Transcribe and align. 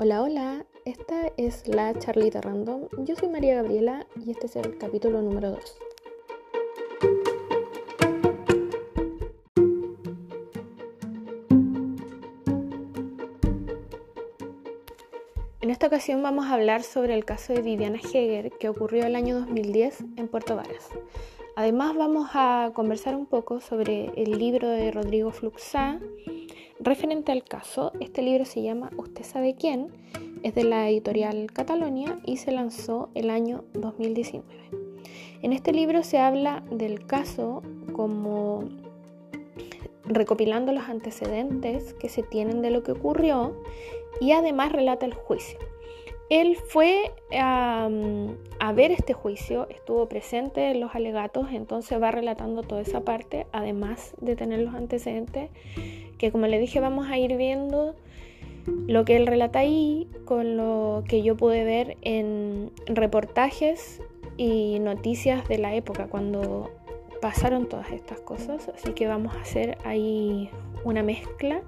Hola, 0.00 0.22
hola, 0.22 0.64
esta 0.84 1.32
es 1.36 1.66
la 1.66 1.92
charlita 1.92 2.40
random. 2.40 2.82
Yo 2.98 3.16
soy 3.16 3.28
María 3.28 3.56
Gabriela 3.56 4.06
y 4.24 4.30
este 4.30 4.46
es 4.46 4.54
el 4.54 4.78
capítulo 4.78 5.22
número 5.22 5.50
2. 5.50 5.78
En 15.62 15.70
esta 15.70 15.88
ocasión 15.88 16.22
vamos 16.22 16.46
a 16.46 16.54
hablar 16.54 16.84
sobre 16.84 17.14
el 17.14 17.24
caso 17.24 17.52
de 17.52 17.62
Viviana 17.62 17.98
Heger 17.98 18.52
que 18.52 18.68
ocurrió 18.68 19.04
el 19.04 19.16
año 19.16 19.40
2010 19.40 20.04
en 20.16 20.28
Puerto 20.28 20.54
Varas. 20.54 20.90
Además 21.56 21.96
vamos 21.96 22.30
a 22.34 22.70
conversar 22.72 23.16
un 23.16 23.26
poco 23.26 23.60
sobre 23.60 24.12
el 24.14 24.38
libro 24.38 24.68
de 24.68 24.92
Rodrigo 24.92 25.32
Fluxá 25.32 25.98
referente 26.80 27.32
al 27.32 27.44
caso. 27.44 27.92
Este 28.00 28.22
libro 28.22 28.44
se 28.44 28.62
llama 28.62 28.90
Usted 28.96 29.24
sabe 29.24 29.54
quién, 29.54 29.88
es 30.42 30.54
de 30.54 30.64
la 30.64 30.88
editorial 30.88 31.50
Catalonia 31.52 32.18
y 32.24 32.36
se 32.36 32.52
lanzó 32.52 33.10
el 33.14 33.30
año 33.30 33.64
2019. 33.74 34.46
En 35.42 35.52
este 35.52 35.72
libro 35.72 36.02
se 36.02 36.18
habla 36.18 36.62
del 36.70 37.06
caso 37.06 37.62
como 37.92 38.64
recopilando 40.04 40.72
los 40.72 40.88
antecedentes 40.88 41.94
que 41.94 42.08
se 42.08 42.22
tienen 42.22 42.62
de 42.62 42.70
lo 42.70 42.82
que 42.82 42.92
ocurrió 42.92 43.54
y 44.20 44.32
además 44.32 44.72
relata 44.72 45.06
el 45.06 45.14
juicio. 45.14 45.58
Él 46.30 46.56
fue 46.56 47.12
a, 47.32 47.88
ver 48.74 48.90
este 48.90 49.14
juicio, 49.14 49.66
estuvo 49.70 50.08
presente 50.08 50.70
en 50.70 50.80
los 50.80 50.94
alegatos, 50.94 51.48
entonces 51.52 52.00
va 52.00 52.10
relatando 52.10 52.62
toda 52.62 52.82
esa 52.82 53.00
parte, 53.00 53.46
además 53.50 54.14
de 54.20 54.36
tener 54.36 54.60
los 54.60 54.74
antecedentes, 54.74 55.50
que 56.18 56.30
como 56.30 56.46
le 56.46 56.58
dije 56.58 56.80
vamos 56.80 57.08
a 57.08 57.18
ir 57.18 57.36
viendo 57.36 57.94
lo 58.86 59.04
que 59.04 59.16
él 59.16 59.26
relata 59.26 59.60
ahí 59.60 60.08
con 60.24 60.56
lo 60.56 61.04
que 61.08 61.22
yo 61.22 61.36
pude 61.36 61.64
ver 61.64 61.96
en 62.02 62.70
reportajes 62.86 64.02
y 64.36 64.78
noticias 64.78 65.48
de 65.48 65.58
la 65.58 65.74
época, 65.74 66.06
cuando 66.08 66.70
pasaron 67.20 67.68
todas 67.68 67.90
estas 67.90 68.20
cosas, 68.20 68.68
así 68.68 68.92
que 68.92 69.06
vamos 69.06 69.34
a 69.34 69.40
hacer 69.40 69.78
ahí 69.84 70.50
una 70.84 71.02
mezcla 71.02 71.62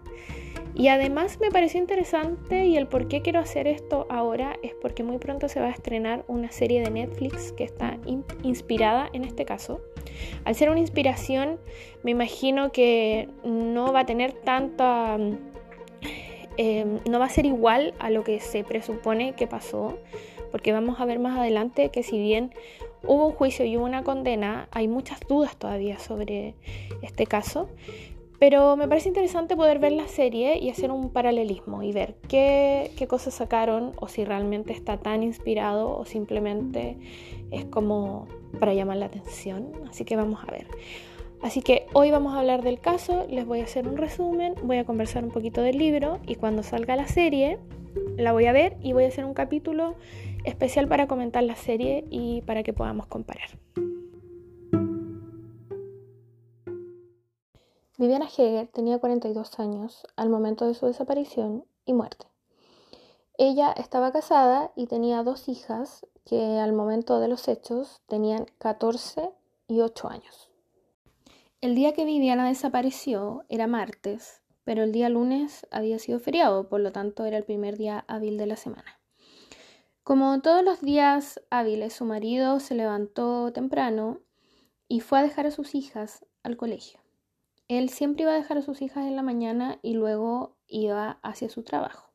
y 0.75 0.89
además 0.89 1.39
me 1.41 1.51
pareció 1.51 1.81
interesante 1.81 2.65
y 2.67 2.77
el 2.77 2.87
por 2.87 3.09
qué 3.09 3.23
quiero 3.23 3.41
hacer 3.41 3.67
esto 3.67 4.07
ahora 4.09 4.57
es 4.63 4.73
porque 4.81 5.03
muy 5.03 5.19
pronto 5.19 5.49
se 5.49 5.61
va 5.61 5.67
a 5.67 5.71
estrenar 5.71 6.25
una 6.29 6.53
serie 6.53 6.81
de 6.81 6.91
Netflix 6.91 7.53
que 7.53 7.65
está 7.65 7.99
inspirada 8.43 9.11
en 9.13 9.25
este 9.25 9.45
caso. 9.45 9.81
Al 10.45 10.55
ser 10.55 10.71
una 10.71 10.81
inspiración, 10.81 11.59
me 12.03 12.11
imagino 12.11 12.73
que 12.73 13.29
no 13.45 13.93
va 13.93 14.01
a 14.01 14.07
tener 14.07 14.33
tanta... 14.33 15.19
Em, 16.57 16.99
no 17.09 17.19
va 17.19 17.27
a 17.27 17.31
ser 17.31 17.47
igual 17.47 17.95
a 17.99 18.11
lo 18.11 18.23
que 18.23 18.41
se 18.41 18.65
presupone 18.65 19.35
que 19.35 19.47
pasó, 19.47 19.99
porque 20.51 20.73
vamos 20.73 21.01
a 21.01 21.07
ver 21.07 21.19
más 21.19 21.39
adelante 21.39 21.91
que 21.91 22.03
si 22.03 22.19
bien 22.19 22.53
hubo 23.03 23.29
un 23.29 23.33
juicio 23.33 23.65
y 23.65 23.77
hubo 23.77 23.85
una 23.85 24.03
condena, 24.03 24.69
hay 24.71 24.89
muchas 24.89 25.21
dudas 25.21 25.57
todavía 25.57 25.99
sobre 25.99 26.55
este 27.03 27.27
caso. 27.27 27.69
Pero 28.41 28.75
me 28.75 28.89
parece 28.89 29.09
interesante 29.09 29.55
poder 29.55 29.79
ver 29.81 29.93
la 29.93 30.09
serie 30.09 30.59
y 30.59 30.71
hacer 30.71 30.91
un 30.91 31.11
paralelismo 31.11 31.83
y 31.83 31.93
ver 31.93 32.15
qué, 32.27 32.91
cosas 33.07 33.35
sacaron 33.35 33.93
o 34.01 34.09
si 34.09 34.25
realmente 34.25 34.73
está 34.73 34.97
tan 34.97 35.23
inspirado 35.23 35.95
o 35.95 36.07
simplemente 36.07 36.97
es 37.51 37.67
como 37.67 38.29
para 38.59 38.75
llamar 38.75 38.97
la 38.97 39.07
atención. 39.07 39.73
Así 39.89 40.05
que 40.05 40.17
vamos 40.17 40.41
a 40.47 40.51
ver. 40.51 40.67
Así 41.43 41.63
que 41.63 41.87
hoy 41.95 42.11
vamos 42.11 42.35
a 42.35 42.41
hablar 42.41 42.63
del 42.63 42.81
caso, 42.81 43.27
les 43.31 43.47
voy 43.47 43.61
a 43.61 43.65
hacer 43.65 43.89
un 43.89 43.97
resumen, 43.97 44.55
voy 44.63 44.77
a 44.77 44.85
conversar 44.85 45.25
un 45.25 45.31
poquito 45.31 45.63
del 45.63 45.79
libro 45.79 46.19
y 46.27 46.35
cuando 46.35 46.63
salga 46.63 46.97
la 46.97 47.09
serie 47.09 47.59
la 48.17 48.33
voy 48.33 48.47
a 48.47 48.53
ver 48.53 48.77
y 48.83 48.93
voy 48.93 49.05
a 49.05 49.09
hacer 49.09 49.25
un 49.25 49.35
capítulo 49.35 49.95
especial 50.45 50.87
para 50.87 51.07
comentar 51.07 51.43
la 51.43 51.57
serie 51.57 52.05
y 52.11 52.43
para 52.43 52.63
que 52.63 52.73
podamos 52.73 53.07
comparar. 53.07 53.49
Viviana 57.97 58.27
Heger 58.27 58.69
tenía 58.69 58.99
42 58.99 59.59
años 59.61 60.07
al 60.17 60.31
momento 60.31 60.67
de 60.67 60.75
su 60.75 60.87
desaparición 60.87 61.65
y 61.85 61.93
muerte. 61.93 62.27
Ella 63.37 63.73
estaba 63.73 64.13
casada 64.13 64.73
y 64.75 64.87
tenía 64.87 65.23
dos 65.23 65.49
hijas 65.49 66.07
que 66.31 66.61
al 66.61 66.73
momento 66.73 67.19
de 67.19 67.27
los 67.27 67.49
hechos 67.49 68.03
tenían 68.07 68.47
14 68.59 69.31
y 69.67 69.81
8 69.81 70.09
años. 70.09 70.49
El 71.61 71.75
día 71.75 71.93
que 71.93 72.05
Viviana 72.05 72.47
desapareció 72.47 73.43
era 73.49 73.67
martes, 73.67 74.41
pero 74.63 74.85
el 74.85 74.93
día 74.93 75.09
lunes 75.09 75.67
había 75.73 75.99
sido 75.99 76.21
feriado, 76.21 76.69
por 76.69 76.83
lo 76.83 76.93
tanto 76.93 77.25
era 77.25 77.37
el 77.37 77.43
primer 77.43 77.77
día 77.77 78.05
hábil 78.07 78.39
de 78.39 78.47
la 78.47 78.55
semana. 78.55 79.01
Como 80.05 80.41
todos 80.41 80.63
los 80.63 80.81
días 80.81 81.41
hábiles, 81.51 81.95
su 81.95 82.05
marido 82.05 82.61
se 82.61 82.77
levantó 82.77 83.53
temprano 83.53 84.21
y 84.87 85.01
fue 85.01 85.19
a 85.19 85.23
dejar 85.23 85.49
a 85.49 85.51
sus 85.51 85.75
hijas 85.75 86.25
al 86.45 86.57
colegio. 86.57 87.01
Él 87.67 87.89
siempre 87.89 88.23
iba 88.23 88.35
a 88.35 88.37
dejar 88.37 88.59
a 88.59 88.63
sus 88.63 88.83
hijas 88.83 89.05
en 89.05 89.17
la 89.17 89.23
mañana 89.23 89.81
y 89.83 89.95
luego 89.95 90.57
iba 90.69 91.19
hacia 91.25 91.49
su 91.49 91.65
trabajo. 91.65 92.13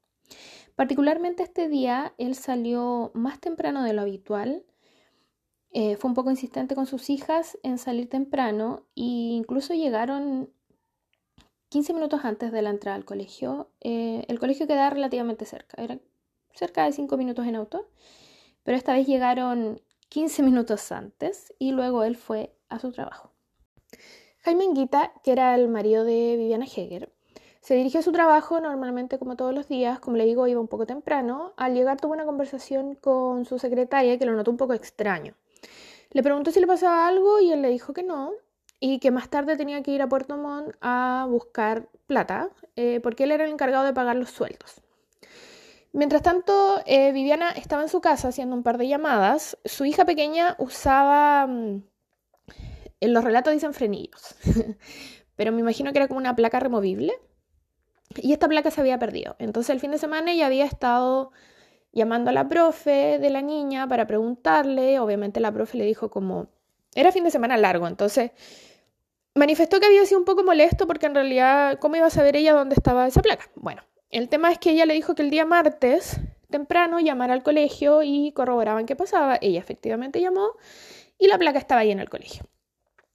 Particularmente 0.75 1.43
este 1.43 1.69
día, 1.69 2.13
él 2.17 2.35
salió 2.35 3.11
más 3.13 3.39
temprano 3.39 3.83
de 3.83 3.93
lo 3.93 4.01
habitual. 4.01 4.65
Eh, 5.71 5.95
fue 5.95 6.09
un 6.09 6.15
poco 6.15 6.31
insistente 6.31 6.75
con 6.75 6.85
sus 6.85 7.09
hijas 7.09 7.57
en 7.63 7.77
salir 7.77 8.09
temprano 8.09 8.85
e 8.95 9.03
incluso 9.03 9.73
llegaron 9.73 10.49
15 11.69 11.93
minutos 11.93 12.21
antes 12.23 12.51
de 12.51 12.61
la 12.61 12.69
entrada 12.69 12.95
al 12.95 13.05
colegio. 13.05 13.69
Eh, 13.81 14.25
el 14.27 14.39
colegio 14.39 14.67
quedaba 14.67 14.89
relativamente 14.89 15.45
cerca, 15.45 15.81
era 15.81 15.99
cerca 16.53 16.85
de 16.85 16.91
5 16.91 17.17
minutos 17.17 17.45
en 17.47 17.55
auto, 17.55 17.89
pero 18.63 18.77
esta 18.77 18.93
vez 18.93 19.07
llegaron 19.07 19.81
15 20.09 20.43
minutos 20.43 20.91
antes 20.91 21.53
y 21.57 21.71
luego 21.71 22.03
él 22.03 22.15
fue 22.15 22.55
a 22.69 22.79
su 22.79 22.91
trabajo. 22.91 23.31
Jaime 24.43 24.65
Enguita, 24.65 25.11
que 25.23 25.31
era 25.31 25.55
el 25.55 25.67
marido 25.67 26.03
de 26.03 26.35
Viviana 26.37 26.65
Heger, 26.65 27.11
se 27.65 27.73
dirigió 27.73 27.99
a 27.99 28.03
su 28.03 28.11
trabajo 28.11 28.59
normalmente 28.61 29.17
como 29.17 29.35
todos 29.35 29.51
los 29.51 29.67
días, 29.67 29.97
como 29.99 30.17
le 30.17 30.25
digo, 30.25 30.45
iba 30.45 30.61
un 30.61 30.67
poco 30.67 30.85
temprano. 30.85 31.53
Al 31.57 31.73
llegar 31.73 31.99
tuvo 31.99 32.13
una 32.13 32.23
conversación 32.23 32.93
con 32.93 33.43
su 33.45 33.57
secretaria 33.57 34.19
que 34.19 34.25
lo 34.27 34.33
notó 34.33 34.51
un 34.51 34.57
poco 34.57 34.73
extraño. 34.73 35.33
Le 36.11 36.21
preguntó 36.21 36.51
si 36.51 36.59
le 36.59 36.67
pasaba 36.67 37.07
algo 37.07 37.39
y 37.39 37.51
él 37.51 37.63
le 37.63 37.69
dijo 37.69 37.91
que 37.91 38.03
no 38.03 38.33
y 38.79 38.99
que 38.99 39.09
más 39.09 39.29
tarde 39.29 39.57
tenía 39.57 39.81
que 39.81 39.89
ir 39.89 40.03
a 40.03 40.07
Puerto 40.07 40.37
Montt 40.37 40.75
a 40.79 41.25
buscar 41.27 41.89
plata 42.05 42.51
eh, 42.75 42.99
porque 43.01 43.23
él 43.23 43.31
era 43.31 43.45
el 43.45 43.51
encargado 43.51 43.83
de 43.83 43.93
pagar 43.93 44.15
los 44.15 44.29
sueldos. 44.29 44.83
Mientras 45.91 46.21
tanto, 46.21 46.83
eh, 46.85 47.13
Viviana 47.13 47.49
estaba 47.49 47.81
en 47.81 47.89
su 47.89 47.99
casa 47.99 48.27
haciendo 48.27 48.55
un 48.55 48.61
par 48.61 48.77
de 48.77 48.87
llamadas. 48.87 49.57
Su 49.65 49.85
hija 49.85 50.05
pequeña 50.05 50.55
usaba... 50.59 51.47
Mm, 51.47 51.81
en 52.99 53.13
los 53.13 53.23
relatos 53.23 53.53
dicen 53.53 53.73
frenillos, 53.73 54.35
pero 55.35 55.51
me 55.51 55.61
imagino 55.61 55.91
que 55.91 55.97
era 55.97 56.07
como 56.07 56.19
una 56.19 56.35
placa 56.35 56.59
removible. 56.59 57.19
Y 58.21 58.33
esta 58.33 58.47
placa 58.47 58.71
se 58.71 58.81
había 58.81 58.99
perdido. 58.99 59.35
Entonces 59.39 59.71
el 59.71 59.79
fin 59.79 59.91
de 59.91 59.97
semana 59.97 60.31
ella 60.31 60.47
había 60.47 60.65
estado 60.65 61.31
llamando 61.91 62.29
a 62.29 62.33
la 62.33 62.47
profe 62.47 63.19
de 63.19 63.29
la 63.29 63.41
niña 63.41 63.87
para 63.87 64.07
preguntarle. 64.07 64.99
Obviamente 64.99 65.39
la 65.39 65.51
profe 65.51 65.77
le 65.77 65.85
dijo 65.85 66.09
como... 66.09 66.47
Era 66.93 67.11
fin 67.11 67.25
de 67.25 67.31
semana 67.31 67.57
largo, 67.57 67.87
entonces 67.87 68.31
manifestó 69.33 69.81
que 69.81 69.85
había 69.85 70.05
sido 70.05 70.19
un 70.19 70.25
poco 70.25 70.43
molesto 70.43 70.87
porque 70.87 71.07
en 71.07 71.15
realidad, 71.15 71.77
¿cómo 71.79 71.97
iba 71.97 72.07
a 72.07 72.09
saber 72.09 72.37
ella 72.37 72.53
dónde 72.53 72.75
estaba 72.75 73.05
esa 73.05 73.21
placa? 73.21 73.49
Bueno, 73.55 73.83
el 74.09 74.29
tema 74.29 74.49
es 74.51 74.59
que 74.59 74.71
ella 74.71 74.85
le 74.85 74.93
dijo 74.93 75.13
que 75.13 75.21
el 75.21 75.29
día 75.29 75.45
martes 75.45 76.21
temprano 76.49 77.01
llamara 77.01 77.33
al 77.33 77.43
colegio 77.43 78.01
y 78.01 78.31
corroboraban 78.31 78.85
qué 78.85 78.95
pasaba. 78.95 79.37
Ella 79.41 79.59
efectivamente 79.59 80.21
llamó 80.21 80.51
y 81.17 81.27
la 81.27 81.37
placa 81.37 81.59
estaba 81.59 81.81
ahí 81.81 81.91
en 81.91 81.99
el 81.99 82.09
colegio. 82.09 82.45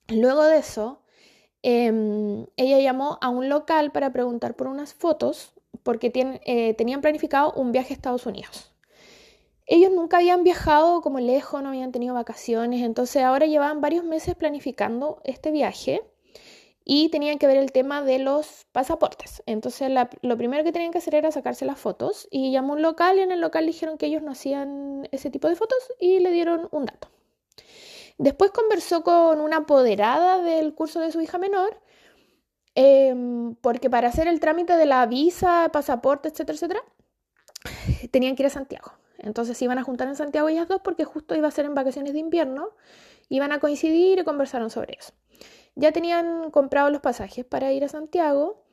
Luego 0.09 0.45
de 0.45 0.59
eso, 0.59 1.03
em, 1.63 2.47
ella 2.57 2.79
llamó 2.81 3.19
a 3.21 3.29
un 3.29 3.49
local 3.49 3.93
para 3.93 4.13
preguntar 4.13 4.55
por 4.55 4.67
unas 4.67 4.95
fotos 4.95 5.53
porque 5.83 6.13
eh, 6.45 6.75
tenían 6.75 7.01
planificado 7.01 7.53
un 7.53 7.73
viaje 7.73 7.95
a 7.95 7.97
Estados 7.97 8.27
Unidos. 8.27 8.73
Ellos 9.67 9.93
nunca 9.93 10.19
habían 10.19 10.43
viajado 10.43 11.01
como 11.01 11.21
lejos, 11.21 11.63
no 11.63 11.69
habían 11.69 11.93
tenido 11.93 12.15
vacaciones, 12.15 12.83
entonces 12.83 13.23
ahora 13.23 13.47
llevaban 13.47 13.81
varios 13.81 14.05
meses 14.05 14.35
planificando 14.35 15.21
este 15.25 15.53
viaje 15.53 16.03
y 16.85 17.09
tenían 17.11 17.39
que 17.39 17.47
ver 17.47 17.57
el 17.57 17.71
tema 17.71 18.03
de 18.03 18.19
los 18.19 18.67
pasaportes. 18.73 19.45
Entonces 19.47 19.93
lo 20.23 20.37
primero 20.37 20.65
que 20.65 20.73
tenían 20.73 20.91
que 20.91 20.99
hacer 20.99 21.15
era 21.15 21.31
sacarse 21.31 21.65
las 21.65 21.79
fotos 21.79 22.27
y 22.33 22.51
llamó 22.51 22.73
a 22.73 22.77
un 22.77 22.83
local 22.83 23.19
y 23.19 23.21
en 23.21 23.31
el 23.31 23.41
local 23.41 23.65
dijeron 23.65 23.97
que 23.97 24.07
ellos 24.07 24.23
no 24.23 24.33
hacían 24.33 25.09
ese 25.13 25.31
tipo 25.31 25.49
de 25.49 25.55
fotos 25.55 25.79
y 26.01 26.19
le 26.19 26.33
dieron 26.33 26.69
un 26.73 26.87
dato. 26.87 27.09
Después 28.21 28.51
conversó 28.51 29.03
con 29.03 29.41
una 29.41 29.57
apoderada 29.57 30.43
del 30.43 30.75
curso 30.75 31.01
de 31.01 31.11
su 31.11 31.23
hija 31.23 31.39
menor, 31.39 31.81
em, 32.75 33.55
porque 33.57 33.89
para 33.89 34.09
hacer 34.09 34.29
el 34.29 34.41
trámite 34.41 34.77
de 34.77 34.85
la 34.85 35.07
visa, 35.07 35.71
pasaporte, 35.73 36.29
etcétera, 36.29 36.55
etcétera, 36.57 36.83
tenían 38.11 38.37
que 38.37 38.43
ir 38.43 38.49
a 38.49 38.51
Santiago. 38.51 38.93
Entonces 39.17 39.57
se 39.57 39.65
iban 39.65 39.79
a 39.79 39.83
juntar 39.85 40.07
en 40.09 40.17
Santiago 40.17 40.51
ellas 40.51 40.69
dos 40.69 40.83
porque 40.83 41.05
justo 41.05 41.35
iba 41.35 41.49
a 41.49 41.51
ser 41.51 41.65
en 41.65 41.75
vacaciones 41.75 42.13
de 42.13 42.19
invierno, 42.19 42.69
iban 43.31 43.53
a 43.53 43.59
coincidir 43.59 44.19
y 44.19 44.25
conversaron 44.25 44.69
sobre 44.69 44.99
eso. 44.99 45.15
Ya 45.75 45.93
tenían 45.93 46.51
comprado 46.51 46.91
los 46.91 47.01
pasajes 47.01 47.47
para 47.47 47.73
ir 47.73 47.85
a 47.85 47.89
Santiago 47.89 48.65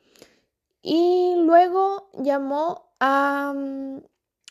y 0.82 1.36
luego 1.38 2.10
llamó 2.18 2.92
a, 3.00 3.54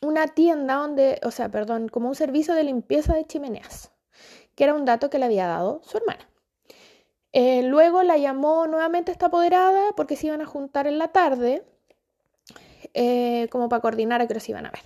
una 0.02 0.28
tienda 0.30 0.76
donde, 0.78 1.20
o 1.24 1.30
sea, 1.30 1.50
perdón, 1.50 1.88
como 1.88 2.10
un 2.10 2.16
servicio 2.16 2.56
de 2.56 2.64
limpieza 2.64 3.14
de 3.14 3.28
chimeneas, 3.28 3.92
que 4.58 4.64
era 4.64 4.74
un 4.74 4.86
dato 4.86 5.12
que 5.12 5.20
le 5.20 5.26
había 5.26 5.46
dado 5.46 5.82
su 5.84 5.98
hermana. 5.98 6.28
Eh, 7.32 7.62
luego 7.62 8.02
la 8.02 8.18
llamó 8.18 8.66
nuevamente 8.66 9.12
esta 9.12 9.28
apoderada 9.28 9.92
porque 9.96 10.16
se 10.16 10.28
iban 10.28 10.42
a 10.42 10.48
juntar 10.48 10.88
en 10.88 10.98
la 10.98 11.10
tarde, 11.10 11.64
eh, 12.96 13.48
como 13.52 13.70
para 13.70 13.84
coordinar 13.84 14.20
a 14.20 14.28
que 14.28 14.40
se 14.40 14.52
iban 14.52 14.66
a 14.66 14.72
ver. 14.72 14.82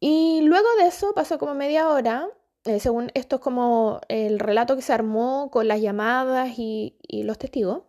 Y 0.00 0.40
luego 0.40 0.66
de 0.78 0.86
eso 0.86 1.12
pasó 1.14 1.38
como 1.38 1.54
media 1.54 1.90
hora, 1.90 2.30
eh, 2.64 2.80
según 2.80 3.10
esto 3.12 3.36
es 3.36 3.42
como 3.42 4.00
el 4.08 4.38
relato 4.38 4.74
que 4.74 4.82
se 4.82 4.94
armó 4.94 5.50
con 5.50 5.68
las 5.68 5.82
llamadas 5.82 6.58
y, 6.58 6.96
los 7.10 7.36
testigos. 7.36 7.82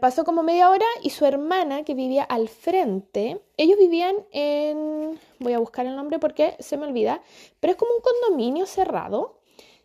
Pasó 0.00 0.24
como 0.24 0.42
media 0.42 0.70
hora 0.70 0.86
y 1.02 1.10
su 1.10 1.26
hermana, 1.26 1.82
que 1.82 1.94
vivía 1.94 2.22
al 2.22 2.48
frente, 2.48 3.40
ellos 3.56 3.78
vivían 3.78 4.14
en, 4.30 5.18
voy 5.38 5.52
a 5.52 5.58
buscar 5.58 5.86
el 5.86 5.96
nombre 5.96 6.18
porque 6.18 6.56
se 6.60 6.76
me 6.76 6.86
olvida, 6.86 7.20
pero 7.58 7.72
es 7.72 7.76
como 7.76 7.92
un 7.94 8.00
condominio 8.00 8.66
cerrado 8.66 9.40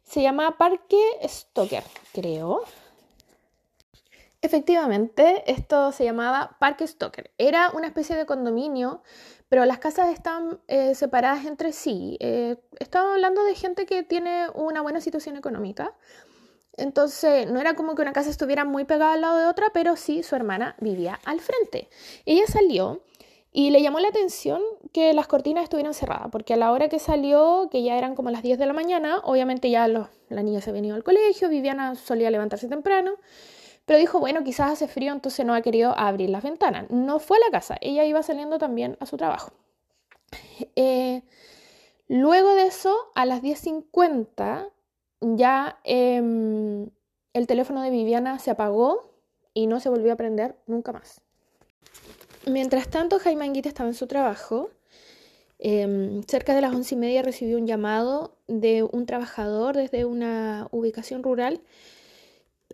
se 0.05 0.21
llama 0.21 0.57
Parque 0.57 1.01
Stoker, 1.23 1.83
creo. 2.13 2.63
Efectivamente, 4.41 5.43
esto 5.51 5.91
se 5.91 6.05
llamaba 6.05 6.55
Parque 6.59 6.85
Stoker. 6.85 7.31
Era 7.39 7.71
una 7.71 7.87
especie 7.87 8.15
de 8.15 8.27
condominio, 8.27 9.01
pero 9.49 9.65
las 9.65 9.79
casas 9.79 10.09
están 10.09 10.59
eh, 10.67 10.93
separadas 10.93 11.45
entre 11.45 11.73
sí. 11.73 12.17
Eh, 12.19 12.57
estaba 12.79 13.13
hablando 13.13 13.43
de 13.43 13.55
gente 13.55 13.87
que 13.87 14.03
tiene 14.03 14.47
una 14.53 14.81
buena 14.81 15.01
situación 15.01 15.35
económica. 15.35 15.95
Entonces, 16.77 17.49
no 17.49 17.59
era 17.59 17.75
como 17.75 17.95
que 17.95 18.01
una 18.01 18.13
casa 18.13 18.29
estuviera 18.29 18.65
muy 18.65 18.85
pegada 18.85 19.13
al 19.13 19.21
lado 19.21 19.37
de 19.37 19.45
otra, 19.45 19.67
pero 19.73 19.95
sí 19.95 20.23
su 20.23 20.35
hermana 20.35 20.75
vivía 20.79 21.19
al 21.25 21.39
frente. 21.39 21.89
Ella 22.25 22.45
salió 22.47 23.01
y 23.51 23.69
le 23.69 23.81
llamó 23.81 23.99
la 24.01 24.09
atención 24.09 24.61
que 24.91 25.13
las 25.13 25.27
cortinas 25.27 25.63
estuvieran 25.63 25.93
cerradas, 25.93 26.27
porque 26.29 26.53
a 26.53 26.57
la 26.57 26.73
hora 26.73 26.89
que 26.89 26.99
salió, 26.99 27.69
que 27.71 27.83
ya 27.83 27.97
eran 27.97 28.13
como 28.13 28.29
las 28.29 28.43
10 28.43 28.59
de 28.59 28.65
la 28.65 28.73
mañana, 28.73 29.21
obviamente 29.23 29.69
ya 29.69 29.87
la 29.87 30.09
niña 30.29 30.59
se 30.59 30.73
venía 30.73 30.93
al 30.93 31.05
colegio, 31.05 31.47
Viviana 31.47 31.95
solía 31.95 32.29
levantarse 32.29 32.67
temprano, 32.67 33.13
pero 33.85 33.97
dijo, 33.97 34.19
bueno, 34.19 34.43
quizás 34.43 34.71
hace 34.71 34.89
frío, 34.89 35.13
entonces 35.13 35.45
no 35.45 35.53
ha 35.53 35.61
querido 35.61 35.97
abrir 35.97 36.31
las 36.31 36.43
ventanas. 36.43 36.89
No 36.89 37.19
fue 37.19 37.37
a 37.37 37.45
la 37.45 37.51
casa, 37.51 37.77
ella 37.79 38.03
iba 38.03 38.21
saliendo 38.23 38.57
también 38.57 38.97
a 38.99 39.05
su 39.05 39.15
trabajo. 39.15 39.53
Eh, 40.75 41.21
luego 42.09 42.55
de 42.55 42.65
eso, 42.65 42.93
a 43.15 43.25
las 43.25 43.41
10.50, 43.41 44.69
ya 45.21 45.79
em, 45.83 46.89
el 47.33 47.47
teléfono 47.47 47.81
de 47.81 47.89
Viviana 47.89 48.39
se 48.39 48.51
apagó 48.51 49.11
y 49.53 49.67
no 49.67 49.79
se 49.79 49.89
volvió 49.89 50.13
a 50.13 50.15
prender 50.15 50.55
nunca 50.67 50.91
más. 50.91 51.21
Mientras 52.45 52.89
tanto, 52.89 53.19
Jaime 53.19 53.45
Anguita 53.45 53.69
estaba 53.69 53.89
en 53.89 53.95
su 53.95 54.07
trabajo. 54.07 54.69
Em, 55.57 56.21
cerca 56.23 56.53
de 56.53 56.61
las 56.61 56.75
once 56.75 56.95
y 56.95 56.97
media 56.97 57.21
recibió 57.21 57.57
un 57.57 57.65
llamado 57.65 58.37
de 58.47 58.83
un 58.83 59.05
trabajador 59.05 59.75
desde 59.75 60.05
una 60.05 60.67
ubicación 60.71 61.23
rural. 61.23 61.61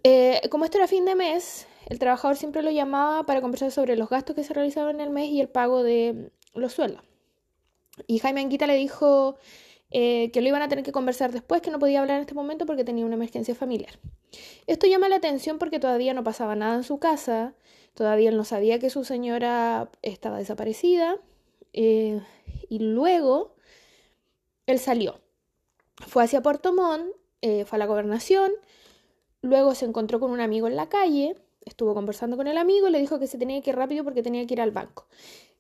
Eh, 0.04 0.42
como 0.50 0.66
esto 0.66 0.78
era 0.78 0.88
fin 0.88 1.06
de 1.06 1.16
mes, 1.16 1.68
el 1.88 2.00
trabajador 2.00 2.38
siempre 2.38 2.64
lo 2.64 2.72
llamaba 2.72 3.26
para 3.26 3.42
conversar 3.42 3.72
sobre 3.72 3.96
los 3.96 4.10
gastos 4.10 4.36
que 4.36 4.44
se 4.44 4.54
realizaban 4.54 4.96
en 4.96 5.02
el 5.02 5.10
mes 5.10 5.30
y 5.30 5.40
el 5.40 5.48
pago 5.48 5.84
de 5.84 6.32
los 6.54 6.74
sueldos. 6.74 7.04
Y 8.08 8.20
Jaime 8.20 8.42
Anguita 8.42 8.68
le 8.68 8.76
dijo 8.76 9.38
eh, 9.92 10.32
que 10.32 10.42
lo 10.42 10.48
iban 10.48 10.62
a 10.62 10.68
tener 10.68 10.84
que 10.84 10.92
conversar 10.92 11.32
después, 11.32 11.62
que 11.62 11.72
no 11.72 11.80
podía 11.80 12.02
hablar 12.02 12.18
en 12.18 12.22
este 12.22 12.34
momento 12.34 12.66
porque 12.66 12.84
tenía 12.84 13.06
una 13.06 13.16
emergencia 13.16 13.56
familiar. 13.56 14.00
Esto 14.68 14.88
llama 14.88 15.10
la 15.10 15.18
atención 15.18 15.60
porque 15.60 15.80
todavía 15.80 16.14
no 16.14 16.24
pasaba 16.24 16.56
nada 16.56 16.76
en 16.76 16.84
su 16.84 17.00
casa, 17.00 17.56
Todavía 17.94 18.30
él 18.30 18.38
no 18.38 18.46
sabía 18.46 18.80
que 18.80 18.90
su 18.90 19.04
señora 19.04 19.90
estaba 20.02 20.38
desaparecida. 20.38 21.18
Eh, 21.74 22.22
y 22.70 22.80
luego 22.80 23.56
él 24.66 24.80
salió. 24.80 25.20
Fue 26.08 26.24
hacia 26.24 26.42
Puerto 26.42 26.74
Montt, 26.74 27.14
eh, 27.42 27.66
fue 27.66 27.78
a 27.78 27.80
la 27.80 27.86
gobernación. 27.86 28.52
Luego 29.42 29.76
se 29.76 29.86
encontró 29.86 30.20
con 30.20 30.32
un 30.32 30.40
amigo 30.40 30.68
en 30.68 30.76
la 30.76 30.90
calle. 30.90 31.36
Estuvo 31.66 31.94
conversando 31.94 32.38
con 32.38 32.48
el 32.48 32.58
amigo 32.58 32.88
y 32.88 32.92
le 32.92 33.00
dijo 33.00 33.20
que 33.20 33.28
se 33.28 33.38
tenía 33.38 33.62
que 33.62 33.72
ir 33.72 33.76
rápido 33.76 34.04
porque 34.04 34.24
tenía 34.24 34.46
que 34.48 34.54
ir 34.54 34.62
al 34.62 34.72
banco. 34.72 35.08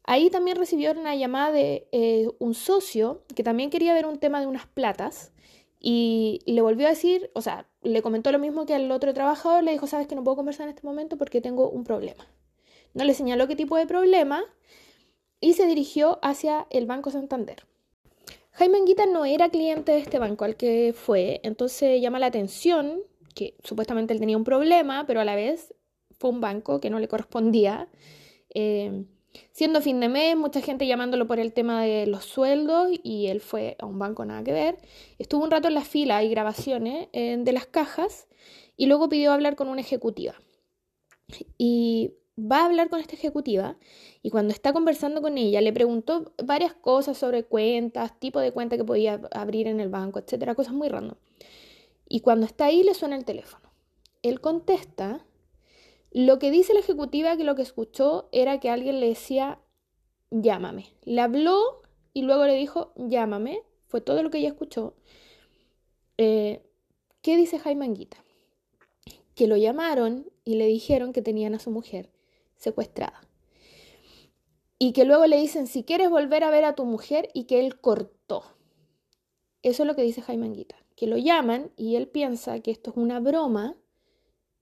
Ahí 0.03 0.29
también 0.29 0.57
recibió 0.57 0.91
una 0.91 1.15
llamada 1.15 1.51
de 1.51 1.87
eh, 1.91 2.27
un 2.39 2.53
socio 2.53 3.23
que 3.35 3.43
también 3.43 3.69
quería 3.69 3.93
ver 3.93 4.05
un 4.05 4.17
tema 4.17 4.39
de 4.39 4.47
unas 4.47 4.65
platas 4.65 5.31
y 5.79 6.41
le 6.45 6.61
volvió 6.61 6.87
a 6.87 6.91
decir, 6.91 7.31
o 7.33 7.41
sea, 7.41 7.67
le 7.81 8.01
comentó 8.01 8.31
lo 8.31 8.39
mismo 8.39 8.65
que 8.65 8.75
al 8.75 8.91
otro 8.91 9.13
trabajador, 9.13 9.63
le 9.63 9.71
dijo, 9.71 9.87
sabes 9.87 10.07
que 10.07 10.15
no 10.15 10.23
puedo 10.23 10.37
conversar 10.37 10.67
en 10.67 10.75
este 10.75 10.85
momento 10.85 11.17
porque 11.17 11.41
tengo 11.41 11.69
un 11.69 11.83
problema. 11.83 12.27
No 12.93 13.03
le 13.03 13.13
señaló 13.13 13.47
qué 13.47 13.55
tipo 13.55 13.77
de 13.77 13.87
problema 13.87 14.43
y 15.39 15.53
se 15.53 15.65
dirigió 15.65 16.19
hacia 16.21 16.67
el 16.69 16.85
Banco 16.85 17.09
Santander. 17.09 17.65
Jaime 18.51 18.77
Anguita 18.77 19.05
no 19.05 19.25
era 19.25 19.49
cliente 19.49 19.93
de 19.93 19.99
este 19.99 20.19
banco 20.19 20.45
al 20.45 20.55
que 20.55 20.93
fue, 20.95 21.39
entonces 21.43 22.01
llama 22.01 22.19
la 22.19 22.27
atención 22.27 23.01
que 23.33 23.55
supuestamente 23.63 24.13
él 24.13 24.19
tenía 24.19 24.37
un 24.37 24.43
problema, 24.43 25.05
pero 25.07 25.21
a 25.21 25.25
la 25.25 25.35
vez 25.35 25.73
fue 26.19 26.29
un 26.29 26.41
banco 26.41 26.79
que 26.79 26.89
no 26.89 26.99
le 26.99 27.07
correspondía. 27.07 27.87
Eh, 28.53 29.05
Siendo 29.51 29.81
fin 29.81 29.99
de 29.99 30.09
mes, 30.09 30.35
mucha 30.35 30.61
gente 30.61 30.87
llamándolo 30.87 31.27
por 31.27 31.39
el 31.39 31.53
tema 31.53 31.83
de 31.83 32.07
los 32.07 32.25
sueldos 32.25 32.89
y 33.03 33.27
él 33.27 33.41
fue 33.41 33.75
a 33.79 33.85
un 33.85 33.99
banco 33.99 34.25
nada 34.25 34.43
que 34.43 34.51
ver. 34.51 34.77
Estuvo 35.19 35.43
un 35.43 35.51
rato 35.51 35.67
en 35.67 35.75
la 35.75 35.83
fila 35.83 36.23
y 36.23 36.29
grabaciones 36.29 37.07
eh, 37.13 37.37
de 37.39 37.51
las 37.53 37.65
cajas 37.65 38.27
y 38.77 38.87
luego 38.87 39.09
pidió 39.09 39.31
hablar 39.31 39.55
con 39.55 39.67
una 39.67 39.81
ejecutiva. 39.81 40.35
Y 41.57 42.13
va 42.37 42.59
a 42.61 42.65
hablar 42.65 42.89
con 42.89 42.99
esta 42.99 43.15
ejecutiva 43.15 43.77
y 44.21 44.29
cuando 44.29 44.53
está 44.53 44.73
conversando 44.73 45.21
con 45.21 45.37
ella 45.37 45.61
le 45.61 45.73
preguntó 45.73 46.33
varias 46.43 46.73
cosas 46.73 47.17
sobre 47.17 47.43
cuentas, 47.43 48.19
tipo 48.19 48.39
de 48.39 48.51
cuenta 48.51 48.77
que 48.77 48.83
podía 48.83 49.21
abrir 49.31 49.67
en 49.67 49.79
el 49.79 49.89
banco, 49.89 50.19
etcétera, 50.19 50.55
cosas 50.55 50.73
muy 50.73 50.89
random. 50.89 51.17
Y 52.07 52.21
cuando 52.21 52.45
está 52.45 52.65
ahí 52.65 52.83
le 52.83 52.93
suena 52.93 53.15
el 53.15 53.25
teléfono. 53.25 53.69
Él 54.21 54.41
contesta 54.41 55.25
lo 56.11 56.39
que 56.39 56.51
dice 56.51 56.73
la 56.73 56.81
ejecutiva 56.81 57.37
que 57.37 57.45
lo 57.45 57.55
que 57.55 57.61
escuchó 57.61 58.27
era 58.33 58.59
que 58.59 58.69
alguien 58.69 58.99
le 58.99 59.07
decía, 59.07 59.59
llámame. 60.29 60.93
Le 61.03 61.21
habló 61.21 61.81
y 62.13 62.23
luego 62.23 62.45
le 62.45 62.55
dijo, 62.55 62.91
llámame. 62.97 63.63
Fue 63.87 64.01
todo 64.01 64.21
lo 64.21 64.29
que 64.29 64.39
ella 64.39 64.49
escuchó. 64.49 64.93
Eh, 66.17 66.63
¿Qué 67.21 67.37
dice 67.37 67.59
Jaime 67.59 67.85
Anguita? 67.85 68.17
Que 69.35 69.47
lo 69.47 69.55
llamaron 69.55 70.29
y 70.43 70.55
le 70.55 70.67
dijeron 70.67 71.13
que 71.13 71.21
tenían 71.21 71.55
a 71.55 71.59
su 71.59 71.71
mujer 71.71 72.09
secuestrada. 72.57 73.21
Y 74.77 74.91
que 74.91 75.05
luego 75.05 75.25
le 75.27 75.37
dicen, 75.37 75.67
si 75.67 75.83
quieres 75.83 76.09
volver 76.09 76.43
a 76.43 76.51
ver 76.51 76.65
a 76.65 76.75
tu 76.75 76.85
mujer 76.85 77.29
y 77.33 77.45
que 77.45 77.59
él 77.59 77.79
cortó. 77.79 78.43
Eso 79.61 79.83
es 79.83 79.87
lo 79.87 79.95
que 79.95 80.01
dice 80.01 80.21
Jaime 80.21 80.47
Anguita. 80.47 80.75
Que 80.95 81.07
lo 81.07 81.17
llaman 81.17 81.71
y 81.77 81.95
él 81.95 82.07
piensa 82.07 82.59
que 82.59 82.71
esto 82.71 82.91
es 82.91 82.97
una 82.97 83.19
broma, 83.19 83.77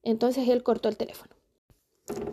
entonces 0.04 0.48
él 0.48 0.62
cortó 0.62 0.90
el 0.90 0.98
teléfono. 0.98 1.39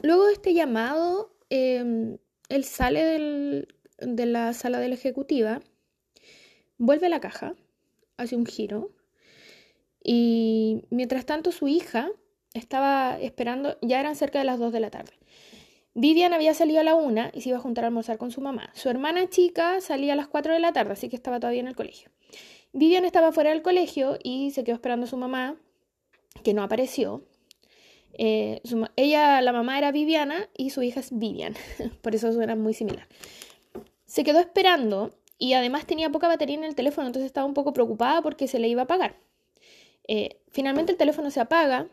Luego 0.03 0.27
de 0.27 0.33
este 0.33 0.55
llamado, 0.55 1.35
em, 1.51 2.19
él 2.49 2.65
sale 2.65 3.67
de 3.99 4.27
la 4.27 4.53
sala 4.53 4.79
de 4.79 4.89
la 4.89 4.95
ejecutiva, 4.95 5.61
vuelve 6.79 7.07
a 7.07 7.11
la 7.11 7.21
caja, 7.21 7.55
hace 8.17 8.37
un 8.37 8.47
giro, 8.47 8.91
y 10.03 10.85
mientras 10.91 11.27
tanto 11.27 11.51
su 11.51 11.67
hija 11.67 12.11
estaba 12.55 13.19
esperando, 13.21 13.77
ya 13.83 14.01
eran 14.01 14.17
cerca 14.17 14.39
de 14.39 14.45
las 14.45 14.59
2 14.59 14.73
de 14.73 14.81
la 14.81 14.91
tarde. 14.91 15.13
Vivian 15.95 16.35
había 16.35 16.55
salido 16.55 16.81
a 16.81 16.85
la 16.85 16.95
una 16.95 17.31
y 17.35 17.41
se 17.41 17.49
iba 17.49 17.59
a 17.59 17.61
juntar 17.61 17.85
a 17.85 17.89
almorzar 17.89 18.19
con 18.19 18.31
su 18.31 18.41
mamá. 18.41 18.71
Su 18.75 18.91
hermana 18.91 19.29
chica 19.31 19.81
salía 19.81 20.13
a 20.13 20.17
las 20.17 20.29
4 20.29 20.53
de 20.53 20.61
la 20.61 20.73
tarde, 20.73 20.93
así 20.93 21.09
que 21.09 21.17
estaba 21.17 21.41
todavía 21.41 21.61
en 21.61 21.69
el 21.69 21.75
colegio. 21.75 22.11
Vivian 22.73 23.05
estaba 23.05 23.33
fuera 23.33 23.51
del 23.51 23.63
colegio 23.63 24.19
y 24.23 24.51
se 24.51 24.63
quedó 24.63 24.75
esperando 24.75 25.07
a 25.07 25.09
su 25.09 25.17
mamá, 25.17 25.57
que 26.45 26.53
no 26.53 26.63
apareció. 26.63 27.25
Eh, 28.19 28.63
ella, 28.97 29.41
la 29.43 29.53
mamá 29.53 29.77
era 29.77 29.93
Viviana 29.93 30.49
y 30.57 30.71
su 30.71 30.83
hija 30.83 31.01
es 31.01 31.17
Vivian, 31.17 31.55
por 32.03 32.15
eso 32.15 32.33
suena 32.33 32.57
muy 32.57 32.75
similar. 32.75 33.07
Se 34.07 34.25
quedó 34.25 34.41
esperando 34.41 35.15
y 35.39 35.53
además 35.53 35.87
tenía 35.87 36.11
poca 36.11 36.29
batería 36.29 36.57
en 36.57 36.65
el 36.65 36.75
teléfono, 36.75 37.07
entonces 37.07 37.27
estaba 37.27 37.47
un 37.47 37.55
poco 37.55 37.73
preocupada 37.73 38.23
porque 38.23 38.49
se 38.49 38.59
le 38.59 38.69
iba 38.69 38.83
a 38.83 38.85
apagar. 38.85 39.17
Eh, 40.09 40.41
finalmente 40.49 40.93
el 40.93 40.99
teléfono 40.99 41.31
se 41.31 41.41
apaga 41.41 41.89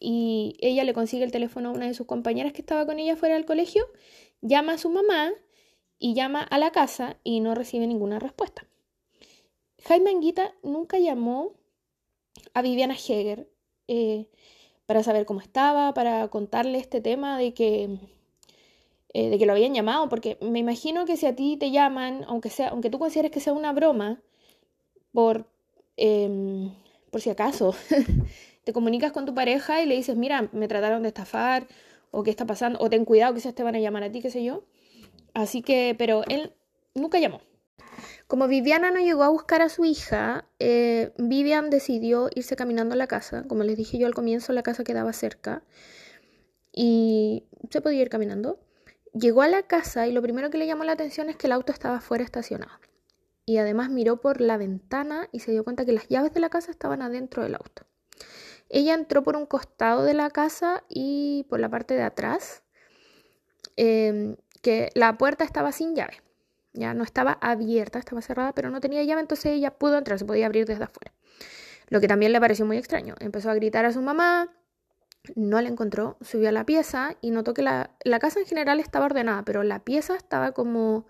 y 0.00 0.56
ella 0.60 0.82
le 0.84 0.94
consigue 0.94 1.24
el 1.24 1.30
teléfono 1.30 1.68
a 1.68 1.72
una 1.72 1.86
de 1.86 1.94
sus 1.94 2.06
compañeras 2.06 2.52
que 2.52 2.62
estaba 2.62 2.86
con 2.86 2.98
ella 2.98 3.16
fuera 3.16 3.34
del 3.34 3.44
colegio, 3.44 3.86
llama 4.40 4.72
a 4.72 4.78
su 4.78 4.90
mamá 4.90 5.30
y 5.98 6.14
llama 6.14 6.42
a 6.42 6.58
la 6.58 6.72
casa 6.72 7.18
y 7.22 7.40
no 7.40 7.54
recibe 7.54 7.86
ninguna 7.86 8.18
respuesta. 8.18 8.66
Jaime 9.84 10.10
Anguita 10.10 10.54
nunca 10.62 10.98
llamó 10.98 11.52
a 12.54 12.62
Viviana 12.62 12.94
Heger. 12.94 13.48
Eh, 13.88 14.26
para 14.90 15.04
saber 15.04 15.24
cómo 15.24 15.40
estaba, 15.40 15.94
para 15.94 16.26
contarle 16.26 16.76
este 16.78 17.00
tema 17.00 17.38
de 17.38 17.54
que, 17.54 18.00
eh, 19.14 19.30
de 19.30 19.38
que 19.38 19.46
lo 19.46 19.52
habían 19.52 19.72
llamado, 19.72 20.08
porque 20.08 20.36
me 20.40 20.58
imagino 20.58 21.04
que 21.04 21.16
si 21.16 21.26
a 21.26 21.36
ti 21.36 21.56
te 21.56 21.70
llaman, 21.70 22.24
aunque, 22.26 22.50
sea, 22.50 22.70
aunque 22.70 22.90
tú 22.90 22.98
consideres 22.98 23.30
que 23.30 23.38
sea 23.38 23.52
una 23.52 23.72
broma, 23.72 24.20
por, 25.12 25.46
em, 25.96 26.74
por 27.12 27.20
si 27.20 27.30
acaso, 27.30 27.72
te 28.64 28.72
comunicas 28.72 29.12
con 29.12 29.26
tu 29.26 29.32
pareja 29.32 29.80
y 29.80 29.86
le 29.86 29.94
dices, 29.94 30.16
mira, 30.16 30.48
me 30.50 30.66
trataron 30.66 31.02
de 31.02 31.08
estafar, 31.10 31.68
o 32.10 32.24
qué 32.24 32.30
está 32.30 32.44
pasando, 32.44 32.80
o 32.80 32.90
ten 32.90 33.04
cuidado, 33.04 33.32
quizás 33.32 33.54
te 33.54 33.62
van 33.62 33.76
a 33.76 33.78
llamar 33.78 34.02
a 34.02 34.10
ti, 34.10 34.20
qué 34.20 34.30
sé 34.32 34.42
yo. 34.42 34.64
Así 35.34 35.62
que, 35.62 35.94
pero 35.96 36.24
él 36.28 36.52
nunca 36.96 37.20
llamó. 37.20 37.42
Como 38.30 38.46
Viviana 38.46 38.92
no 38.92 39.00
llegó 39.00 39.24
a 39.24 39.28
buscar 39.28 39.60
a 39.60 39.68
su 39.68 39.84
hija, 39.84 40.44
eh, 40.60 41.12
Vivian 41.18 41.68
decidió 41.68 42.30
irse 42.32 42.54
caminando 42.54 42.94
a 42.94 42.96
la 42.96 43.08
casa. 43.08 43.42
Como 43.48 43.64
les 43.64 43.76
dije 43.76 43.98
yo 43.98 44.06
al 44.06 44.14
comienzo, 44.14 44.52
la 44.52 44.62
casa 44.62 44.84
quedaba 44.84 45.12
cerca 45.12 45.64
y 46.72 47.42
se 47.70 47.80
podía 47.80 48.02
ir 48.02 48.08
caminando. 48.08 48.60
Llegó 49.14 49.42
a 49.42 49.48
la 49.48 49.64
casa 49.64 50.06
y 50.06 50.12
lo 50.12 50.22
primero 50.22 50.48
que 50.48 50.58
le 50.58 50.68
llamó 50.68 50.84
la 50.84 50.92
atención 50.92 51.28
es 51.28 51.34
que 51.34 51.48
el 51.48 51.52
auto 51.52 51.72
estaba 51.72 52.00
fuera 52.00 52.22
estacionado. 52.22 52.70
Y 53.46 53.56
además 53.56 53.90
miró 53.90 54.20
por 54.20 54.40
la 54.40 54.56
ventana 54.56 55.28
y 55.32 55.40
se 55.40 55.50
dio 55.50 55.64
cuenta 55.64 55.84
que 55.84 55.90
las 55.90 56.06
llaves 56.06 56.32
de 56.32 56.38
la 56.38 56.50
casa 56.50 56.70
estaban 56.70 57.02
adentro 57.02 57.42
del 57.42 57.56
auto. 57.56 57.84
Ella 58.68 58.94
entró 58.94 59.24
por 59.24 59.34
un 59.34 59.46
costado 59.46 60.04
de 60.04 60.14
la 60.14 60.30
casa 60.30 60.84
y 60.88 61.46
por 61.50 61.58
la 61.58 61.68
parte 61.68 61.94
de 61.94 62.02
atrás, 62.02 62.62
em, 63.74 64.36
que 64.62 64.90
la 64.94 65.18
puerta 65.18 65.42
estaba 65.42 65.72
sin 65.72 65.96
llave. 65.96 66.22
Ya 66.72 66.94
no 66.94 67.02
estaba 67.04 67.32
abierta, 67.40 67.98
estaba 67.98 68.22
cerrada, 68.22 68.54
pero 68.54 68.70
no 68.70 68.80
tenía 68.80 69.02
llave, 69.02 69.20
entonces 69.20 69.52
ella 69.52 69.72
pudo 69.72 69.98
entrar, 69.98 70.18
se 70.18 70.24
podía 70.24 70.46
abrir 70.46 70.66
desde 70.66 70.84
afuera. 70.84 71.12
Lo 71.88 72.00
que 72.00 72.08
también 72.08 72.32
le 72.32 72.40
pareció 72.40 72.64
muy 72.64 72.76
extraño. 72.76 73.16
Empezó 73.18 73.50
a 73.50 73.54
gritar 73.54 73.84
a 73.84 73.92
su 73.92 74.00
mamá, 74.00 74.48
no 75.34 75.60
la 75.60 75.68
encontró, 75.68 76.16
subió 76.20 76.48
a 76.48 76.52
la 76.52 76.64
pieza 76.64 77.16
y 77.20 77.30
notó 77.30 77.52
que 77.54 77.62
la, 77.62 77.90
la 78.04 78.18
casa 78.20 78.40
en 78.40 78.46
general 78.46 78.80
estaba 78.80 79.06
ordenada, 79.06 79.44
pero 79.44 79.62
la 79.62 79.80
pieza 79.80 80.14
estaba 80.14 80.52
como 80.52 81.06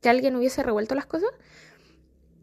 que 0.00 0.08
alguien 0.08 0.34
hubiese 0.36 0.62
revuelto 0.62 0.94
las 0.94 1.06
cosas. 1.06 1.30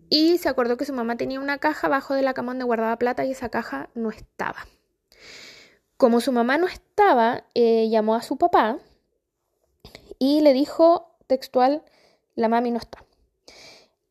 Y 0.10 0.38
se 0.40 0.50
acordó 0.50 0.78
que 0.78 0.86
su 0.86 0.94
mamá 0.94 1.18
tenía 1.18 1.40
una 1.40 1.60
caja 1.60 1.88
abajo 1.88 2.14
de 2.14 2.24
la 2.24 2.34
cama 2.34 2.52
donde 2.52 2.66
guardaba 2.66 2.98
plata 2.98 3.26
y 3.26 3.32
esa 3.32 3.50
caja 3.50 3.90
no 3.94 4.10
estaba. 4.10 4.66
Como 5.98 6.22
su 6.22 6.32
mamá 6.32 6.58
no 6.58 6.68
estaba, 6.68 7.44
eh, 7.54 7.90
llamó 7.90 8.16
a 8.16 8.22
su 8.22 8.38
papá 8.38 8.78
y 10.18 10.42
le 10.42 10.54
dijo 10.54 11.18
textual, 11.28 11.84
la 12.39 12.48
mami 12.48 12.72
no 12.72 12.77
está. 12.77 13.03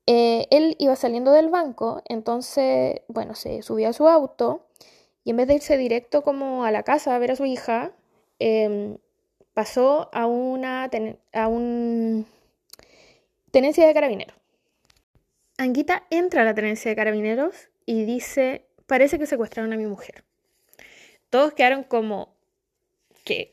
Eh, 0.06 0.46
él 0.50 0.76
iba 0.78 0.96
saliendo 0.96 1.32
del 1.32 1.48
banco, 1.48 2.02
entonces, 2.06 3.02
bueno, 3.08 3.34
se 3.34 3.62
subió 3.62 3.88
a 3.88 3.92
su 3.92 4.08
auto 4.08 4.66
y 5.24 5.30
en 5.30 5.36
vez 5.36 5.48
de 5.48 5.54
irse 5.56 5.76
directo 5.76 6.22
como 6.22 6.64
a 6.64 6.70
la 6.70 6.82
casa 6.82 7.14
a 7.14 7.18
ver 7.18 7.32
a 7.32 7.36
su 7.36 7.44
hija, 7.44 7.92
em, 8.38 8.98
pasó 9.52 10.08
a 10.12 10.26
una 10.26 10.88
a 11.32 11.48
un 11.48 12.26
tenencia 13.50 13.86
de 13.86 13.94
carabineros. 13.94 14.36
Anguita 15.58 16.06
entra 16.10 16.42
a 16.42 16.44
la 16.44 16.54
tenencia 16.54 16.90
de 16.90 16.96
carabineros 16.96 17.68
y 17.84 18.04
dice, 18.04 18.64
parece 18.86 19.18
que 19.18 19.26
secuestraron 19.26 19.72
a 19.72 19.76
mi 19.76 19.86
mujer. 19.86 20.24
Todos 21.30 21.52
quedaron 21.52 21.82
como, 21.82 22.34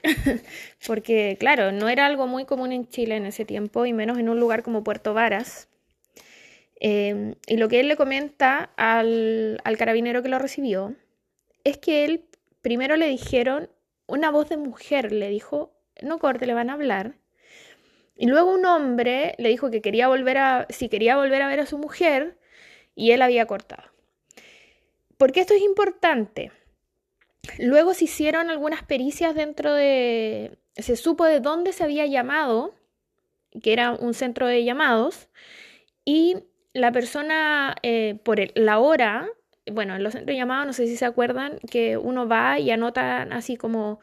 Porque, 0.88 1.38
claro, 1.40 1.72
no 1.72 1.90
era 1.90 2.06
algo 2.06 2.28
muy 2.28 2.46
común 2.46 2.72
en 2.72 2.88
Chile 2.88 3.16
en 3.16 3.26
ese 3.26 3.46
tiempo, 3.46 3.86
y 3.86 3.94
menos 3.94 4.18
en 4.18 4.30
un 4.30 4.40
lugar 4.40 4.64
como 4.64 4.84
Puerto 4.84 5.14
Varas. 5.14 5.68
Em, 6.80 7.36
y 7.48 7.58
lo 7.58 7.70
que 7.70 7.80
él 7.80 7.88
le 7.88 7.96
comenta 7.96 8.72
al, 8.76 9.62
al 9.64 9.78
carabinero 9.78 10.22
que 10.22 10.30
lo 10.30 10.40
recibió 10.40 10.96
es 11.64 11.78
que 11.78 12.06
él 12.06 12.26
primero 12.62 12.96
le 12.98 13.08
dijeron, 13.08 13.70
una 14.08 14.32
voz 14.32 14.50
de 14.50 14.58
mujer 14.58 15.12
le 15.12 15.30
dijo, 15.30 15.74
no 16.02 16.20
corte, 16.20 16.46
le 16.46 16.54
van 16.54 16.70
a 16.70 16.74
hablar. 16.74 17.16
Y 18.18 18.28
luego 18.28 18.54
un 18.54 18.66
hombre 18.66 19.36
le 19.38 19.50
dijo 19.50 19.72
que 19.72 19.82
quería 19.82 20.08
volver 20.08 20.38
a, 20.38 20.68
si 20.70 20.90
quería 20.90 21.18
volver 21.18 21.42
a 21.42 21.48
ver 21.48 21.60
a 21.60 21.66
su 21.66 21.78
mujer, 21.78 22.38
y 22.96 23.12
él 23.12 23.22
había 23.22 23.46
cortado. 23.46 23.84
¿Por 25.18 25.32
qué 25.32 25.42
esto 25.42 25.54
es 25.54 25.62
importante? 25.62 26.52
Luego 27.60 27.94
se 27.94 28.06
hicieron 28.06 28.50
algunas 28.50 28.84
pericias 28.84 29.36
dentro 29.36 29.74
de... 29.74 30.58
Se 30.76 30.96
supo 30.96 31.26
de 31.26 31.40
dónde 31.40 31.74
se 31.74 31.84
había 31.84 32.06
llamado, 32.06 32.74
que 33.62 33.74
era 33.74 33.92
un 33.92 34.14
centro 34.14 34.48
de 34.48 34.64
llamados, 34.64 35.30
y 36.04 36.38
la 36.74 36.92
persona 36.92 37.76
eh, 37.84 38.20
por 38.24 38.40
la 38.58 38.80
hora, 38.80 39.28
bueno, 39.72 39.96
en 39.96 40.04
los 40.04 40.14
centros 40.14 40.28
de 40.28 40.36
llamados, 40.36 40.68
no 40.68 40.74
sé 40.74 40.88
si 40.88 40.98
se 40.98 41.06
acuerdan, 41.06 41.60
que 41.72 41.98
uno 41.98 42.28
va 42.28 42.60
y 42.60 42.72
anota 42.72 43.24
así 43.32 43.56
como 43.56 44.00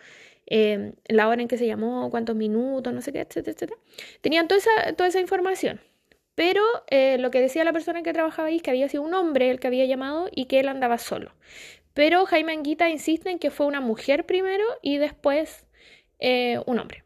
eh, 0.46 0.94
la 1.06 1.28
hora 1.28 1.42
en 1.42 1.48
que 1.48 1.58
se 1.58 1.66
llamó, 1.66 2.10
cuántos 2.10 2.34
minutos, 2.34 2.92
no 2.92 3.02
sé 3.02 3.12
qué, 3.12 3.20
etcétera, 3.20 3.52
etcétera. 3.52 3.80
Tenían 4.22 4.48
toda 4.48 4.58
esa, 4.58 4.92
toda 4.94 5.08
esa 5.08 5.20
información. 5.20 5.80
Pero 6.34 6.62
eh, 6.88 7.18
lo 7.18 7.30
que 7.30 7.40
decía 7.40 7.64
la 7.64 7.72
persona 7.72 8.02
que 8.02 8.12
trabajaba 8.12 8.48
ahí 8.48 8.56
es 8.56 8.62
que 8.62 8.70
había 8.70 8.88
sido 8.88 9.02
un 9.02 9.14
hombre 9.14 9.50
el 9.50 9.60
que 9.60 9.66
había 9.66 9.84
llamado 9.84 10.28
y 10.34 10.46
que 10.46 10.60
él 10.60 10.68
andaba 10.68 10.98
solo. 10.98 11.32
Pero 11.94 12.24
Jaime 12.26 12.52
Anguita 12.52 12.88
insiste 12.88 13.30
en 13.30 13.38
que 13.38 13.50
fue 13.50 13.66
una 13.66 13.80
mujer 13.80 14.24
primero 14.24 14.64
y 14.80 14.98
después 14.98 15.66
eh, 16.18 16.60
un 16.66 16.78
hombre. 16.78 17.04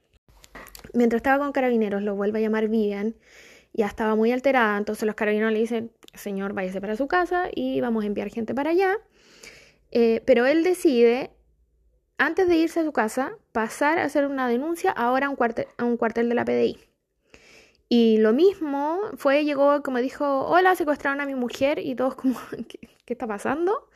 Mientras 0.92 1.18
estaba 1.18 1.42
con 1.42 1.52
carabineros, 1.52 2.02
lo 2.02 2.14
vuelve 2.14 2.38
a 2.38 2.42
llamar 2.42 2.68
Vivian. 2.68 3.16
Ya 3.72 3.86
estaba 3.86 4.14
muy 4.14 4.32
alterada, 4.32 4.78
entonces 4.78 5.04
los 5.04 5.14
carabineros 5.14 5.52
le 5.52 5.58
dicen, 5.58 5.90
señor, 6.14 6.54
váyase 6.54 6.80
para 6.80 6.96
su 6.96 7.08
casa 7.08 7.48
y 7.54 7.80
vamos 7.80 8.04
a 8.04 8.06
enviar 8.06 8.30
gente 8.30 8.54
para 8.54 8.70
allá. 8.70 8.96
Eh, 9.90 10.22
pero 10.24 10.46
él 10.46 10.64
decide, 10.64 11.30
antes 12.16 12.48
de 12.48 12.56
irse 12.56 12.80
a 12.80 12.84
su 12.84 12.92
casa, 12.92 13.32
pasar 13.52 13.98
a 13.98 14.04
hacer 14.04 14.26
una 14.26 14.48
denuncia 14.48 14.90
ahora 14.90 15.26
a 15.26 15.30
un, 15.30 15.36
cuartel, 15.36 16.28
de 16.28 16.34
la 16.34 16.44
PDI. 16.44 16.78
Y 17.88 18.16
lo 18.18 18.32
mismo 18.32 18.98
fue, 19.16 19.44
llegó, 19.44 19.82
como 19.82 19.98
dijo, 19.98 20.46
hola, 20.46 20.74
secuestraron 20.74 21.20
a 21.20 21.26
mi 21.26 21.34
mujer 21.34 21.78
y 21.78 21.94
todos 21.94 22.14
como, 22.14 22.38
¿qué, 22.68 22.88
qué 23.04 23.12
está 23.12 23.26
pasando? 23.26 23.88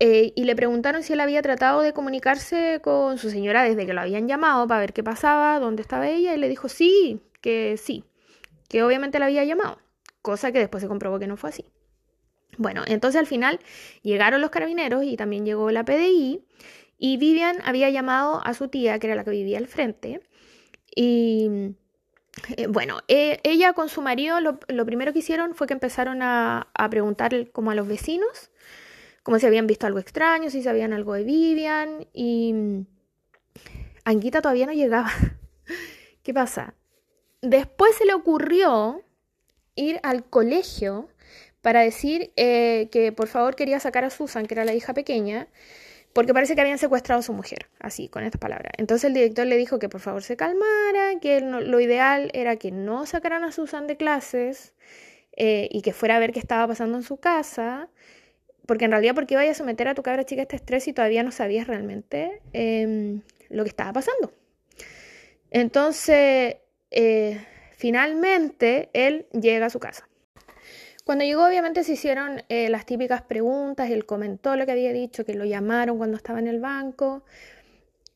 Eh, 0.00 0.32
y 0.36 0.44
le 0.44 0.54
preguntaron 0.54 1.02
si 1.02 1.12
él 1.12 1.20
había 1.20 1.42
tratado 1.42 1.80
de 1.80 1.92
comunicarse 1.92 2.80
con 2.82 3.18
su 3.18 3.30
señora 3.30 3.64
desde 3.64 3.84
que 3.84 3.92
lo 3.92 4.00
habían 4.00 4.28
llamado 4.28 4.66
para 4.68 4.80
ver 4.80 4.92
qué 4.92 5.02
pasaba, 5.02 5.58
dónde 5.58 5.82
estaba 5.82 6.08
ella, 6.08 6.34
y 6.34 6.38
le 6.38 6.48
dijo 6.48 6.68
sí, 6.68 7.20
que 7.40 7.76
sí, 7.76 8.04
que 8.68 8.84
obviamente 8.84 9.18
la 9.18 9.26
había 9.26 9.44
llamado, 9.44 9.78
cosa 10.22 10.52
que 10.52 10.60
después 10.60 10.82
se 10.82 10.88
comprobó 10.88 11.18
que 11.18 11.26
no 11.26 11.36
fue 11.36 11.50
así. 11.50 11.64
Bueno, 12.58 12.82
entonces 12.86 13.18
al 13.18 13.26
final 13.26 13.58
llegaron 14.02 14.40
los 14.40 14.50
carabineros 14.50 15.04
y 15.04 15.16
también 15.16 15.44
llegó 15.44 15.70
la 15.70 15.84
PDI 15.84 16.44
y 16.96 17.16
Vivian 17.16 17.56
había 17.64 17.90
llamado 17.90 18.40
a 18.44 18.54
su 18.54 18.68
tía, 18.68 18.98
que 18.98 19.08
era 19.08 19.16
la 19.16 19.24
que 19.24 19.30
vivía 19.30 19.58
al 19.58 19.66
frente, 19.66 20.20
y 20.94 21.74
eh, 22.56 22.68
bueno, 22.68 22.98
e, 23.08 23.40
ella 23.42 23.72
con 23.72 23.88
su 23.88 24.00
marido 24.00 24.38
lo, 24.40 24.86
primero 24.86 25.12
que 25.12 25.18
hicieron 25.20 25.56
fue 25.56 25.66
que 25.66 25.74
empezaron 25.74 26.22
a, 26.22 26.68
a 26.72 26.88
preguntar 26.88 27.50
como 27.50 27.72
a 27.72 27.74
los 27.74 27.88
vecinos 27.88 28.50
como 29.28 29.38
si 29.38 29.44
habían 29.44 29.66
visto 29.66 29.86
algo 29.86 29.98
extraño, 29.98 30.48
si 30.48 30.62
sabían 30.62 30.94
algo 30.94 31.12
de 31.12 31.22
Vivian 31.22 32.06
y 32.14 32.50
mm, 32.54 32.86
Anguita 34.04 34.40
todavía 34.40 34.64
no 34.64 34.72
llegaba. 34.72 35.10
¿Qué 36.22 36.32
pasa? 36.32 36.72
Después 37.42 37.94
se 37.94 38.06
le 38.06 38.14
ocurrió 38.14 39.02
ir 39.74 40.00
al 40.02 40.24
colegio 40.24 41.10
para 41.60 41.82
decir 41.82 42.32
eh, 42.36 42.88
que 42.90 43.12
por 43.12 43.28
favor 43.28 43.54
quería 43.54 43.78
sacar 43.80 44.02
a 44.02 44.08
Susan, 44.08 44.46
que 44.46 44.54
era 44.54 44.64
la 44.64 44.72
hija 44.72 44.94
pequeña, 44.94 45.48
porque 46.14 46.32
parece 46.32 46.54
que 46.54 46.62
habían 46.62 46.78
secuestrado 46.78 47.18
a 47.18 47.22
su 47.22 47.34
mujer, 47.34 47.68
así, 47.80 48.08
con 48.08 48.24
estas 48.24 48.40
palabras. 48.40 48.72
Entonces 48.78 49.08
el 49.08 49.12
director 49.12 49.46
le 49.46 49.58
dijo 49.58 49.78
que 49.78 49.90
por 49.90 50.00
favor 50.00 50.22
se 50.22 50.38
calmara, 50.38 51.20
que 51.20 51.42
lo 51.42 51.80
ideal 51.80 52.30
era 52.32 52.56
que 52.56 52.70
no 52.70 53.04
sacaran 53.04 53.44
a 53.44 53.52
Susan 53.52 53.88
de 53.88 53.98
clases 53.98 54.72
eh, 55.36 55.68
y 55.70 55.82
que 55.82 55.92
fuera 55.92 56.16
a 56.16 56.18
ver 56.18 56.32
qué 56.32 56.38
estaba 56.38 56.66
pasando 56.66 56.96
en 56.96 57.02
su 57.02 57.18
casa 57.18 57.90
porque 58.68 58.84
en 58.84 58.90
realidad, 58.90 59.14
¿por 59.14 59.26
qué 59.26 59.34
vayas 59.34 59.56
a 59.56 59.58
someter 59.60 59.88
a 59.88 59.94
tu 59.94 60.02
cabra 60.02 60.24
chica 60.24 60.42
este 60.42 60.56
estrés 60.56 60.84
si 60.84 60.92
todavía 60.92 61.22
no 61.22 61.32
sabías 61.32 61.66
realmente 61.66 62.42
em, 62.52 63.22
lo 63.48 63.64
que 63.64 63.70
estaba 63.70 63.94
pasando? 63.94 64.30
Entonces, 65.50 66.56
eh, 66.90 67.40
finalmente, 67.78 68.90
él 68.92 69.26
llega 69.32 69.64
a 69.64 69.70
su 69.70 69.80
casa. 69.80 70.06
Cuando 71.06 71.24
llegó, 71.24 71.46
obviamente 71.46 71.82
se 71.82 71.92
hicieron 71.92 72.42
eh, 72.50 72.68
las 72.68 72.84
típicas 72.84 73.22
preguntas, 73.22 73.90
él 73.90 74.04
comentó 74.04 74.54
lo 74.54 74.66
que 74.66 74.72
había 74.72 74.92
dicho, 74.92 75.24
que 75.24 75.32
lo 75.32 75.46
llamaron 75.46 75.96
cuando 75.96 76.18
estaba 76.18 76.38
en 76.38 76.48
el 76.48 76.60
banco, 76.60 77.24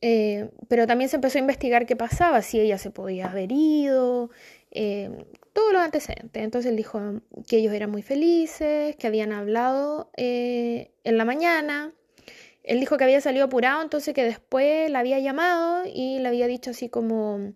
eh, 0.01 0.51
pero 0.67 0.85
también 0.85 1.09
se 1.09 1.15
empezó 1.15 1.39
a 1.39 1.41
investigar 1.41 1.87
qué 1.87 1.95
pasaba, 1.95 2.43
si 2.43 2.59
ella 2.59 2.77
se 2.77 2.91
podía 2.91 3.31
haber 3.31 3.51
ido, 3.51 4.29
todos 5.53 5.71
los 5.71 5.81
antecedentes. 5.81 6.43
Entonces 6.43 6.71
él 6.71 6.77
dijo 6.77 7.21
que 7.47 7.57
ellos 7.57 7.73
eran 7.73 7.91
muy 7.91 8.01
felices, 8.01 8.95
que 8.95 9.07
habían 9.07 9.31
hablado 9.31 10.11
eh, 10.17 10.91
en 11.03 11.17
la 11.17 11.25
mañana. 11.25 11.93
Él 12.63 12.79
dijo 12.79 12.97
que 12.97 13.03
había 13.03 13.21
salido 13.21 13.45
apurado, 13.45 13.81
entonces 13.81 14.13
que 14.13 14.23
después 14.23 14.89
la 14.89 14.99
había 14.99 15.19
llamado 15.19 15.83
y 15.85 16.19
le 16.19 16.27
había 16.27 16.47
dicho 16.47 16.71
así 16.71 16.89
como, 16.89 17.53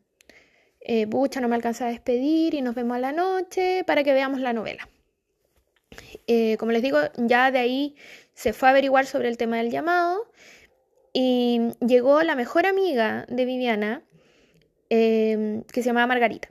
eh, 0.81 1.07
pucha, 1.07 1.41
no 1.41 1.47
me 1.47 1.55
alcanza 1.55 1.87
a 1.87 1.89
despedir 1.89 2.53
y 2.53 2.61
nos 2.61 2.75
vemos 2.75 2.97
a 2.97 2.99
la 2.99 3.13
noche 3.13 3.83
para 3.85 4.03
que 4.03 4.13
veamos 4.13 4.39
la 4.41 4.53
novela. 4.53 4.87
Eh, 6.27 6.57
como 6.57 6.71
les 6.73 6.81
digo, 6.81 6.99
ya 7.17 7.51
de 7.51 7.59
ahí 7.59 7.95
se 8.33 8.53
fue 8.53 8.67
a 8.67 8.71
averiguar 8.71 9.05
sobre 9.05 9.29
el 9.29 9.37
tema 9.37 9.57
del 9.57 9.71
llamado 9.71 10.29
y 11.13 11.71
llegó 11.79 12.21
la 12.23 12.35
mejor 12.35 12.65
amiga 12.65 13.25
de 13.29 13.45
Viviana, 13.45 14.03
que 14.89 15.63
se 15.73 15.83
llamaba 15.83 16.07
Margarita. 16.07 16.49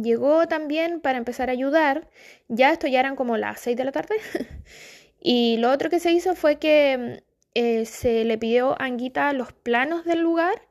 Llegó 0.00 0.48
también 0.48 1.00
para 1.00 1.18
empezar 1.18 1.48
a 1.48 1.52
ayudar. 1.52 2.08
Ya 2.48 2.72
esto 2.72 2.86
ya 2.86 3.00
eran 3.00 3.16
como 3.16 3.36
las 3.36 3.60
6 3.60 3.76
de 3.76 3.84
la 3.84 3.92
tarde. 3.92 4.16
y 5.20 5.56
lo 5.58 5.70
otro 5.70 5.90
que 5.90 6.00
se 6.00 6.12
hizo 6.12 6.34
fue 6.34 6.58
que 6.58 7.22
eh, 7.54 7.86
se 7.86 8.24
le 8.24 8.38
pidió 8.38 8.72
a 8.80 8.86
Anguita 8.86 9.32
los 9.32 9.52
planos 9.52 10.04
del 10.04 10.20
lugar 10.20 10.62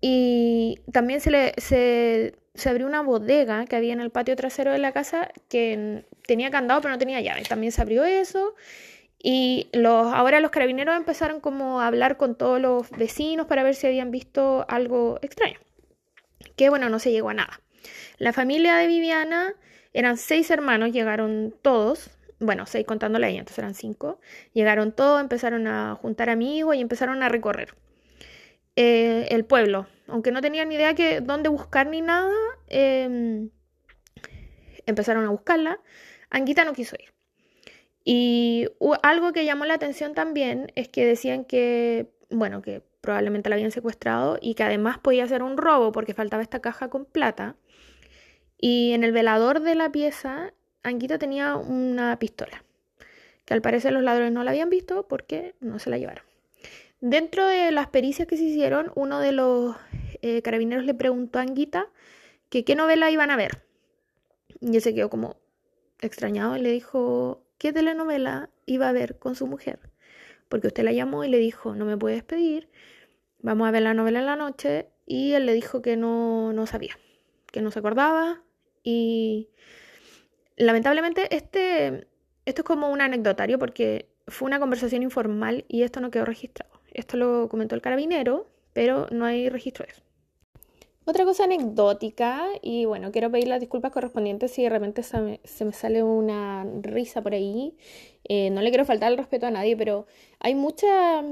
y 0.00 0.78
también 0.92 1.20
se 1.20 1.30
le, 1.30 1.54
se, 1.56 2.36
se 2.54 2.68
abrió 2.68 2.86
una 2.86 3.02
bodega 3.02 3.64
que 3.66 3.76
había 3.76 3.92
en 3.92 4.00
el 4.00 4.10
patio 4.10 4.36
trasero 4.36 4.70
de 4.70 4.78
la 4.78 4.92
casa 4.92 5.30
que 5.48 6.04
tenía 6.26 6.50
candado 6.50 6.80
pero 6.80 6.92
no 6.92 6.98
tenía 6.98 7.20
llave. 7.20 7.42
También 7.42 7.72
se 7.72 7.82
abrió 7.82 8.04
eso. 8.04 8.54
Y 9.20 9.68
los, 9.72 10.14
ahora 10.14 10.40
los 10.40 10.52
carabineros 10.52 10.96
empezaron 10.96 11.40
como 11.40 11.80
a 11.80 11.88
hablar 11.88 12.16
con 12.16 12.36
todos 12.36 12.60
los 12.60 12.88
vecinos 12.90 13.46
para 13.46 13.64
ver 13.64 13.74
si 13.74 13.88
habían 13.88 14.12
visto 14.12 14.64
algo 14.68 15.18
extraño. 15.22 15.58
Que 16.54 16.68
bueno, 16.68 16.88
no 16.88 17.00
se 17.00 17.10
llegó 17.10 17.30
a 17.30 17.34
nada. 17.34 17.60
La 18.18 18.32
familia 18.32 18.76
de 18.76 18.86
Viviana 18.86 19.54
eran 19.92 20.16
seis 20.16 20.50
hermanos, 20.50 20.92
llegaron 20.92 21.54
todos, 21.62 22.10
bueno, 22.40 22.66
seis 22.66 22.86
contándole 22.86 23.26
a 23.26 23.28
ella, 23.30 23.40
entonces 23.40 23.58
eran 23.58 23.74
cinco. 23.74 24.20
Llegaron 24.52 24.92
todos, 24.92 25.20
empezaron 25.20 25.66
a 25.66 25.94
juntar 25.94 26.30
amigos 26.30 26.76
y 26.76 26.80
empezaron 26.80 27.22
a 27.22 27.28
recorrer 27.28 27.74
eh, 28.76 29.26
el 29.30 29.44
pueblo. 29.44 29.86
Aunque 30.06 30.30
no 30.30 30.40
tenían 30.40 30.68
ni 30.68 30.76
idea 30.76 30.94
de 30.94 31.20
dónde 31.20 31.48
buscar 31.48 31.88
ni 31.88 32.00
nada, 32.00 32.32
em, 32.68 33.50
empezaron 34.86 35.24
a 35.26 35.30
buscarla. 35.30 35.80
Anguita 36.30 36.64
no 36.64 36.72
quiso 36.72 36.96
ir. 36.98 37.12
Y 38.04 38.68
algo 39.02 39.32
que 39.32 39.44
llamó 39.44 39.64
la 39.66 39.74
atención 39.74 40.14
también 40.14 40.72
es 40.76 40.88
que 40.88 41.04
decían 41.04 41.44
que, 41.44 42.10
bueno, 42.30 42.62
que 42.62 42.82
probablemente 43.00 43.48
la 43.48 43.56
habían 43.56 43.70
secuestrado 43.70 44.38
y 44.40 44.54
que 44.54 44.64
además 44.64 44.98
podía 44.98 45.26
ser 45.26 45.42
un 45.42 45.56
robo 45.56 45.92
porque 45.92 46.14
faltaba 46.14 46.42
esta 46.42 46.60
caja 46.60 46.88
con 46.88 47.04
plata. 47.04 47.56
Y 48.58 48.92
en 48.92 49.04
el 49.04 49.12
velador 49.12 49.60
de 49.60 49.74
la 49.74 49.90
pieza, 49.90 50.52
Anguita 50.82 51.18
tenía 51.18 51.56
una 51.56 52.18
pistola, 52.18 52.64
que 53.44 53.54
al 53.54 53.62
parecer 53.62 53.92
los 53.92 54.02
ladrones 54.02 54.32
no 54.32 54.42
la 54.42 54.50
habían 54.50 54.70
visto 54.70 55.06
porque 55.06 55.54
no 55.60 55.78
se 55.78 55.90
la 55.90 55.98
llevaron. 55.98 56.24
Dentro 57.00 57.46
de 57.46 57.70
las 57.70 57.88
pericias 57.88 58.26
que 58.26 58.36
se 58.36 58.42
hicieron, 58.42 58.90
uno 58.96 59.20
de 59.20 59.30
los 59.30 59.76
eh, 60.22 60.42
carabineros 60.42 60.84
le 60.84 60.94
preguntó 60.94 61.38
a 61.38 61.42
Anguita 61.42 61.88
que 62.48 62.64
qué 62.64 62.74
novela 62.74 63.10
iban 63.10 63.30
a 63.30 63.36
ver. 63.36 63.62
Y 64.60 64.74
él 64.74 64.82
se 64.82 64.94
quedó 64.94 65.08
como 65.08 65.36
extrañado 66.00 66.56
y 66.56 66.60
le 66.60 66.72
dijo 66.72 67.44
qué 67.58 67.72
telenovela 67.72 68.50
iba 68.66 68.88
a 68.88 68.92
ver 68.92 69.18
con 69.18 69.36
su 69.36 69.46
mujer. 69.46 69.78
Porque 70.48 70.68
usted 70.68 70.84
la 70.84 70.92
llamó 70.92 71.24
y 71.24 71.28
le 71.28 71.38
dijo, 71.38 71.74
no 71.74 71.84
me 71.84 71.96
puedes 71.96 72.22
pedir, 72.24 72.68
vamos 73.40 73.68
a 73.68 73.70
ver 73.70 73.82
la 73.82 73.94
novela 73.94 74.20
en 74.20 74.26
la 74.26 74.36
noche. 74.36 74.88
Y 75.06 75.32
él 75.32 75.46
le 75.46 75.54
dijo 75.54 75.82
que 75.82 75.96
no, 75.96 76.52
no 76.52 76.66
sabía, 76.66 76.98
que 77.50 77.62
no 77.62 77.70
se 77.70 77.78
acordaba, 77.78 78.42
y 78.82 79.50
lamentablemente 80.56 81.34
este, 81.34 82.08
esto 82.46 82.62
es 82.62 82.64
como 82.64 82.90
un 82.90 83.00
anecdotario 83.02 83.58
porque 83.58 84.08
fue 84.26 84.46
una 84.46 84.58
conversación 84.58 85.02
informal 85.02 85.66
y 85.68 85.82
esto 85.82 86.00
no 86.00 86.10
quedó 86.10 86.24
registrado. 86.24 86.80
Esto 86.92 87.18
lo 87.18 87.48
comentó 87.50 87.74
el 87.74 87.82
carabinero, 87.82 88.50
pero 88.72 89.06
no 89.10 89.26
hay 89.26 89.50
registro 89.50 89.84
de 89.84 89.92
eso. 89.92 90.02
Otra 91.08 91.24
cosa 91.24 91.44
anecdótica, 91.44 92.46
y 92.60 92.84
bueno, 92.84 93.10
quiero 93.12 93.30
pedir 93.30 93.48
las 93.48 93.60
disculpas 93.60 93.92
correspondientes 93.92 94.50
si 94.50 94.64
de 94.64 94.68
repente 94.68 95.02
se 95.02 95.18
me, 95.64 95.72
sale 95.72 96.02
una 96.02 96.66
risa 96.82 97.22
por 97.22 97.32
ahí. 97.32 97.78
Eh, 98.24 98.50
no 98.50 98.60
le 98.60 98.68
quiero 98.68 98.84
faltar 98.84 99.10
el 99.10 99.16
respeto 99.16 99.46
a 99.46 99.50
nadie, 99.50 99.74
pero 99.74 100.04
hay 100.38 100.54
muchas 100.54 101.24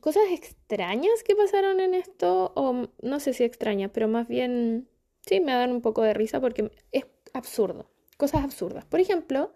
cosas 0.00 0.22
extrañas 0.30 1.24
que 1.24 1.34
pasaron 1.34 1.80
en 1.80 1.94
esto, 1.94 2.52
o 2.54 2.86
no 3.02 3.18
sé 3.18 3.32
si 3.32 3.42
extrañas, 3.42 3.90
pero 3.92 4.06
más 4.06 4.28
bien 4.28 4.88
sí, 5.26 5.40
me 5.40 5.54
dan 5.54 5.72
un 5.72 5.80
poco 5.80 6.02
de 6.02 6.14
risa 6.14 6.40
porque 6.40 6.70
es 6.92 7.04
absurdo, 7.32 7.90
cosas 8.16 8.44
absurdas. 8.44 8.84
Por 8.84 9.00
ejemplo, 9.00 9.52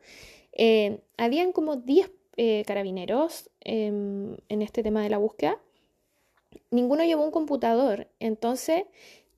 eh, 0.50 0.99
habían 1.16 1.52
como 1.52 1.76
10 1.76 2.11
eh, 2.38 2.64
carabineros 2.66 3.50
em, 3.61 4.37
en 4.49 4.62
este 4.62 4.82
tema 4.82 5.00
de 5.04 5.11
la 5.11 5.18
búsqueda. 5.18 5.61
Ninguno 6.73 7.04
llevó 7.04 7.25
un 7.25 7.30
computador, 7.30 8.08
entonces 8.18 8.87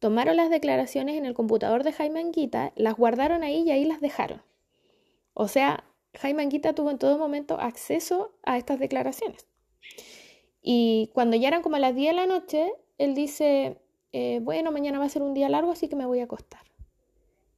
tomaron 0.07 0.37
las 0.37 0.51
declaraciones 0.51 1.17
en 1.17 1.27
el 1.27 1.35
computador 1.35 1.83
de 1.83 1.91
Jaime 1.91 2.21
Anguita, 2.21 2.73
las 2.77 2.95
guardaron 2.95 3.43
ahí 3.43 3.65
y 3.67 3.73
ahí 3.73 3.85
las 3.85 4.01
dejaron. 4.01 4.41
O 5.35 5.49
sea, 5.49 5.83
Jaime 6.15 6.45
Anguita 6.45 6.77
tuvo 6.77 6.93
en 6.93 6.99
todo 6.99 7.19
momento 7.19 7.59
acceso 7.59 8.39
a 8.45 8.57
estas 8.57 8.79
declaraciones. 8.79 9.49
Y 10.63 11.11
cuando 11.13 11.37
ya 11.37 11.49
eran 11.49 11.61
como 11.61 11.77
las 11.79 11.97
10 11.97 12.11
de 12.11 12.15
la 12.15 12.27
noche, 12.27 12.73
él 12.99 13.17
dice, 13.17 13.81
eh, 14.13 14.39
bueno, 14.45 14.71
mañana 14.71 15.01
va 15.01 15.07
a 15.07 15.09
ser 15.09 15.23
un 15.23 15.35
día 15.35 15.49
largo, 15.49 15.73
así 15.73 15.89
que 15.89 15.97
me 15.97 16.07
voy 16.07 16.21
a 16.21 16.25
acostar. 16.27 16.63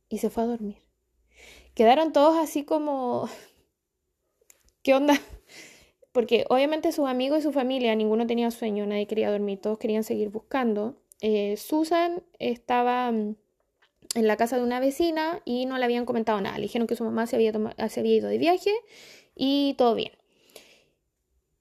Y 0.08 0.16
se 0.16 0.30
fue 0.30 0.44
a 0.44 0.46
dormir. 0.46 0.78
Quedaron 1.74 2.14
todos 2.14 2.38
así 2.38 2.64
como, 2.64 3.28
¿qué 4.82 4.94
onda? 4.94 5.20
Porque 6.12 6.46
obviamente 6.48 6.92
sus 6.92 7.10
amigos 7.10 7.40
y 7.40 7.42
su 7.42 7.52
familia, 7.52 7.94
ninguno 7.94 8.26
tenía 8.26 8.50
sueño, 8.50 8.86
nadie 8.86 9.06
quería 9.06 9.30
dormir, 9.30 9.60
todos 9.60 9.76
querían 9.76 10.02
seguir 10.02 10.30
buscando. 10.30 10.96
Eh, 11.20 11.56
Susan 11.56 12.22
estaba 12.38 13.10
mm, 13.10 13.36
en 14.14 14.26
la 14.26 14.36
casa 14.36 14.56
de 14.56 14.62
una 14.62 14.80
vecina 14.80 15.40
y 15.44 15.66
no 15.66 15.78
le 15.78 15.84
habían 15.84 16.06
comentado 16.06 16.40
nada. 16.40 16.56
Le 16.58 16.62
dijeron 16.62 16.86
que 16.86 16.96
su 16.96 17.04
mamá 17.04 17.26
se 17.26 17.36
había, 17.36 17.50
ido 17.50 18.28
de 18.28 18.38
viaje 18.38 18.72
y 19.34 19.74
todo 19.78 19.94
bien. 19.94 20.12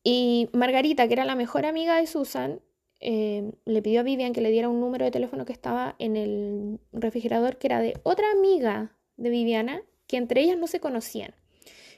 Y 0.03 0.49
Margarita, 0.53 1.07
que 1.07 1.13
era 1.13 1.25
la 1.25 1.35
mejor 1.35 1.65
amiga 1.65 1.97
de 1.97 2.07
Susan, 2.07 2.61
eh, 2.99 3.51
le 3.65 3.81
pidió 3.81 3.99
a 3.99 4.03
Vivian 4.03 4.33
que 4.33 4.41
le 4.41 4.51
diera 4.51 4.69
un 4.69 4.79
número 4.79 5.05
de 5.05 5.11
teléfono 5.11 5.45
que 5.45 5.53
estaba 5.53 5.95
en 5.99 6.15
el 6.15 6.79
refrigerador, 6.93 7.57
que 7.57 7.67
era 7.67 7.81
de 7.81 7.99
otra 8.03 8.31
amiga 8.31 8.95
de 9.17 9.29
Viviana, 9.29 9.81
que 10.07 10.17
entre 10.17 10.41
ellas 10.41 10.57
no 10.57 10.67
se 10.67 10.79
conocían. 10.79 11.35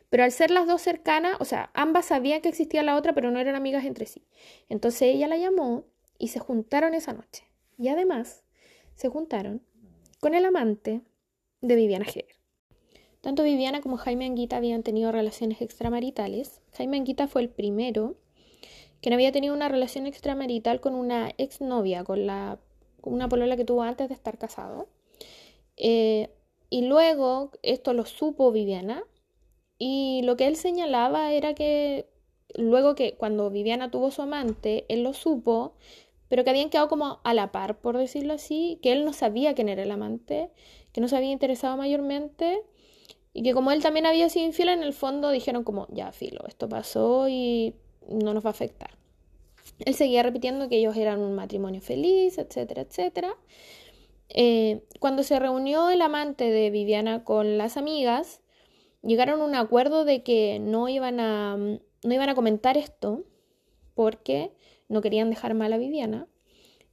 Pero 0.09 0.23
al 0.23 0.31
ser 0.31 0.49
las 0.49 0.65
dos 0.65 0.81
cercanas, 0.81 1.37
o 1.39 1.45
sea, 1.45 1.69
ambas 1.73 2.07
sabían 2.07 2.41
que 2.41 2.49
existía 2.49 2.81
la 2.81 2.95
otra, 2.95 3.13
pero 3.13 3.29
no 3.29 3.39
eran 3.39 3.55
amigas 3.55 3.85
entre 3.85 4.07
sí. 4.07 4.25
Entonces 4.67 5.03
ella 5.03 5.27
la 5.27 5.37
llamó 5.37 5.85
y 6.17 6.29
se 6.29 6.39
juntaron 6.39 6.95
esa 6.95 7.13
noche. 7.13 7.48
Y 7.79 7.87
además 7.87 8.43
se 8.95 9.07
juntaron 9.07 9.63
con 10.19 10.35
el 10.35 10.45
amante 10.45 11.01
de 11.61 11.75
Viviana 11.75 12.05
Heger. 12.05 12.27
Tanto 13.21 13.43
Viviana 13.43 13.81
como 13.81 13.97
Jaime 13.97 14.25
Anguita 14.25 14.57
habían 14.57 14.83
tenido 14.83 15.11
relaciones 15.11 15.61
extramaritales. 15.61 16.61
Jaime 16.73 16.97
Anguita 16.97 17.27
fue 17.27 17.41
el 17.41 17.49
primero 17.49 18.15
que 19.01 19.13
había 19.13 19.31
tenido 19.31 19.53
una 19.53 19.69
relación 19.69 20.07
extramarital 20.07 20.81
con 20.81 20.93
una 20.93 21.31
exnovia, 21.37 22.03
con, 22.03 22.27
la, 22.27 22.59
una 23.01 23.29
polola 23.29 23.55
que 23.55 23.65
tuvo 23.65 23.83
antes 23.83 24.09
de 24.09 24.13
estar 24.13 24.37
casado. 24.37 24.89
Eh, 25.77 26.29
y 26.69 26.81
luego 26.85 27.51
esto 27.63 27.93
lo 27.93 28.05
supo 28.05 28.51
Viviana 28.51 29.03
y 29.77 30.21
lo 30.23 30.35
que 30.35 30.47
él 30.47 30.57
señalaba 30.57 31.31
era 31.31 31.53
que 31.53 32.09
luego 32.55 32.95
que 32.95 33.15
cuando 33.15 33.49
Viviana 33.49 33.89
tuvo 33.89 34.11
su 34.11 34.21
amante, 34.21 34.85
él 34.89 35.03
lo 35.03 35.13
supo, 35.13 35.75
pero 36.29 36.43
que 36.43 36.51
habían 36.51 36.69
quedado 36.69 36.87
como 36.87 37.19
a 37.23 37.33
la 37.33 37.51
par, 37.51 37.79
por 37.79 37.97
decirlo 37.97 38.33
así, 38.33 38.79
que 38.81 38.91
él 38.91 39.03
no 39.03 39.13
sabía 39.13 39.55
quién 39.55 39.67
era 39.67 39.83
el 39.83 39.91
amante, 39.91 40.51
que 40.93 41.01
no 41.01 41.07
se 41.07 41.17
había 41.17 41.31
interesado 41.31 41.75
mayormente 41.75 42.61
y 43.33 43.43
que 43.43 43.53
como 43.53 43.71
él 43.71 43.81
también 43.81 44.05
había 44.05 44.29
sido 44.29 44.45
infiel, 44.45 44.69
en 44.69 44.83
el 44.83 44.93
fondo 44.93 45.31
dijeron 45.31 45.63
como, 45.63 45.87
ya, 45.89 46.11
filo, 46.11 46.45
esto 46.47 46.69
pasó 46.69 47.27
y 47.27 47.75
no 48.07 48.33
nos 48.33 48.45
va 48.45 48.49
a 48.49 48.51
afectar. 48.51 48.91
Él 49.85 49.93
seguía 49.95 50.23
repitiendo 50.23 50.69
que 50.69 50.77
ellos 50.77 50.95
eran 50.97 51.19
un 51.19 51.35
matrimonio 51.35 51.81
feliz, 51.81 52.37
etcétera, 52.37 52.81
etcétera. 52.81 53.35
Eh, 54.29 54.83
cuando 54.99 55.23
se 55.23 55.39
reunió 55.39 55.89
el 55.89 56.01
amante 56.01 56.49
de 56.51 56.69
Viviana 56.69 57.23
con 57.23 57.57
las 57.57 57.77
amigas, 57.77 58.41
llegaron 59.01 59.41
a 59.41 59.45
un 59.45 59.55
acuerdo 59.55 60.05
de 60.05 60.23
que 60.23 60.59
no 60.59 60.89
iban 60.89 61.19
a, 61.19 61.57
no 61.57 62.13
iban 62.13 62.29
a 62.29 62.35
comentar 62.35 62.77
esto 62.77 63.23
porque 63.95 64.51
no 64.89 65.01
querían 65.01 65.29
dejar 65.29 65.53
mal 65.53 65.71
a 65.71 65.77
Viviana. 65.77 66.27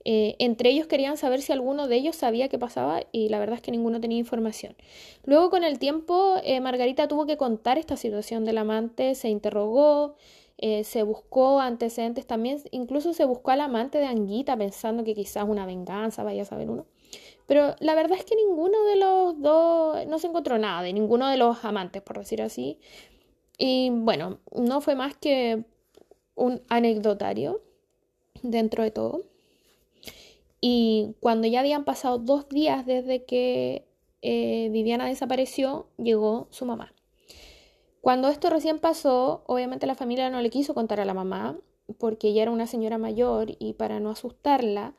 Eh, 0.09 0.37
entre 0.39 0.71
ellos 0.71 0.87
querían 0.87 1.17
saber 1.17 1.43
si 1.43 1.51
alguno 1.53 1.89
de 1.89 1.97
ellos 1.97 2.15
sabía 2.15 2.49
qué 2.49 2.61
pasaba 2.61 3.01
y 3.11 3.29
la 3.29 3.41
verdad 3.41 3.57
es 3.57 3.63
que 3.63 3.73
ninguno 3.73 4.01
tenía 4.01 4.19
información. 4.19 4.77
Luego 5.25 5.51
con 5.51 5.65
el 5.65 5.81
tiempo 5.81 6.37
eh, 6.45 6.61
Margarita 6.61 7.09
tuvo 7.09 7.27
que 7.27 7.37
contar 7.37 7.77
esta 7.77 7.97
situación 7.97 8.45
del 8.45 8.59
amante, 8.59 9.17
se 9.17 9.31
interrogó, 9.31 10.15
eh, 10.59 10.85
se 10.85 11.03
buscó 11.03 11.59
antecedentes 11.59 12.25
también, 12.25 12.63
incluso 12.71 13.15
se 13.15 13.25
buscó 13.25 13.51
al 13.51 13.61
amante 13.63 13.99
de 13.99 14.07
Anguita 14.07 14.57
pensando 14.57 15.03
que 15.03 15.15
quizás 15.15 15.45
una 15.49 15.67
venganza, 15.67 16.23
vaya 16.23 16.43
a 16.43 16.45
saber 16.47 16.71
uno. 16.71 16.87
Pero 17.47 17.75
la 17.81 17.97
verdad 17.97 18.17
es 18.17 18.25
que 18.25 18.37
ninguno 18.37 18.81
de 18.85 18.97
los 18.97 19.41
dos, 19.41 20.07
no 20.07 20.21
se 20.21 20.29
encontró 20.29 20.57
nada 20.59 20.83
de 20.83 20.93
ninguno 20.93 21.29
de 21.29 21.37
los 21.37 21.65
amantes, 21.65 22.01
por 22.03 22.19
decir 22.19 22.43
así. 22.43 22.79
Y 23.59 23.91
bueno, 23.91 24.39
no 24.55 24.81
fue 24.81 24.95
más 24.95 25.17
que 25.17 25.65
un 26.37 26.63
anecdotario 26.69 27.66
dentro 28.51 28.83
de 28.83 28.91
todo. 28.91 29.25
Y 30.61 31.15
cuando 31.21 31.47
ya 31.47 31.61
habían 31.61 31.85
pasado 31.85 32.19
dos 32.19 32.49
días 32.49 32.87
desde 32.87 33.25
que 33.25 33.87
eh, 34.23 34.69
Viviana 34.73 35.07
desapareció, 35.07 35.89
llegó 35.99 36.49
su 36.51 36.65
mamá. 36.65 36.93
Cuando 38.01 38.29
esto 38.29 38.51
recién 38.51 38.79
pasó, 38.79 39.43
obviamente 39.47 39.87
la 39.87 39.95
familia 39.95 40.31
no 40.31 40.41
le 40.41 40.51
quiso 40.51 40.75
contar 40.75 41.01
a 41.01 41.05
la 41.05 41.15
mamá 41.15 41.59
porque 41.99 42.29
ella 42.29 42.43
era 42.43 42.51
una 42.51 42.67
señora 42.67 42.99
mayor 42.99 43.57
y 43.59 43.75
para 43.75 44.01
no 44.01 44.11
asustarla, 44.11 44.95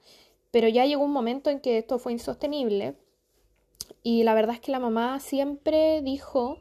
pero 0.52 0.68
ya 0.68 0.86
llegó 0.86 1.04
un 1.04 1.12
momento 1.12 1.50
en 1.50 1.60
que 1.60 1.78
esto 1.78 2.00
fue 2.00 2.14
insostenible 2.14 2.96
y 4.04 4.24
la 4.24 4.34
verdad 4.34 4.56
es 4.56 4.62
que 4.62 4.72
la 4.72 4.80
mamá 4.80 5.20
siempre 5.20 6.02
dijo 6.02 6.60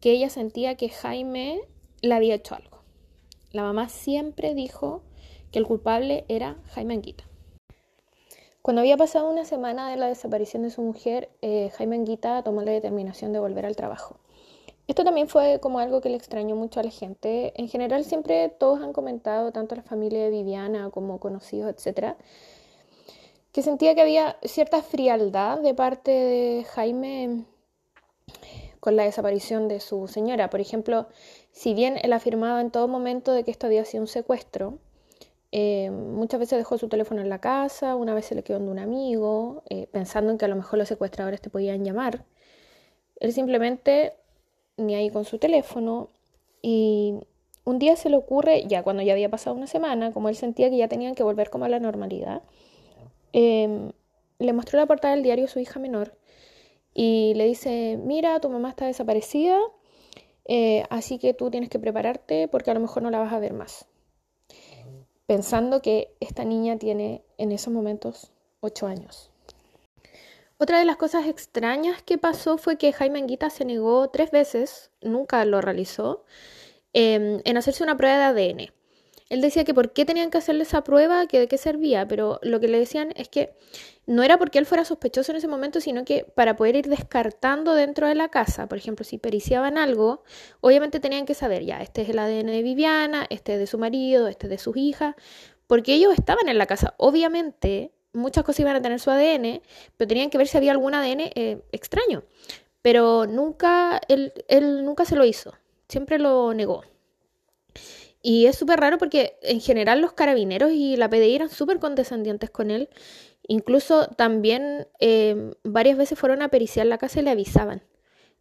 que 0.00 0.12
ella 0.12 0.30
sentía 0.30 0.76
que 0.76 0.88
Jaime 0.88 1.60
le 2.02 2.14
había 2.14 2.34
hecho 2.34 2.54
algo. 2.54 2.78
La 3.52 3.62
mamá 3.62 3.88
siempre 3.88 4.54
dijo 4.54 5.02
que 5.50 5.58
el 5.58 5.66
culpable 5.66 6.24
era 6.28 6.56
Jaime 6.72 6.94
Anguita. 6.94 7.24
Cuando 8.62 8.80
había 8.80 8.96
pasado 8.96 9.30
una 9.30 9.44
semana 9.44 9.90
de 9.90 9.96
la 9.96 10.08
desaparición 10.08 10.62
de 10.62 10.70
su 10.70 10.82
mujer, 10.82 11.30
eh, 11.40 11.70
Jaime 11.76 11.96
Anguita 11.96 12.42
tomó 12.42 12.62
la 12.62 12.72
determinación 12.72 13.32
de 13.32 13.38
volver 13.38 13.64
al 13.64 13.76
trabajo. 13.76 14.18
Esto 14.88 15.04
también 15.04 15.28
fue 15.28 15.60
como 15.60 15.78
algo 15.78 16.00
que 16.00 16.08
le 16.08 16.16
extrañó 16.16 16.56
mucho 16.56 16.80
a 16.80 16.82
la 16.82 16.90
gente. 16.90 17.52
En 17.56 17.68
general 17.68 18.04
siempre 18.04 18.48
todos 18.48 18.80
han 18.80 18.92
comentado, 18.92 19.52
tanto 19.52 19.74
la 19.74 19.82
familia 19.82 20.24
de 20.24 20.30
Viviana 20.30 20.90
como 20.90 21.20
conocidos, 21.20 21.70
etcétera, 21.70 22.16
que 23.52 23.62
sentía 23.62 23.94
que 23.94 24.00
había 24.00 24.36
cierta 24.42 24.82
frialdad 24.82 25.60
de 25.60 25.74
parte 25.74 26.10
de 26.10 26.64
Jaime 26.64 27.44
con 28.80 28.96
la 28.96 29.04
desaparición 29.04 29.68
de 29.68 29.80
su 29.80 30.08
señora. 30.08 30.48
Por 30.50 30.60
ejemplo, 30.60 31.06
si 31.52 31.74
bien 31.74 31.98
él 32.02 32.12
afirmaba 32.12 32.60
en 32.60 32.70
todo 32.70 32.88
momento 32.88 33.32
de 33.32 33.44
que 33.44 33.50
esto 33.50 33.66
había 33.66 33.84
sido 33.84 34.02
un 34.02 34.08
secuestro, 34.08 34.78
eh, 35.50 35.90
muchas 35.90 36.40
veces 36.40 36.58
dejó 36.58 36.76
su 36.78 36.88
teléfono 36.88 37.20
en 37.20 37.28
la 37.28 37.40
casa, 37.40 37.96
una 37.96 38.14
vez 38.14 38.26
se 38.26 38.34
le 38.34 38.42
quedó 38.42 38.58
de 38.58 38.68
un 38.68 38.78
amigo, 38.78 39.62
eh, 39.70 39.86
pensando 39.90 40.30
en 40.30 40.38
que 40.38 40.44
a 40.44 40.48
lo 40.48 40.56
mejor 40.56 40.78
los 40.78 40.88
secuestradores 40.88 41.40
te 41.40 41.50
podían 41.50 41.84
llamar. 41.84 42.24
Él 43.20 43.32
simplemente 43.32 44.14
ni 44.76 44.94
ahí 44.94 45.10
con 45.10 45.24
su 45.24 45.38
teléfono 45.38 46.10
y 46.62 47.14
un 47.64 47.78
día 47.78 47.96
se 47.96 48.10
le 48.10 48.16
ocurre, 48.16 48.64
ya 48.66 48.82
cuando 48.82 49.02
ya 49.02 49.12
había 49.12 49.30
pasado 49.30 49.56
una 49.56 49.66
semana, 49.66 50.12
como 50.12 50.28
él 50.28 50.36
sentía 50.36 50.70
que 50.70 50.76
ya 50.76 50.88
tenían 50.88 51.14
que 51.14 51.22
volver 51.22 51.50
como 51.50 51.64
a 51.64 51.68
la 51.68 51.80
normalidad, 51.80 52.42
em, 53.32 53.92
le 54.38 54.52
mostró 54.52 54.78
la 54.78 54.86
portada 54.86 55.14
del 55.14 55.22
diario 55.22 55.46
a 55.46 55.48
su 55.48 55.60
hija 55.60 55.80
menor 55.80 56.14
y 56.94 57.34
le 57.36 57.46
dice, 57.46 57.98
mira, 58.02 58.40
tu 58.40 58.48
mamá 58.50 58.70
está 58.70 58.86
desaparecida, 58.86 59.58
eh, 60.46 60.84
así 60.90 61.18
que 61.18 61.34
tú 61.34 61.50
tienes 61.50 61.68
que 61.70 61.78
prepararte 61.78 62.48
porque 62.48 62.70
a 62.70 62.74
lo 62.74 62.80
mejor 62.80 63.02
no 63.02 63.10
la 63.10 63.18
vas 63.18 63.32
a 63.32 63.38
ver 63.38 63.52
más. 63.52 63.86
Pensando 65.28 65.82
que 65.82 66.16
esta 66.20 66.42
niña 66.46 66.78
tiene 66.78 67.22
en 67.36 67.52
esos 67.52 67.70
momentos 67.70 68.30
ocho 68.60 68.86
años. 68.86 69.30
Otra 70.56 70.78
de 70.78 70.86
las 70.86 70.96
cosas 70.96 71.26
extrañas 71.26 72.02
que 72.02 72.16
pasó 72.16 72.56
fue 72.56 72.78
que 72.78 72.94
Jaime 72.94 73.18
Anguita 73.18 73.50
se 73.50 73.66
negó 73.66 74.08
tres 74.08 74.30
veces, 74.30 74.90
nunca 75.02 75.44
lo 75.44 75.60
realizó, 75.60 76.24
em, 76.94 77.42
en 77.44 77.56
hacerse 77.58 77.84
una 77.84 77.98
prueba 77.98 78.16
de 78.16 78.24
ADN. 78.24 78.72
Él 79.28 79.42
decía 79.42 79.64
que 79.64 79.74
por 79.74 79.92
qué 79.92 80.04
tenían 80.04 80.30
que 80.30 80.38
hacerle 80.38 80.62
esa 80.62 80.82
prueba, 80.84 81.26
que 81.26 81.38
de 81.38 81.48
qué 81.48 81.58
servía, 81.58 82.08
pero 82.08 82.38
lo 82.42 82.60
que 82.60 82.68
le 82.68 82.78
decían 82.78 83.12
es 83.16 83.28
que 83.28 83.52
no 84.06 84.22
era 84.22 84.38
porque 84.38 84.58
él 84.58 84.64
fuera 84.64 84.86
sospechoso 84.86 85.32
en 85.32 85.36
ese 85.36 85.48
momento, 85.48 85.80
sino 85.80 86.04
que 86.06 86.24
para 86.24 86.56
poder 86.56 86.76
ir 86.76 86.88
descartando 86.88 87.74
dentro 87.74 88.08
de 88.08 88.14
la 88.14 88.30
casa, 88.30 88.66
por 88.66 88.78
ejemplo, 88.78 89.04
si 89.04 89.18
periciaban 89.18 89.76
algo, 89.76 90.22
obviamente 90.62 90.98
tenían 90.98 91.26
que 91.26 91.34
saber, 91.34 91.62
ya, 91.64 91.82
este 91.82 92.02
es 92.02 92.08
el 92.08 92.18
ADN 92.18 92.46
de 92.46 92.62
Viviana, 92.62 93.26
este 93.28 93.54
es 93.54 93.58
de 93.58 93.66
su 93.66 93.76
marido, 93.76 94.28
este 94.28 94.46
es 94.46 94.50
de 94.50 94.58
sus 94.58 94.76
hijas, 94.78 95.14
porque 95.66 95.92
ellos 95.92 96.14
estaban 96.14 96.48
en 96.48 96.56
la 96.56 96.64
casa. 96.64 96.94
Obviamente, 96.96 97.92
muchas 98.14 98.44
cosas 98.44 98.60
iban 98.60 98.76
a 98.76 98.82
tener 98.82 98.98
su 98.98 99.10
ADN, 99.10 99.60
pero 99.98 100.08
tenían 100.08 100.30
que 100.30 100.38
ver 100.38 100.48
si 100.48 100.56
había 100.56 100.72
algún 100.72 100.94
ADN 100.94 101.20
eh, 101.34 101.62
extraño. 101.72 102.24
Pero 102.80 103.26
nunca, 103.26 104.00
él, 104.08 104.32
él 104.48 104.86
nunca 104.86 105.04
se 105.04 105.16
lo 105.16 105.26
hizo, 105.26 105.52
siempre 105.86 106.18
lo 106.18 106.54
negó. 106.54 106.82
Y 108.22 108.46
es 108.46 108.56
súper 108.56 108.80
raro 108.80 108.98
porque 108.98 109.38
en 109.42 109.60
general 109.60 110.00
los 110.00 110.12
carabineros 110.12 110.72
y 110.72 110.96
la 110.96 111.08
PDI 111.08 111.36
eran 111.36 111.50
súper 111.50 111.78
condescendientes 111.78 112.50
con 112.50 112.70
él. 112.70 112.88
Incluso 113.46 114.08
también 114.08 114.88
eh, 115.00 115.52
varias 115.62 115.96
veces 115.96 116.18
fueron 116.18 116.42
a 116.42 116.48
periciar 116.48 116.86
la 116.86 116.98
casa 116.98 117.20
y 117.20 117.22
le 117.22 117.30
avisaban. 117.30 117.82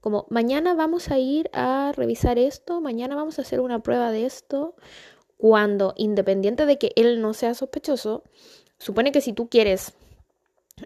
Como, 0.02 0.26
mañana 0.30 0.74
vamos 0.74 1.10
a 1.10 1.20
ir 1.20 1.50
a 1.54 1.92
revisar 1.96 2.38
esto, 2.38 2.82
mañana 2.82 3.16
vamos 3.16 3.40
a 3.40 3.42
hacer 3.42 3.60
una 3.60 3.82
prueba 3.82 4.12
de 4.12 4.26
esto. 4.26 4.76
Cuando, 5.38 5.94
independiente 5.98 6.66
de 6.66 6.78
que 6.78 6.92
él 6.96 7.22
no 7.22 7.34
sea 7.34 7.54
sospechoso, 7.54 8.24
supone 8.80 9.12
que 9.12 9.22
si 9.22 9.34
tú 9.34 9.50
quieres 9.50 9.94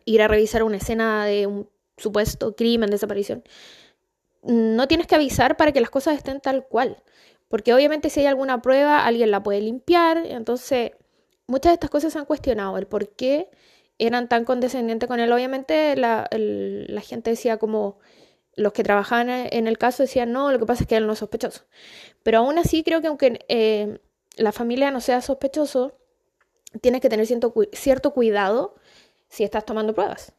ir 0.06 0.22
a 0.22 0.28
revisar 0.28 0.64
una 0.64 0.78
escena 0.78 1.26
de 1.26 1.48
un 1.48 1.70
supuesto 1.98 2.56
crimen, 2.56 2.90
desaparición, 2.90 3.44
no 4.44 4.88
tienes 4.88 5.08
que 5.08 5.16
avisar 5.16 5.58
para 5.58 5.72
que 5.72 5.82
las 5.82 5.90
cosas 5.90 6.18
estén 6.18 6.42
tal 6.42 6.68
cual. 6.68 7.02
Porque 7.52 7.74
obviamente 7.74 8.10
si 8.10 8.22
hay 8.22 8.28
alguna 8.28 8.62
prueba, 8.62 9.06
alguien 9.06 9.30
la 9.30 9.44
puede 9.44 9.60
limpiar. 9.60 10.18
Entonces, 10.26 10.94
muchas 11.48 11.72
de 11.72 11.74
estas 11.74 11.90
cosas 11.90 12.14
se 12.14 12.18
han 12.20 12.26
cuestionado. 12.26 12.78
El 12.78 12.88
por 12.88 13.10
qué 13.10 13.52
eran 14.00 14.30
tan 14.30 14.46
condescendientes 14.46 15.08
con 15.08 15.20
él. 15.20 15.32
Obviamente 15.32 15.96
la, 15.98 16.30
gente 17.04 17.32
decía 17.32 17.58
como... 17.58 18.00
Los 18.56 18.74
que 18.74 18.84
trabajaban 18.84 19.30
en 19.30 19.68
el 19.68 19.78
caso 19.78 20.04
decían, 20.04 20.34
no, 20.34 20.52
lo 20.52 20.60
que 20.60 20.66
pasa 20.66 20.84
es 20.84 20.88
que 20.88 20.98
él 20.98 21.08
no 21.08 21.14
es 21.14 21.20
sospechoso. 21.20 21.64
Pero 22.22 22.40
aún 22.40 22.58
así 22.58 22.84
creo 22.84 23.00
que 23.00 23.08
aunque 23.08 23.40
eh, 23.48 24.00
la 24.36 24.52
familia 24.52 24.92
no 24.92 25.00
sea 25.00 25.22
sospechoso, 25.22 25.94
tienes 26.82 27.00
que 27.00 27.08
tener 27.08 27.26
cierto, 27.26 27.54
cierto 27.72 28.14
cuidado 28.14 28.76
si 29.30 29.46
estás 29.46 29.66
tomando 29.66 29.94
pruebas. 29.94 30.34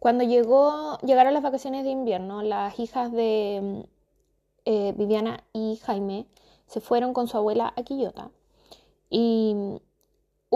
Cuando 0.00 0.24
llegó, 0.24 0.98
llegaron 0.98 1.32
las 1.32 1.44
vacaciones 1.44 1.84
de 1.84 1.90
invierno, 1.90 2.42
las 2.42 2.78
hijas 2.80 3.12
de 3.12 3.86
eh, 4.64 4.94
Viviana 4.96 5.44
y 5.52 5.76
Jaime 5.84 6.26
se 6.66 6.80
fueron 6.80 7.12
con 7.12 7.28
su 7.28 7.36
abuela 7.36 7.72
a 7.76 7.82
Quillota. 7.82 8.30
Y 9.10 9.80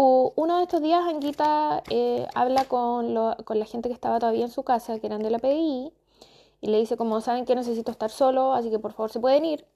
uno 0.00 0.58
de 0.58 0.62
estos 0.62 0.80
días 0.80 1.04
Anguita 1.06 1.82
eh, 1.90 2.26
habla 2.34 2.64
con, 2.66 3.14
la 3.14 3.66
gente 3.66 3.88
que 3.88 3.94
estaba 3.94 4.18
todavía 4.20 4.44
en 4.44 4.50
su 4.50 4.62
casa, 4.62 4.98
que 4.98 5.06
eran 5.06 5.22
de 5.22 5.30
la 5.30 5.38
PDI, 5.38 5.92
y 6.60 6.66
le 6.68 6.78
dice 6.78 6.96
como 6.96 7.20
saben 7.20 7.44
que 7.44 7.54
necesito 7.54 7.90
estar 7.90 8.10
solo, 8.10 8.52
así 8.52 8.70
que 8.70 8.78
por 8.78 8.92
favor 8.92 9.10
se 9.10 9.20
pueden 9.20 9.44
ir. 9.44 9.66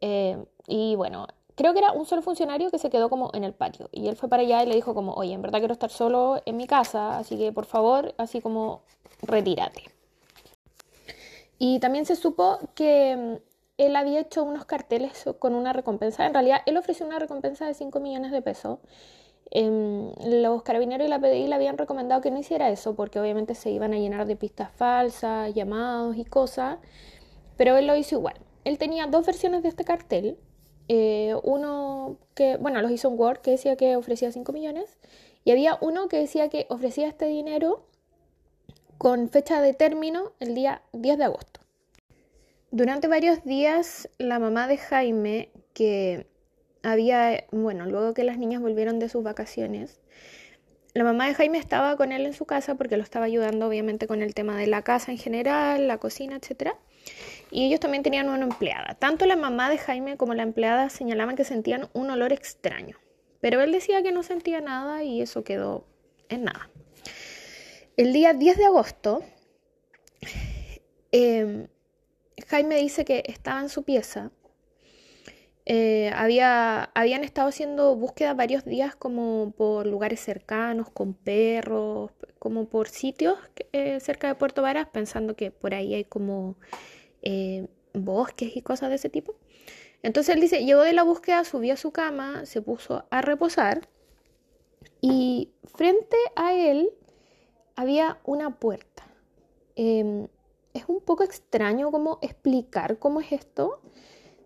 Eh, 0.00 0.44
y 0.66 0.96
bueno, 0.96 1.26
creo 1.54 1.72
que 1.72 1.78
era 1.78 1.92
un 1.92 2.06
solo 2.06 2.22
funcionario 2.22 2.70
que 2.70 2.78
se 2.78 2.90
quedó 2.90 3.08
como 3.08 3.30
en 3.34 3.44
el 3.44 3.54
patio. 3.54 3.88
Y 3.92 4.08
él 4.08 4.16
fue 4.16 4.28
para 4.28 4.42
allá 4.42 4.62
y 4.62 4.66
le 4.66 4.74
dijo 4.74 4.94
como, 4.94 5.14
oye, 5.14 5.32
en 5.32 5.42
verdad 5.42 5.60
quiero 5.60 5.74
estar 5.74 5.90
solo 5.90 6.40
en 6.44 6.56
mi 6.56 6.66
casa, 6.66 7.18
así 7.18 7.38
que 7.38 7.52
por 7.52 7.66
favor, 7.66 8.14
así 8.18 8.40
como 8.40 8.82
retírate. 9.22 9.95
Y 11.58 11.78
también 11.80 12.06
se 12.06 12.16
supo 12.16 12.58
que 12.74 13.16
mm, 13.16 13.34
él 13.78 13.96
había 13.96 14.20
hecho 14.20 14.42
unos 14.44 14.64
carteles 14.64 15.24
con 15.38 15.54
una 15.54 15.72
recompensa. 15.72 16.26
En 16.26 16.34
realidad, 16.34 16.60
él 16.66 16.76
ofreció 16.76 17.06
una 17.06 17.18
recompensa 17.18 17.66
de 17.66 17.74
5 17.74 18.00
millones 18.00 18.32
de 18.32 18.42
pesos. 18.42 18.78
Em, 19.50 20.12
los 20.24 20.62
carabineros 20.62 21.06
y 21.06 21.10
la 21.10 21.20
PDI 21.20 21.46
le 21.46 21.54
habían 21.54 21.78
recomendado 21.78 22.20
que 22.20 22.30
no 22.30 22.38
hiciera 22.38 22.68
eso 22.70 22.96
porque 22.96 23.20
obviamente 23.20 23.54
se 23.54 23.70
iban 23.70 23.94
a 23.94 23.98
llenar 23.98 24.26
de 24.26 24.34
pistas 24.34 24.70
falsas, 24.72 25.54
llamados 25.54 26.16
y 26.16 26.24
cosas. 26.24 26.78
Pero 27.56 27.76
él 27.76 27.86
lo 27.86 27.96
hizo 27.96 28.16
igual. 28.16 28.36
Él 28.64 28.78
tenía 28.78 29.06
dos 29.06 29.24
versiones 29.26 29.62
de 29.62 29.68
este 29.68 29.84
cartel. 29.84 30.38
Eh, 30.88 31.34
uno 31.42 32.18
que, 32.34 32.56
bueno, 32.58 32.80
los 32.82 32.90
hizo 32.90 33.08
en 33.08 33.18
Word 33.18 33.38
que 33.40 33.52
decía 33.52 33.76
que 33.76 33.96
ofrecía 33.96 34.32
5 34.32 34.52
millones. 34.52 34.98
Y 35.44 35.52
había 35.52 35.78
uno 35.80 36.08
que 36.08 36.18
decía 36.18 36.48
que 36.48 36.66
ofrecía 36.70 37.08
este 37.08 37.26
dinero 37.26 37.86
con 38.98 39.28
fecha 39.28 39.60
de 39.60 39.74
término 39.74 40.32
el 40.40 40.54
día 40.54 40.82
10 40.92 41.18
de 41.18 41.24
agosto. 41.24 41.60
Durante 42.70 43.08
varios 43.08 43.44
días, 43.44 44.08
la 44.18 44.38
mamá 44.38 44.66
de 44.68 44.78
Jaime, 44.78 45.50
que 45.72 46.26
había, 46.82 47.44
bueno, 47.52 47.86
luego 47.86 48.14
que 48.14 48.24
las 48.24 48.38
niñas 48.38 48.60
volvieron 48.60 48.98
de 48.98 49.08
sus 49.08 49.22
vacaciones, 49.22 50.00
la 50.94 51.04
mamá 51.04 51.26
de 51.26 51.34
Jaime 51.34 51.58
estaba 51.58 51.96
con 51.96 52.10
él 52.10 52.24
en 52.24 52.32
su 52.32 52.46
casa 52.46 52.74
porque 52.74 52.96
lo 52.96 53.02
estaba 53.02 53.26
ayudando 53.26 53.68
obviamente 53.68 54.06
con 54.06 54.22
el 54.22 54.34
tema 54.34 54.56
de 54.56 54.66
la 54.66 54.82
casa 54.82 55.12
en 55.12 55.18
general, 55.18 55.88
la 55.88 55.98
cocina, 55.98 56.36
etc. 56.36 56.72
Y 57.50 57.66
ellos 57.66 57.80
también 57.80 58.02
tenían 58.02 58.30
una 58.30 58.44
empleada. 58.44 58.94
Tanto 58.94 59.26
la 59.26 59.36
mamá 59.36 59.68
de 59.68 59.76
Jaime 59.76 60.16
como 60.16 60.32
la 60.32 60.42
empleada 60.42 60.88
señalaban 60.88 61.36
que 61.36 61.44
sentían 61.44 61.88
un 61.92 62.08
olor 62.08 62.32
extraño. 62.32 62.96
Pero 63.40 63.60
él 63.60 63.72
decía 63.72 64.02
que 64.02 64.10
no 64.10 64.22
sentía 64.22 64.62
nada 64.62 65.02
y 65.02 65.20
eso 65.20 65.44
quedó 65.44 65.84
en 66.30 66.44
nada. 66.44 66.70
El 67.96 68.12
día 68.12 68.34
10 68.34 68.58
de 68.58 68.66
agosto, 68.66 69.22
eh, 71.12 71.66
Jaime 72.46 72.76
dice 72.76 73.06
que 73.06 73.22
estaba 73.26 73.62
en 73.62 73.70
su 73.70 73.84
pieza. 73.84 74.32
Eh, 75.64 76.10
había, 76.14 76.90
habían 76.94 77.24
estado 77.24 77.48
haciendo 77.48 77.96
búsquedas 77.96 78.36
varios 78.36 78.66
días 78.66 78.94
como 78.94 79.54
por 79.56 79.86
lugares 79.86 80.20
cercanos, 80.20 80.90
con 80.90 81.14
perros, 81.14 82.10
como 82.38 82.66
por 82.68 82.88
sitios 82.88 83.38
eh, 83.72 83.98
cerca 84.00 84.28
de 84.28 84.34
Puerto 84.34 84.60
Varas, 84.60 84.88
pensando 84.92 85.34
que 85.34 85.50
por 85.50 85.72
ahí 85.72 85.94
hay 85.94 86.04
como 86.04 86.56
bosques 87.94 88.56
y 88.56 88.60
cosas 88.60 88.90
de 88.90 88.96
ese 88.96 89.08
tipo. 89.08 89.36
Entonces 90.02 90.34
él 90.34 90.42
dice, 90.42 90.66
llegó 90.66 90.82
de 90.82 90.92
la 90.92 91.02
búsqueda, 91.02 91.44
subió 91.44 91.72
a 91.72 91.76
su 91.78 91.92
cama, 91.92 92.44
se 92.44 92.60
puso 92.60 93.06
a 93.10 93.22
reposar 93.22 93.88
y 95.00 95.50
frente 95.64 96.16
a 96.36 96.52
él 96.52 96.90
había 97.76 98.18
una 98.24 98.58
puerta. 98.58 99.06
Em, 99.76 100.26
es 100.74 100.84
un 100.88 101.00
poco 101.00 101.22
extraño 101.22 101.90
cómo 101.90 102.18
explicar 102.22 102.98
cómo 102.98 103.20
es 103.20 103.32
esto. 103.32 103.80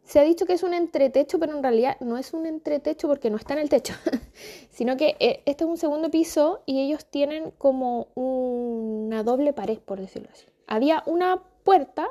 Se 0.04 0.18
ha 0.18 0.22
dicho 0.22 0.44
que 0.44 0.54
es 0.54 0.62
un 0.64 0.74
entretecho, 0.74 1.38
pero 1.38 1.56
en 1.56 1.62
realidad 1.62 1.96
no 2.00 2.18
es 2.18 2.32
un 2.32 2.46
entretecho 2.46 3.06
porque 3.06 3.30
no 3.30 3.36
está 3.36 3.54
en 3.54 3.60
el 3.60 3.68
techo, 3.68 3.94
sino 4.70 4.96
que 4.96 5.16
eh, 5.20 5.42
este 5.46 5.64
es 5.64 5.70
un 5.70 5.76
segundo 5.76 6.10
piso 6.10 6.62
y 6.66 6.80
ellos 6.80 7.06
tienen 7.06 7.52
como 7.52 8.08
una 8.14 9.22
doble 9.22 9.52
pared, 9.52 9.78
por 9.78 10.00
decirlo 10.00 10.28
así. 10.32 10.46
Había 10.66 11.02
una 11.06 11.42
puerta 11.62 12.08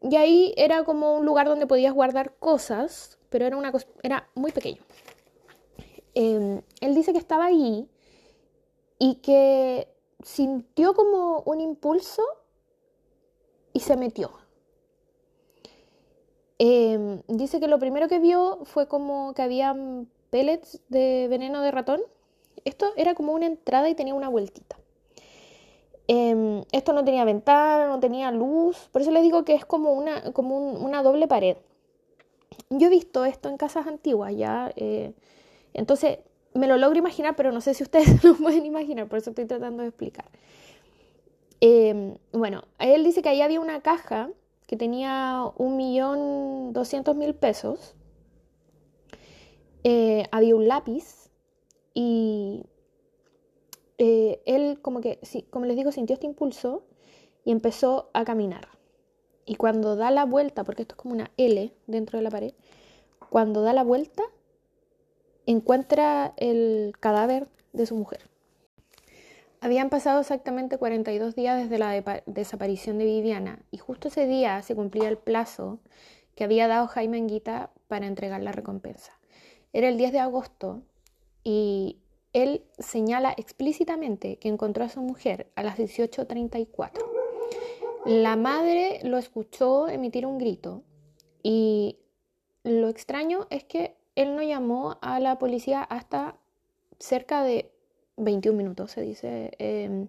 y 0.00 0.16
ahí 0.16 0.54
era 0.56 0.84
como 0.84 1.16
un 1.16 1.26
lugar 1.26 1.48
donde 1.48 1.66
podías 1.66 1.92
guardar 1.92 2.34
cosas, 2.38 3.18
pero 3.30 3.46
era, 3.46 3.56
una 3.56 3.72
era 4.02 4.28
muy 4.34 4.52
pequeño. 4.52 4.82
Em, 6.14 6.60
él 6.80 6.94
dice 6.94 7.12
que 7.12 7.18
estaba 7.18 7.46
ahí 7.46 7.88
y 8.98 9.16
que 9.16 9.91
sintió 10.24 10.94
como 10.94 11.40
un 11.40 11.60
impulso 11.60 12.22
y 13.72 13.80
se 13.80 13.96
metió. 13.96 14.30
Em, 16.58 17.22
dice 17.26 17.58
que 17.58 17.66
lo 17.66 17.78
primero 17.78 18.08
que 18.08 18.20
vio 18.20 18.60
fue 18.64 18.86
como 18.86 19.34
que 19.34 19.42
había 19.42 19.74
pellets 20.30 20.80
de 20.88 21.26
veneno 21.28 21.60
de 21.60 21.70
ratón. 21.70 22.00
Esto 22.64 22.86
era 22.96 23.14
como 23.14 23.32
una 23.32 23.46
entrada 23.46 23.88
y 23.88 23.94
tenía 23.94 24.14
una 24.14 24.28
vueltita. 24.28 24.76
Em, 26.08 26.64
esto 26.72 26.92
no 26.92 27.04
tenía 27.04 27.24
ventana, 27.24 27.86
no 27.86 28.00
tenía 28.00 28.30
luz, 28.30 28.88
por 28.92 29.02
eso 29.02 29.10
les 29.10 29.22
digo 29.22 29.44
que 29.44 29.54
es 29.54 29.64
como 29.64 29.92
una, 29.92 30.32
como 30.32 30.56
una 30.58 31.02
doble 31.02 31.26
pared. 31.28 31.56
Yo 32.70 32.88
he 32.88 32.90
visto 32.90 33.24
esto 33.24 33.48
en 33.48 33.56
casas 33.56 33.86
antiguas 33.86 34.34
ya, 34.36 34.72
eh, 34.76 35.14
entonces 35.74 36.18
me 36.54 36.66
lo 36.66 36.76
logro 36.76 36.98
imaginar, 36.98 37.36
pero 37.36 37.52
no 37.52 37.60
sé 37.60 37.74
si 37.74 37.82
ustedes 37.82 38.22
lo 38.24 38.34
pueden 38.34 38.66
imaginar, 38.66 39.08
por 39.08 39.18
eso 39.18 39.30
estoy 39.30 39.46
tratando 39.46 39.82
de 39.82 39.88
explicar. 39.88 40.26
Em, 41.60 42.16
bueno, 42.32 42.64
él 42.78 43.04
dice 43.04 43.22
que 43.22 43.28
ahí 43.28 43.40
había 43.40 43.60
una 43.60 43.80
caja 43.82 44.30
que 44.66 44.76
tenía 44.76 45.44
un 45.56 45.76
millón 45.76 46.72
doscientos 46.72 47.14
mil 47.14 47.34
pesos, 47.34 47.94
eh, 49.84 50.24
había 50.30 50.56
un 50.56 50.68
lápiz 50.68 51.30
y 51.94 52.64
eh, 53.98 54.40
él 54.46 54.80
como 54.80 55.00
que, 55.00 55.20
como 55.50 55.66
les 55.66 55.76
digo, 55.76 55.92
sintió 55.92 56.14
este 56.14 56.26
impulso 56.26 56.84
y 57.44 57.52
empezó 57.52 58.10
a 58.12 58.24
caminar. 58.24 58.68
Y 59.44 59.56
cuando 59.56 59.96
da 59.96 60.10
la 60.10 60.24
vuelta, 60.24 60.64
porque 60.64 60.82
esto 60.82 60.94
es 60.94 61.00
como 61.00 61.14
una 61.14 61.30
L 61.36 61.72
dentro 61.86 62.18
de 62.18 62.22
la 62.22 62.30
pared, 62.30 62.54
cuando 63.28 63.62
da 63.62 63.72
la 63.72 63.82
vuelta, 63.82 64.22
encuentra 65.46 66.34
el 66.36 66.94
cadáver 67.00 67.48
de 67.72 67.86
su 67.86 67.96
mujer. 67.96 68.28
Habían 69.60 69.90
pasado 69.90 70.20
exactamente 70.20 70.76
42 70.76 71.36
días 71.36 71.62
desde 71.62 71.78
la 71.78 72.22
desaparición 72.26 72.98
de 72.98 73.04
Viviana 73.04 73.60
y 73.70 73.78
justo 73.78 74.08
ese 74.08 74.26
día 74.26 74.60
se 74.62 74.74
cumplía 74.74 75.08
el 75.08 75.18
plazo 75.18 75.78
que 76.34 76.44
había 76.44 76.66
dado 76.66 76.88
Jaime 76.88 77.18
Anguita 77.18 77.70
para 77.86 78.06
entregar 78.06 78.42
la 78.42 78.52
recompensa. 78.52 79.12
Era 79.72 79.88
el 79.88 79.96
10 79.96 80.12
de 80.12 80.18
agosto 80.18 80.82
y 81.44 81.98
él 82.32 82.64
señala 82.78 83.34
explícitamente 83.36 84.36
que 84.36 84.48
encontró 84.48 84.84
a 84.84 84.88
su 84.88 85.00
mujer 85.00 85.50
a 85.54 85.62
las 85.62 85.78
18.34. 85.78 86.90
La 88.06 88.34
madre 88.36 88.98
lo 89.04 89.16
escuchó 89.16 89.88
emitir 89.88 90.26
un 90.26 90.38
grito 90.38 90.82
y 91.42 91.98
lo 92.64 92.88
extraño 92.88 93.46
es 93.50 93.64
que 93.64 93.96
él 94.14 94.36
no 94.36 94.42
llamó 94.42 94.98
a 95.00 95.20
la 95.20 95.38
policía 95.38 95.82
hasta 95.82 96.36
cerca 96.98 97.42
de 97.42 97.70
21 98.16 98.56
minutos, 98.56 98.90
se 98.92 99.02
dice, 99.02 99.52
em, 99.58 100.08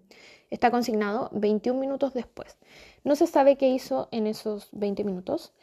está 0.49 0.71
consignado 0.71 1.29
21 1.33 1.79
minutos 1.79 2.13
después. 2.13 2.57
No 3.03 3.15
se 3.15 3.27
sabe 3.27 3.55
qué 3.57 3.69
hizo 3.69 4.09
en 4.11 4.27
esos 4.27 4.69
20 4.71 5.03
minutos. 5.03 5.53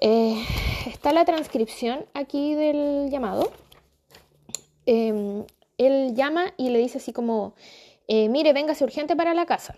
Eh, 0.00 0.42
está 0.86 1.12
la 1.12 1.24
transcripción 1.24 2.06
aquí 2.14 2.54
del 2.54 3.10
llamado. 3.10 3.50
Em, 4.86 5.44
él 5.78 6.14
llama 6.14 6.52
y 6.56 6.70
le 6.70 6.78
dice 6.78 6.98
así 6.98 7.12
como, 7.12 7.54
eh, 8.08 8.28
mire, 8.28 8.52
véngase 8.52 8.84
urgente 8.84 9.16
para 9.16 9.34
la 9.34 9.46
casa. 9.46 9.76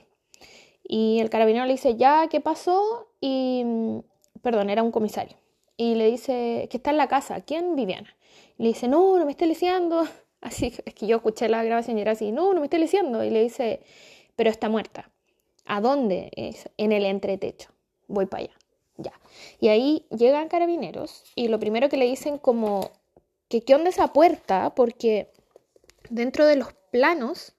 Y 0.87 1.21
el 1.21 1.31
carabinero 1.31 1.65
le 1.65 1.73
dice, 1.73 1.97
ya, 1.97 2.29
¿qué 2.29 2.41
pasó? 2.41 3.09
Y, 3.21 3.63
mm, 3.65 3.99
perdón, 4.43 4.71
era 4.71 4.83
un 4.83 4.91
comisario. 4.93 5.37
Y 5.77 5.95
le 5.97 6.11
dice, 6.11 6.69
que 6.71 6.77
está 6.77 6.91
en 6.91 6.97
la 6.97 7.09
casa. 7.09 7.41
¿Quién? 7.41 7.77
Viviana. 7.77 8.15
le 8.59 8.69
dice, 8.69 8.89
no, 8.89 9.19
no 9.19 9.25
me 9.25 9.33
esté 9.33 9.47
lisiando. 9.47 10.07
Así 10.41 10.75
es 10.85 10.95
que 10.95 11.07
yo 11.07 11.17
escuché 11.17 11.49
la 11.49 11.65
grabación 11.65 11.97
y 11.99 12.03
era 12.03 12.13
así, 12.13 12.31
no, 12.31 12.53
no 12.53 12.61
me 12.61 12.67
esté 12.67 12.79
lisiando. 12.79 13.25
Y 13.25 13.31
le 13.31 13.43
dice, 13.43 13.81
pero 14.37 14.51
está 14.51 14.69
muerta. 14.69 15.11
¿A 15.65 15.81
dónde? 15.81 16.31
Es 16.37 16.69
en 16.77 16.93
el 16.93 17.07
entretecho. 17.07 17.71
Voy 18.09 18.27
para 18.27 18.45
allá. 18.45 18.53
Ya. 18.99 19.13
Y 19.59 19.69
ahí 19.69 20.07
llegan 20.11 20.49
carabineros 20.49 21.25
y 21.35 21.49
lo 21.49 21.59
primero 21.59 21.89
que 21.89 21.97
le 21.97 22.05
dicen 22.05 22.37
como 22.37 22.93
que 23.49 23.63
qué 23.63 23.75
onda 23.75 23.89
esa 23.89 24.13
puerta, 24.13 24.75
porque 24.75 25.33
dentro 26.11 26.47
de 26.47 26.57
los 26.57 26.75
planos 26.93 27.55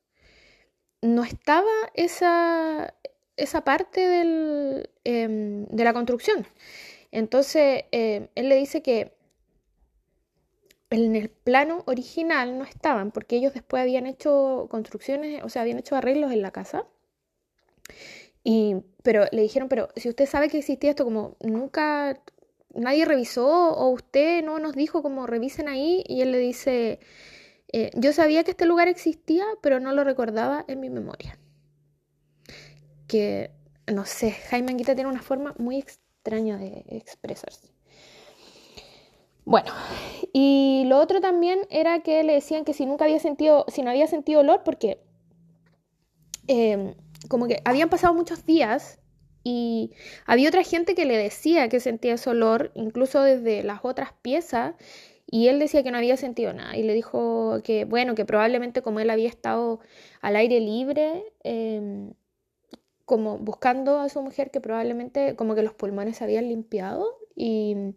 no 1.01 1.23
estaba 1.23 1.71
esa, 1.93 2.93
esa 3.35 3.61
parte 3.61 4.07
del, 4.07 4.89
em, 5.03 5.65
de 5.65 5.83
la 5.83 5.93
construcción. 5.93 6.47
Entonces, 7.15 7.85
em, 7.91 8.27
él 8.35 8.49
le 8.49 8.57
dice 8.57 8.81
que 8.81 9.13
en 10.89 11.15
el 11.15 11.29
plano 11.29 11.83
original 11.87 12.57
no 12.57 12.65
estaban, 12.65 13.11
porque 13.11 13.37
ellos 13.37 13.53
después 13.53 13.81
habían 13.81 14.05
hecho 14.05 14.67
construcciones, 14.69 15.41
o 15.43 15.47
sea, 15.47 15.61
habían 15.61 15.79
hecho 15.79 15.95
arreglos 15.95 16.33
en 16.33 16.41
la 16.41 16.51
casa. 16.51 16.85
Y, 18.43 18.75
pero 19.01 19.25
le 19.31 19.41
dijeron, 19.43 19.69
pero 19.69 19.87
si 19.95 20.09
usted 20.09 20.25
sabe 20.25 20.49
que 20.49 20.57
existía 20.57 20.89
esto, 20.89 21.05
como 21.05 21.37
nunca 21.39 22.21
nadie 22.73 23.05
revisó 23.05 23.47
o 23.47 23.89
usted 23.91 24.43
no 24.43 24.59
nos 24.59 24.75
dijo 24.75 25.01
como 25.01 25.25
revisen 25.25 25.69
ahí 25.69 26.03
y 26.07 26.21
él 26.21 26.33
le 26.33 26.39
dice, 26.39 26.99
eh, 27.71 27.91
yo 27.95 28.11
sabía 28.11 28.43
que 28.43 28.51
este 28.51 28.65
lugar 28.65 28.89
existía, 28.89 29.45
pero 29.61 29.79
no 29.79 29.93
lo 29.93 30.03
recordaba 30.03 30.65
en 30.67 30.81
mi 30.81 30.89
memoria. 30.89 31.39
Que, 33.07 33.51
no 33.87 34.05
sé, 34.05 34.31
Jaime 34.31 34.71
Anguita 34.71 34.95
tiene 34.95 35.09
una 35.09 35.21
forma 35.21 35.55
muy 35.57 35.77
extraña 35.79 36.04
de 36.57 36.83
expresarse. 36.89 37.69
Bueno, 39.45 39.71
y 40.33 40.85
lo 40.87 40.99
otro 40.99 41.21
también 41.21 41.59
era 41.69 41.99
que 41.99 42.23
le 42.23 42.33
decían 42.33 42.65
que 42.65 42.73
si 42.73 42.85
nunca 42.85 43.05
había 43.05 43.19
sentido, 43.19 43.65
si 43.67 43.83
no 43.83 43.91
había 43.91 44.07
sentido 44.07 44.41
olor, 44.41 44.63
porque 44.65 44.99
em, 46.47 46.95
como 47.29 47.47
que 47.47 47.61
habían 47.63 47.89
pasado 47.89 48.13
muchos 48.13 48.45
días 48.45 48.99
y 49.43 49.91
había 50.25 50.49
otra 50.49 50.63
gente 50.63 50.95
que 50.95 51.05
le 51.05 51.15
decía 51.17 51.69
que 51.69 51.79
sentía 51.79 52.15
ese 52.15 52.31
olor, 52.31 52.71
incluso 52.73 53.21
desde 53.21 53.63
las 53.63 53.81
otras 53.83 54.13
piezas, 54.23 54.73
y 55.29 55.47
él 55.47 55.59
decía 55.59 55.83
que 55.83 55.91
no 55.91 55.97
había 55.97 56.17
sentido 56.17 56.53
nada. 56.53 56.75
Y 56.75 56.83
le 56.83 56.93
dijo 56.93 57.61
que, 57.63 57.85
bueno, 57.85 58.15
que 58.15 58.25
probablemente 58.25 58.81
como 58.81 58.99
él 58.99 59.09
había 59.11 59.29
estado 59.29 59.79
al 60.21 60.35
aire 60.35 60.59
libre, 60.59 61.23
em, 61.43 62.13
como 63.05 63.37
buscando 63.37 63.99
a 63.99 64.09
su 64.09 64.21
mujer, 64.21 64.51
que 64.51 64.61
probablemente 64.61 65.35
como 65.35 65.55
que 65.55 65.63
los 65.63 65.73
pulmones 65.73 66.17
se 66.17 66.23
habían 66.23 66.49
limpiado 66.49 67.17
y 67.35 67.93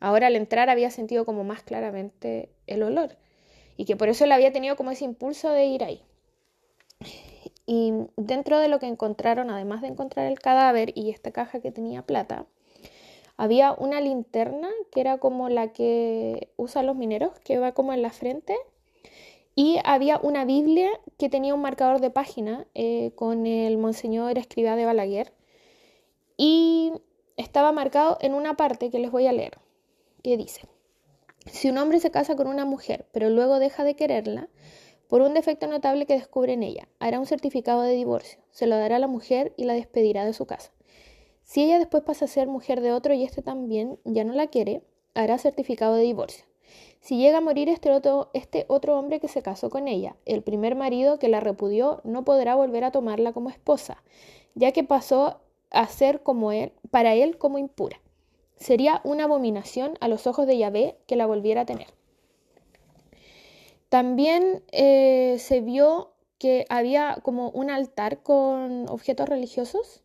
ahora 0.00 0.28
al 0.28 0.36
entrar 0.36 0.70
había 0.70 0.90
sentido 0.90 1.24
como 1.24 1.44
más 1.44 1.62
claramente 1.62 2.50
el 2.66 2.82
olor. 2.82 3.16
Y 3.76 3.84
que 3.84 3.96
por 3.96 4.08
eso 4.08 4.24
él 4.24 4.32
había 4.32 4.52
tenido 4.52 4.76
como 4.76 4.90
ese 4.90 5.04
impulso 5.04 5.50
de 5.50 5.66
ir 5.66 5.84
ahí. 5.84 6.02
Y 7.66 7.92
dentro 8.16 8.58
de 8.58 8.68
lo 8.68 8.78
que 8.78 8.86
encontraron, 8.86 9.50
además 9.50 9.82
de 9.82 9.88
encontrar 9.88 10.26
el 10.26 10.38
cadáver 10.38 10.92
y 10.94 11.10
esta 11.10 11.32
caja 11.32 11.60
que 11.60 11.72
tenía 11.72 12.02
plata, 12.02 12.46
había 13.36 13.72
una 13.72 14.00
linterna 14.00 14.70
que 14.90 15.00
era 15.00 15.18
como 15.18 15.48
la 15.48 15.72
que 15.72 16.52
usan 16.56 16.86
los 16.86 16.96
mineros, 16.96 17.38
que 17.40 17.58
va 17.58 17.72
como 17.72 17.92
en 17.92 18.02
la 18.02 18.10
frente. 18.10 18.56
Y 19.58 19.78
había 19.84 20.18
una 20.22 20.44
Biblia 20.44 20.90
que 21.16 21.30
tenía 21.30 21.54
un 21.54 21.62
marcador 21.62 22.00
de 22.00 22.10
página 22.10 22.66
eh, 22.74 23.12
con 23.14 23.46
el 23.46 23.78
Monseñor 23.78 24.36
Escribá 24.36 24.76
de 24.76 24.84
Balaguer. 24.84 25.32
Y 26.36 26.92
estaba 27.38 27.72
marcado 27.72 28.18
en 28.20 28.34
una 28.34 28.58
parte 28.58 28.90
que 28.90 28.98
les 28.98 29.10
voy 29.10 29.26
a 29.26 29.32
leer, 29.32 29.58
que 30.22 30.36
dice, 30.36 30.60
si 31.46 31.70
un 31.70 31.78
hombre 31.78 32.00
se 32.00 32.10
casa 32.10 32.36
con 32.36 32.48
una 32.48 32.66
mujer, 32.66 33.06
pero 33.12 33.30
luego 33.30 33.58
deja 33.58 33.82
de 33.82 33.96
quererla, 33.96 34.50
por 35.08 35.22
un 35.22 35.32
defecto 35.32 35.66
notable 35.66 36.04
que 36.04 36.14
descubre 36.14 36.52
en 36.52 36.62
ella. 36.62 36.88
Hará 36.98 37.18
un 37.18 37.26
certificado 37.26 37.80
de 37.80 37.94
divorcio, 37.94 38.38
se 38.50 38.66
lo 38.66 38.76
dará 38.76 38.96
a 38.96 38.98
la 38.98 39.06
mujer 39.06 39.54
y 39.56 39.64
la 39.64 39.72
despedirá 39.72 40.26
de 40.26 40.34
su 40.34 40.44
casa. 40.44 40.70
Si 41.44 41.62
ella 41.62 41.78
después 41.78 42.02
pasa 42.02 42.26
a 42.26 42.28
ser 42.28 42.46
mujer 42.46 42.82
de 42.82 42.92
otro 42.92 43.14
y 43.14 43.22
éste 43.22 43.40
también 43.40 43.98
ya 44.04 44.24
no 44.24 44.34
la 44.34 44.48
quiere, 44.48 44.82
hará 45.14 45.38
certificado 45.38 45.94
de 45.94 46.02
divorcio. 46.02 46.44
Si 47.06 47.18
llega 47.18 47.38
a 47.38 47.40
morir 47.40 47.68
este 47.68 47.92
otro, 47.92 48.30
este 48.32 48.64
otro 48.66 48.98
hombre 48.98 49.20
que 49.20 49.28
se 49.28 49.40
casó 49.40 49.70
con 49.70 49.86
ella, 49.86 50.16
el 50.24 50.42
primer 50.42 50.74
marido 50.74 51.20
que 51.20 51.28
la 51.28 51.38
repudió 51.38 52.00
no 52.02 52.24
podrá 52.24 52.56
volver 52.56 52.82
a 52.82 52.90
tomarla 52.90 53.32
como 53.32 53.48
esposa, 53.48 54.02
ya 54.56 54.72
que 54.72 54.82
pasó 54.82 55.38
a 55.70 55.86
ser 55.86 56.24
como 56.24 56.50
él, 56.50 56.72
para 56.90 57.14
él 57.14 57.38
como 57.38 57.58
impura. 57.58 58.00
Sería 58.56 59.02
una 59.04 59.22
abominación 59.22 59.96
a 60.00 60.08
los 60.08 60.26
ojos 60.26 60.48
de 60.48 60.58
Yahvé 60.58 60.98
que 61.06 61.14
la 61.14 61.26
volviera 61.26 61.60
a 61.60 61.64
tener. 61.64 61.86
También 63.88 64.64
eh, 64.72 65.36
se 65.38 65.60
vio 65.60 66.10
que 66.38 66.66
había 66.68 67.18
como 67.22 67.50
un 67.50 67.70
altar 67.70 68.24
con 68.24 68.88
objetos 68.88 69.28
religiosos 69.28 70.02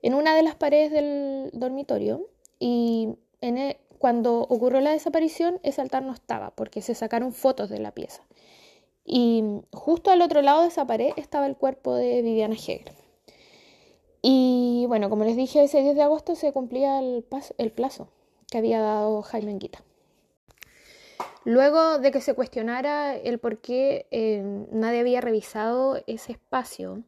en 0.00 0.14
una 0.14 0.34
de 0.34 0.44
las 0.44 0.54
paredes 0.54 0.92
del 0.92 1.50
dormitorio 1.52 2.26
y 2.58 3.18
e, 3.42 3.76
cuando 4.02 4.40
ocurrió 4.40 4.80
la 4.80 4.90
desaparición 4.90 5.60
ese 5.62 5.80
altar 5.80 6.02
no 6.02 6.12
estaba 6.12 6.50
porque 6.50 6.82
se 6.82 6.92
sacaron 6.92 7.32
fotos 7.32 7.70
de 7.70 7.78
la 7.78 7.92
pieza. 7.92 8.24
Y 9.04 9.44
justo 9.72 10.10
al 10.10 10.22
otro 10.22 10.42
lado 10.42 10.62
de 10.62 10.68
esa 10.68 10.84
pared 10.88 11.12
estaba 11.16 11.46
el 11.46 11.54
cuerpo 11.54 11.94
de 11.94 12.20
Viviana 12.20 12.56
Hegel. 12.56 12.90
Y 14.20 14.86
bueno, 14.88 15.08
como 15.08 15.22
les 15.22 15.36
dije, 15.36 15.62
ese 15.62 15.82
10 15.82 15.94
de 15.94 16.02
agosto 16.02 16.34
se 16.34 16.52
cumplía 16.52 16.98
el, 16.98 17.24
plazo 17.72 18.08
que 18.50 18.58
había 18.58 18.80
dado 18.80 19.22
Jaime 19.22 19.52
Enguita. 19.52 19.84
Luego 21.44 21.98
de 22.00 22.10
que 22.10 22.20
se 22.20 22.34
cuestionara 22.34 23.14
el 23.14 23.38
por 23.38 23.58
qué 23.58 24.08
eh, 24.10 24.66
nadie 24.72 24.98
había 24.98 25.20
revisado 25.20 26.02
ese 26.08 26.32
espacio, 26.32 27.04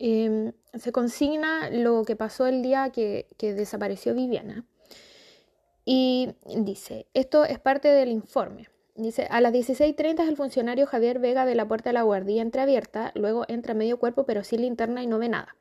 em, 0.00 0.50
se 0.74 0.90
consigna 0.90 1.70
lo 1.70 2.02
que 2.04 2.16
pasó 2.16 2.48
el 2.48 2.62
día 2.62 2.90
que 2.90 3.28
desapareció 3.38 4.14
Viviana. 4.14 4.66
Y 5.88 6.34
dice, 6.44 7.06
esto 7.14 7.44
es 7.44 7.60
parte 7.60 7.86
del 7.86 8.08
informe. 8.08 8.68
Dice, 8.96 9.28
a 9.30 9.40
las 9.40 9.52
16.30 9.52 10.26
el 10.26 10.36
funcionario 10.36 10.84
Javier 10.84 11.20
Vega 11.20 11.46
de 11.46 11.54
la 11.54 11.68
puerta 11.68 11.90
de 11.90 11.94
la 11.94 12.02
guardia 12.02 12.42
entreabierta, 12.42 13.12
luego 13.14 13.44
entra 13.46 13.72
medio 13.72 13.98
cuerpo 13.98 14.26
pero 14.26 14.42
sin 14.42 14.62
linterna 14.62 15.04
y 15.04 15.06
no 15.06 15.20
ve 15.20 15.28
nada. 15.28 15.54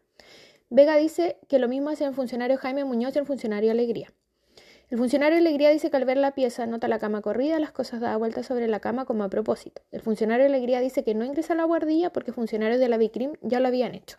Vega 0.71 0.95
dice 0.95 1.37
que 1.47 1.59
lo 1.59 1.67
mismo 1.67 1.91
hace 1.91 2.05
el 2.05 2.15
funcionario 2.15 2.57
Jaime 2.57 2.85
Muñoz 2.85 3.15
y 3.15 3.19
el 3.19 3.27
funcionario 3.27 3.69
Alegría. 3.69 4.11
El 4.89 4.97
funcionario 4.97 5.37
Alegría 5.37 5.69
dice 5.69 5.91
que 5.91 5.97
al 5.97 6.05
ver 6.05 6.17
la 6.17 6.33
pieza 6.33 6.65
nota 6.65 6.87
la 6.87 6.97
cama 6.97 7.21
corrida, 7.21 7.59
las 7.59 7.71
cosas 7.71 8.01
da 8.01 8.17
vuelta 8.17 8.41
sobre 8.41 8.67
la 8.67 8.79
cama 8.79 9.05
como 9.05 9.23
a 9.23 9.29
propósito. 9.29 9.83
El 9.91 10.01
funcionario 10.01 10.47
Alegría 10.47 10.79
dice 10.79 11.03
que 11.03 11.13
no 11.13 11.23
ingresa 11.23 11.53
a 11.53 11.55
la 11.55 11.65
guardilla 11.65 12.11
porque 12.11 12.31
funcionarios 12.31 12.79
de 12.79 12.89
la 12.89 12.97
Vicrim 12.97 13.33
ya 13.41 13.59
lo 13.59 13.67
habían 13.67 13.93
hecho. 13.93 14.17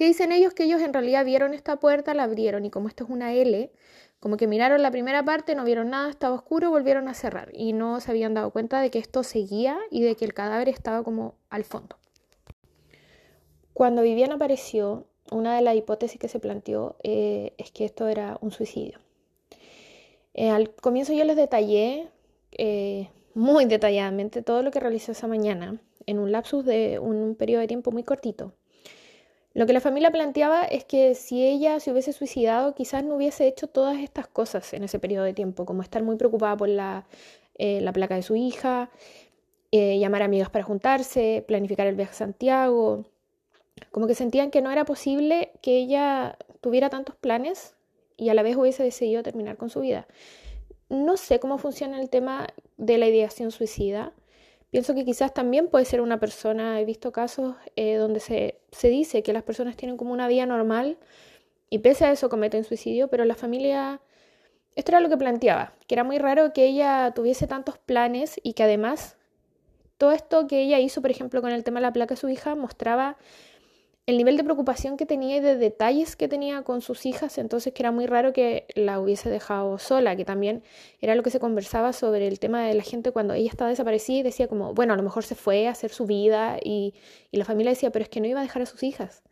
¿Qué 0.00 0.06
dicen 0.06 0.32
ellos? 0.32 0.54
Que 0.54 0.64
ellos 0.64 0.80
en 0.80 0.94
realidad 0.94 1.26
vieron 1.26 1.52
esta 1.52 1.76
puerta, 1.76 2.14
la 2.14 2.22
abrieron 2.22 2.64
y 2.64 2.70
como 2.70 2.88
esto 2.88 3.04
es 3.04 3.10
una 3.10 3.34
L, 3.34 3.70
como 4.18 4.38
que 4.38 4.46
miraron 4.46 4.80
la 4.80 4.90
primera 4.90 5.22
parte, 5.26 5.54
no 5.54 5.62
vieron 5.62 5.90
nada, 5.90 6.08
estaba 6.08 6.34
oscuro, 6.34 6.70
volvieron 6.70 7.06
a 7.06 7.12
cerrar 7.12 7.50
y 7.52 7.74
no 7.74 8.00
se 8.00 8.10
habían 8.10 8.32
dado 8.32 8.50
cuenta 8.50 8.80
de 8.80 8.90
que 8.90 8.98
esto 8.98 9.22
seguía 9.22 9.78
y 9.90 10.00
de 10.00 10.16
que 10.16 10.24
el 10.24 10.32
cadáver 10.32 10.70
estaba 10.70 11.02
como 11.02 11.34
al 11.50 11.64
fondo. 11.64 11.98
Cuando 13.74 14.00
Viviana 14.00 14.36
apareció, 14.36 15.06
una 15.30 15.54
de 15.54 15.60
las 15.60 15.76
hipótesis 15.76 16.18
que 16.18 16.28
se 16.28 16.40
planteó 16.40 16.96
eh, 17.02 17.52
es 17.58 17.70
que 17.70 17.84
esto 17.84 18.08
era 18.08 18.38
un 18.40 18.52
suicidio. 18.52 19.00
Eh, 20.32 20.48
al 20.48 20.74
comienzo 20.74 21.12
yo 21.12 21.24
les 21.24 21.36
detallé 21.36 22.08
eh, 22.52 23.10
muy 23.34 23.66
detalladamente 23.66 24.40
todo 24.40 24.62
lo 24.62 24.70
que 24.70 24.80
realizó 24.80 25.12
esa 25.12 25.26
mañana 25.26 25.78
en 26.06 26.18
un 26.18 26.32
lapsus 26.32 26.64
de 26.64 26.98
un 26.98 27.34
periodo 27.34 27.60
de 27.60 27.68
tiempo 27.68 27.92
muy 27.92 28.02
cortito. 28.02 28.54
Lo 29.52 29.66
que 29.66 29.72
la 29.72 29.80
familia 29.80 30.10
planteaba 30.10 30.62
es 30.62 30.84
que 30.84 31.14
si 31.14 31.44
ella 31.44 31.80
se 31.80 31.90
hubiese 31.90 32.12
suicidado, 32.12 32.74
quizás 32.74 33.02
no 33.02 33.16
hubiese 33.16 33.48
hecho 33.48 33.66
todas 33.66 33.98
estas 33.98 34.28
cosas 34.28 34.72
en 34.74 34.84
ese 34.84 35.00
periodo 35.00 35.24
de 35.24 35.34
tiempo, 35.34 35.66
como 35.66 35.82
estar 35.82 36.02
muy 36.04 36.16
preocupada 36.16 36.56
por 36.56 36.68
la, 36.68 37.04
eh, 37.58 37.84
placa 37.92 38.14
de 38.14 38.22
su 38.22 38.36
hija, 38.36 38.90
eh, 39.72 39.98
llamar 39.98 40.22
a 40.22 40.48
para 40.50 40.64
juntarse, 40.64 41.44
planificar 41.46 41.86
el 41.86 41.96
viaje 41.96 42.12
a 42.12 42.14
Santiago. 42.14 43.04
Como 43.90 44.06
que 44.06 44.14
sentían 44.14 44.50
que 44.50 44.62
no 44.62 44.70
era 44.70 44.84
posible 44.84 45.50
que 45.62 45.78
ella 45.78 46.36
tuviera 46.60 46.88
tantos 46.90 47.16
planes 47.16 47.74
y 48.16 48.28
a 48.28 48.34
la 48.34 48.42
vez 48.42 48.56
hubiese 48.56 48.82
decidido 48.82 49.22
terminar 49.22 49.56
con 49.56 49.70
su 49.70 49.80
vida. 49.80 50.06
No 50.88 51.16
sé 51.16 51.40
cómo 51.40 51.58
funciona 51.58 52.00
el 52.00 52.10
tema 52.10 52.48
de 52.76 52.98
la 52.98 53.06
ideación 53.06 53.50
suicida. 53.50 54.12
Pienso 54.70 54.94
que 54.94 55.04
quizás 55.04 55.34
también 55.34 55.68
puede 55.68 55.84
ser 55.84 56.00
una 56.00 56.20
persona, 56.20 56.80
he 56.80 56.84
visto 56.84 57.10
casos 57.10 57.56
eh, 57.74 57.96
donde 57.96 58.20
se, 58.20 58.60
se, 58.70 58.88
dice 58.88 59.22
que 59.22 59.32
las 59.32 59.42
personas 59.42 59.76
tienen 59.76 59.96
como 59.96 60.12
una 60.12 60.28
vida 60.28 60.46
normal 60.46 60.98
y 61.70 61.80
pese 61.80 62.04
a 62.04 62.12
eso 62.12 62.28
cometen 62.28 62.64
suicidio, 62.64 63.08
pero 63.08 63.24
la 63.24 63.34
familia, 63.34 64.00
esto 64.76 64.92
era 64.92 65.00
lo 65.00 65.08
que 65.08 65.16
planteaba, 65.16 65.74
que 65.88 65.94
era 65.96 66.04
muy 66.04 66.18
raro 66.18 66.52
que 66.52 66.66
ella 66.66 67.12
tuviese 67.14 67.48
tantos 67.48 67.78
planes 67.78 68.40
y 68.42 68.52
que 68.52 68.62
además 68.62 69.16
todo 69.98 70.12
esto 70.12 70.46
que 70.46 70.62
ella 70.62 70.78
hizo, 70.78 71.02
por 71.02 71.10
ejemplo, 71.10 71.42
con 71.42 71.50
el 71.50 71.64
tema 71.64 71.80
de 71.80 71.86
la 71.86 71.92
placa 71.92 72.14
de 72.14 72.20
su 72.20 72.28
hija, 72.28 72.54
mostraba 72.54 73.18
el 74.10 74.16
nivel 74.16 74.36
de 74.36 74.44
preocupación 74.44 74.96
que 74.96 75.06
tenía 75.06 75.36
y 75.36 75.40
de 75.40 75.56
detalles 75.56 76.16
que 76.16 76.28
tenía 76.28 76.62
con 76.62 76.80
sus 76.80 77.06
hijas, 77.06 77.38
entonces 77.38 77.72
que 77.72 77.82
era 77.82 77.92
muy 77.92 78.06
raro 78.06 78.32
que 78.32 78.66
la 78.74 78.98
hubiese 79.00 79.30
dejado 79.30 79.78
sola, 79.78 80.16
que 80.16 80.24
también 80.24 80.62
era 81.00 81.14
lo 81.14 81.22
que 81.22 81.30
se 81.30 81.38
conversaba 81.38 81.92
sobre 81.92 82.26
el 82.26 82.40
tema 82.40 82.66
de 82.66 82.74
la 82.74 82.82
gente 82.82 83.12
cuando 83.12 83.34
ella 83.34 83.48
estaba 83.48 83.70
desaparecida 83.70 84.18
y 84.18 84.22
decía 84.22 84.48
como, 84.48 84.74
bueno, 84.74 84.92
a 84.92 84.96
lo 84.96 85.02
mejor 85.02 85.24
se 85.24 85.36
fue 85.36 85.68
a 85.68 85.70
hacer 85.70 85.90
su 85.90 86.06
vida 86.06 86.58
y, 86.62 86.94
y 87.30 87.38
la 87.38 87.44
familia 87.44 87.70
decía, 87.70 87.90
pero 87.90 88.02
es 88.02 88.08
que 88.08 88.20
no 88.20 88.26
iba 88.26 88.40
a 88.40 88.42
dejar 88.42 88.62
a 88.62 88.66
sus 88.66 88.82
hijas. 88.82 89.22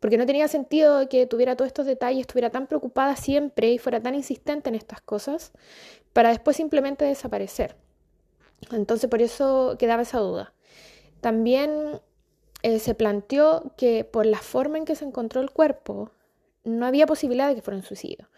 Porque 0.00 0.16
no 0.16 0.26
tenía 0.26 0.46
sentido 0.46 1.08
que 1.08 1.26
tuviera 1.26 1.56
todos 1.56 1.66
estos 1.66 1.84
detalles, 1.84 2.20
estuviera 2.20 2.50
tan 2.50 2.68
preocupada 2.68 3.16
siempre 3.16 3.72
y 3.72 3.78
fuera 3.78 4.00
tan 4.00 4.14
insistente 4.14 4.68
en 4.68 4.76
estas 4.76 5.00
cosas, 5.00 5.52
para 6.12 6.28
después 6.28 6.56
simplemente 6.56 7.04
desaparecer. 7.04 7.74
Entonces 8.70 9.10
por 9.10 9.22
eso 9.22 9.76
quedaba 9.76 10.02
esa 10.02 10.18
duda. 10.18 10.54
También 11.20 12.00
eh, 12.62 12.78
se 12.78 12.94
planteó 12.94 13.72
que 13.76 14.04
por 14.04 14.26
la 14.26 14.38
forma 14.38 14.78
en 14.78 14.84
que 14.84 14.96
se 14.96 15.04
encontró 15.04 15.40
el 15.40 15.50
cuerpo, 15.50 16.10
no 16.64 16.86
había 16.86 17.06
posibilidad 17.06 17.48
de 17.48 17.54
que 17.54 17.62
fuera 17.62 17.78
un 17.78 17.84
suicidio, 17.84 18.28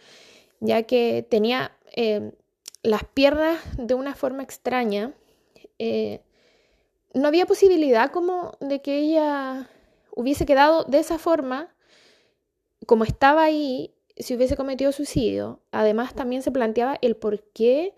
ya 0.61 0.83
que 0.83 1.27
tenía 1.29 1.73
eh, 1.97 2.33
las 2.83 3.05
piernas 3.05 3.61
de 3.77 3.95
una 3.95 4.15
forma 4.15 4.43
extraña. 4.43 5.15
Eh, 5.79 6.21
no 7.15 7.29
había 7.29 7.47
posibilidad 7.47 8.11
como 8.11 8.57
de 8.61 8.83
que 8.83 8.99
ella 8.99 9.69
hubiese 10.15 10.47
quedado 10.47 10.85
de 10.85 10.99
esa 10.99 11.19
forma, 11.19 11.75
como 12.87 13.05
estaba 13.05 13.43
ahí, 13.43 13.95
si 14.17 14.37
hubiese 14.37 14.57
cometido 14.57 14.93
suicidio. 14.93 15.61
Además, 15.71 16.15
también 16.15 16.43
se 16.43 16.53
planteaba 16.53 16.99
el 17.01 17.17
por 17.17 17.43
qué 17.53 17.95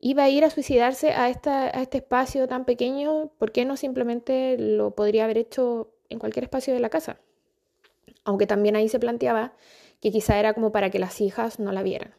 iba 0.00 0.24
a 0.24 0.28
ir 0.28 0.44
a 0.44 0.50
suicidarse 0.50 1.10
a, 1.10 1.28
este 1.28 1.98
espacio 1.98 2.46
tan 2.48 2.64
pequeño, 2.64 3.32
¿por 3.38 3.52
qué 3.52 3.64
no 3.64 3.76
simplemente 3.76 4.56
lo 4.58 4.94
podría 4.94 5.24
haber 5.24 5.38
hecho 5.38 5.92
en 6.08 6.18
cualquier 6.18 6.44
espacio 6.44 6.74
de 6.74 6.80
la 6.80 6.90
casa? 6.90 7.20
Aunque 8.24 8.46
también 8.46 8.76
ahí 8.76 8.88
se 8.88 9.00
planteaba 9.00 9.54
que 10.00 10.12
quizá 10.12 10.38
era 10.38 10.54
como 10.54 10.70
para 10.70 10.90
que 10.90 10.98
las 10.98 11.20
hijas 11.20 11.58
no 11.58 11.72
la 11.72 11.82
vieran. 11.82 12.14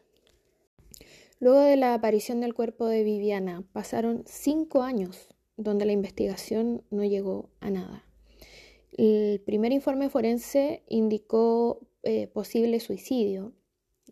Luego 1.38 1.60
de 1.60 1.76
la 1.76 1.94
aparición 1.94 2.40
del 2.40 2.52
cuerpo 2.52 2.86
de 2.86 3.02
Viviana, 3.02 3.64
pasaron 3.72 4.24
cinco 4.26 4.82
años 4.82 5.28
donde 5.56 5.86
la 5.86 5.92
investigación 5.92 6.82
no 6.90 7.04
llegó 7.04 7.48
a 7.60 7.70
nada. 7.70 8.04
El 8.92 9.40
primer 9.40 9.72
informe 9.72 10.10
forense 10.10 10.82
indicó 10.88 11.80
eh, 12.02 12.26
posible 12.26 12.80
suicidio, 12.80 13.52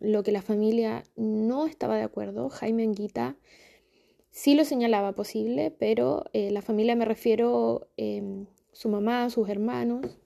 lo 0.01 0.23
que 0.23 0.33
la 0.33 0.43
familia 0.43 1.05
no 1.17 1.67
estaba 1.67 1.97
de 1.97 2.03
acuerdo. 2.03 2.49
Jaime 2.49 2.85
Anguita 2.85 3.37
sí 4.31 4.55
lo 4.55 4.65
señalaba 4.65 5.13
posible, 5.13 5.71
pero 5.71 6.25
eh, 6.33 6.51
la 6.51 6.63
familia 6.63 6.97
me 6.97 7.05
refiero 7.05 7.89
eh, 7.97 8.45
su 8.73 8.89
mamá, 8.89 9.29
sus 9.31 9.49
hermanos. 9.49 10.19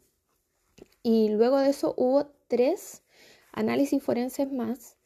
Y 1.02 1.30
luego 1.30 1.58
de 1.58 1.70
eso 1.70 1.94
hubo 1.96 2.26
tres 2.48 3.02
análisis 3.52 4.02
forenses 4.02 4.52
más. 4.52 4.96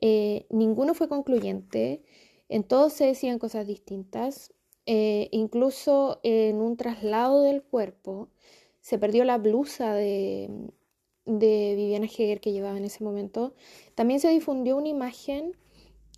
Eh, 0.00 0.46
ninguno 0.50 0.94
fue 0.94 1.08
concluyente. 1.08 2.02
En 2.48 2.64
todos 2.64 2.92
se 2.92 3.06
decían 3.06 3.38
cosas 3.38 3.66
distintas. 3.66 4.52
Eh, 4.86 5.28
incluso 5.32 6.20
en 6.22 6.56
un 6.56 6.76
traslado 6.76 7.42
del 7.42 7.62
cuerpo 7.62 8.28
se 8.80 8.98
perdió 8.98 9.24
la 9.24 9.38
blusa 9.38 9.94
de, 9.94 10.50
de 11.26 11.74
Viviana 11.76 12.06
Heger 12.06 12.40
que 12.40 12.52
llevaba 12.52 12.76
en 12.76 12.84
ese 12.84 13.02
momento, 13.02 13.54
también 13.94 14.20
se 14.20 14.28
difundió 14.28 14.76
una 14.76 14.88
imagen 14.88 15.56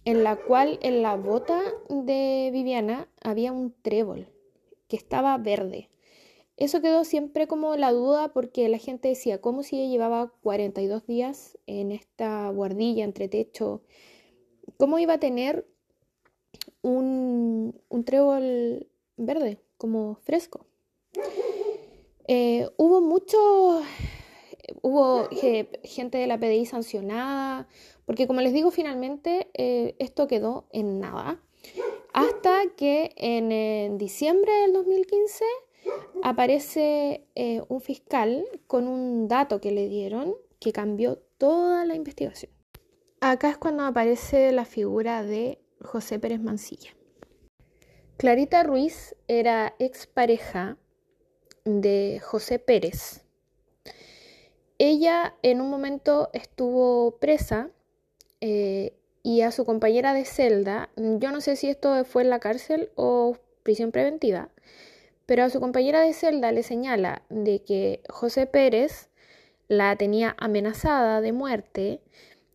en 0.04 0.22
la 0.22 0.36
cual 0.36 0.78
en 0.82 1.02
la 1.02 1.16
bota 1.16 1.60
de 1.88 2.50
Viviana 2.52 3.08
había 3.22 3.52
un 3.52 3.74
trébol 3.82 4.28
que 4.88 4.96
estaba 4.96 5.36
verde. 5.38 5.90
Eso 6.56 6.80
quedó 6.80 7.04
siempre 7.04 7.46
como 7.46 7.76
la 7.76 7.92
duda 7.92 8.32
porque 8.32 8.68
la 8.68 8.78
gente 8.78 9.08
decía, 9.08 9.40
¿cómo 9.40 9.62
si 9.62 9.78
ella 9.78 9.90
llevaba 9.90 10.32
42 10.42 11.06
días 11.06 11.58
en 11.66 11.92
esta 11.92 12.48
guardilla 12.50 13.04
entre 13.04 13.28
techo? 13.28 13.82
¿Cómo 14.78 14.98
iba 14.98 15.14
a 15.14 15.20
tener 15.20 15.66
un, 16.82 17.78
un 17.88 18.04
trébol 18.04 18.86
verde, 19.16 19.58
como 19.76 20.14
fresco? 20.22 20.66
Eh, 22.28 22.68
hubo 22.76 23.00
mucho 23.00 23.82
hubo 24.82 25.28
gente 25.84 26.18
de 26.18 26.26
la 26.26 26.38
PDI 26.38 26.66
sancionada, 26.66 27.68
porque 28.04 28.26
como 28.26 28.40
les 28.40 28.52
digo, 28.52 28.70
finalmente 28.70 29.48
eh, 29.54 29.94
esto 29.98 30.26
quedó 30.26 30.66
en 30.72 31.00
nada. 31.00 31.40
Hasta 32.12 32.62
que 32.76 33.12
en, 33.16 33.98
diciembre 33.98 34.52
del 34.62 34.72
2015 34.72 35.44
aparece 36.22 37.26
eh, 37.34 37.62
un 37.68 37.80
fiscal 37.80 38.44
con 38.66 38.88
un 38.88 39.28
dato 39.28 39.60
que 39.60 39.72
le 39.72 39.88
dieron 39.88 40.34
que 40.60 40.72
cambió 40.72 41.18
toda 41.38 41.84
la 41.84 41.94
investigación. 41.94 42.50
Acá 43.20 43.50
es 43.50 43.58
cuando 43.58 43.84
aparece 43.84 44.52
la 44.52 44.64
figura 44.64 45.22
de 45.22 45.60
José 45.80 46.18
Pérez 46.18 46.40
Mancilla. 46.40 46.96
Clarita 48.16 48.62
Ruiz 48.62 49.14
era 49.28 49.74
expareja 49.78 50.78
de 51.64 52.20
José 52.24 52.58
Pérez, 52.58 53.25
ella 54.78 55.34
en 55.42 55.60
un 55.60 55.70
momento 55.70 56.30
estuvo 56.32 57.18
presa 57.18 57.70
eh, 58.40 58.94
y 59.22 59.40
a 59.40 59.50
su 59.50 59.64
compañera 59.64 60.14
de 60.14 60.24
celda, 60.24 60.90
yo 60.96 61.30
no 61.32 61.40
sé 61.40 61.56
si 61.56 61.68
esto 61.68 62.04
fue 62.04 62.22
en 62.22 62.30
la 62.30 62.38
cárcel 62.38 62.90
o 62.94 63.36
prisión 63.62 63.90
preventiva, 63.90 64.50
pero 65.26 65.42
a 65.44 65.50
su 65.50 65.58
compañera 65.60 66.00
de 66.00 66.12
celda 66.12 66.52
le 66.52 66.62
señala 66.62 67.22
de 67.28 67.62
que 67.62 68.02
José 68.08 68.46
Pérez 68.46 69.08
la 69.68 69.96
tenía 69.96 70.36
amenazada 70.38 71.20
de 71.20 71.32
muerte 71.32 72.00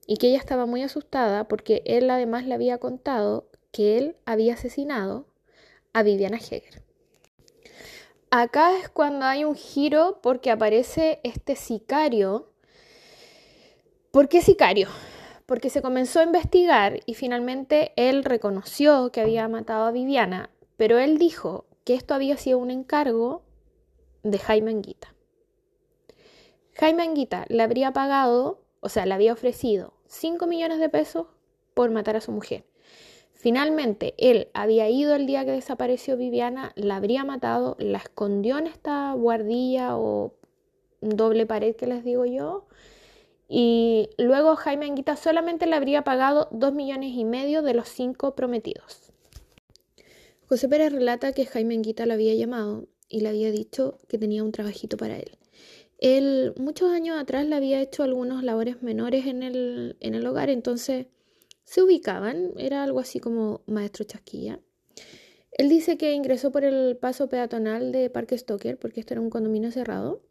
y 0.08 0.18
que 0.18 0.28
ella 0.28 0.38
estaba 0.38 0.66
muy 0.66 0.84
asustada 0.84 1.48
porque 1.48 1.82
él 1.86 2.10
además 2.10 2.46
le 2.46 2.54
había 2.54 2.78
contado 2.78 3.50
que 3.72 3.98
él 3.98 4.16
había 4.26 4.54
asesinado 4.54 5.26
a 5.94 6.04
Viviana 6.04 6.38
Heger. 6.38 6.81
Acá 8.34 8.78
es 8.78 8.88
cuando 8.88 9.26
hay 9.26 9.44
un 9.44 9.56
giro 9.56 10.20
porque 10.24 10.52
aparece 10.52 11.20
este 11.24 11.58
sicario. 11.58 12.50
¿Por 14.12 14.30
qué 14.30 14.42
sicario? 14.42 14.88
Porque 15.46 15.70
se 15.70 15.82
comenzó 15.82 16.22
a 16.22 16.24
investigar 16.24 17.02
y 17.06 17.16
finalmente 17.16 17.92
él 17.98 18.24
reconoció 18.24 19.12
que 19.12 19.20
había 19.20 19.50
matado 19.50 19.84
a 19.84 19.92
Viviana, 19.92 20.50
pero 20.78 20.98
él 20.98 21.18
dijo 21.18 21.66
que 21.84 21.94
esto 21.94 22.14
había 22.14 22.38
sido 22.38 22.58
un 22.60 22.72
encargo 22.72 23.44
de 24.24 24.40
Jaime 24.40 24.72
Anguita. 24.72 25.14
Jaime 26.76 27.04
Anguita 27.04 27.44
le 27.50 27.64
habría 27.64 27.92
pagado, 27.92 28.64
o 28.80 28.88
sea, 28.88 29.06
le 29.06 29.14
había 29.14 29.34
ofrecido 29.34 29.92
5 30.08 30.48
millones 30.48 30.80
de 30.80 30.88
pesos 30.88 31.28
por 31.74 31.92
matar 31.92 32.16
a 32.16 32.22
su 32.22 32.32
mujer. 32.32 32.64
Finalmente, 33.42 34.14
él 34.20 34.50
había 34.54 34.88
ido 34.88 35.16
el 35.16 35.26
día 35.26 35.44
que 35.44 35.52
desapareció 35.52 36.16
Viviana, 36.16 36.74
la 36.76 36.98
habría 36.98 37.26
matado, 37.26 37.76
la 37.80 37.98
escondió 37.98 38.60
en 38.60 38.68
esta 38.68 39.14
guardilla 39.14 39.98
o 39.98 40.36
doble 41.02 41.48
pared 41.48 41.76
que 41.76 41.88
les 41.88 42.04
digo 42.04 42.24
yo, 42.28 42.68
y 43.50 44.10
luego 44.20 44.56
Jaime 44.56 44.86
Anguita 44.86 45.16
solamente 45.16 45.66
le 45.66 45.76
habría 45.76 46.04
pagado 46.04 46.50
2 46.52 46.72
millones 46.76 47.14
y 47.16 47.26
medio 47.26 47.64
de 47.64 47.74
los 47.74 47.90
5 47.90 48.36
prometidos. 48.36 49.12
José 50.48 50.70
Pérez 50.70 50.94
relata 50.94 51.34
que 51.34 51.48
Jaime 51.48 51.74
Anguita 51.74 52.06
la 52.06 52.14
había 52.14 52.36
llamado 52.36 52.86
y 53.10 53.22
le 53.22 53.30
había 53.30 53.50
dicho 53.50 53.98
que 54.08 54.20
tenía 54.20 54.44
un 54.44 54.52
trabajito 54.52 54.98
para 54.98 55.18
él. 55.18 55.32
Él 55.98 56.54
muchos 56.58 56.92
años 56.92 57.20
atrás 57.20 57.48
le 57.48 57.56
había 57.56 57.82
hecho 57.82 58.04
algunos 58.04 58.44
labores 58.44 58.84
menores 58.84 59.26
en 59.26 59.42
el, 59.42 59.98
en 60.00 60.14
el 60.14 60.28
hogar, 60.28 60.52
entonces 60.52 61.08
se 61.72 61.82
ubicaban, 61.82 62.52
era 62.58 62.84
algo 62.84 63.00
así 63.00 63.22
como 63.22 63.62
maestro 63.66 64.04
chasquilla. 64.04 64.60
Él 65.54 65.70
dice 65.70 65.98
que 65.98 66.12
ingresó 66.12 66.52
por 66.52 66.66
el 66.66 66.98
paso 66.98 67.30
peatonal 67.30 67.94
de 67.94 68.10
Parque 68.10 68.38
Stoker, 68.38 68.78
porque 68.78 69.00
esto 69.00 69.14
era 69.14 69.22
un 69.22 69.30
condominio 69.30 69.72
cerrado, 69.72 70.22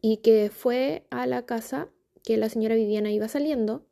y 0.00 0.16
que 0.18 0.48
fue 0.48 1.04
a 1.10 1.26
la 1.26 1.44
casa 1.44 1.90
que 2.24 2.38
la 2.38 2.48
señora 2.48 2.74
Viviana 2.74 3.12
iba 3.12 3.28
saliendo, 3.28 3.84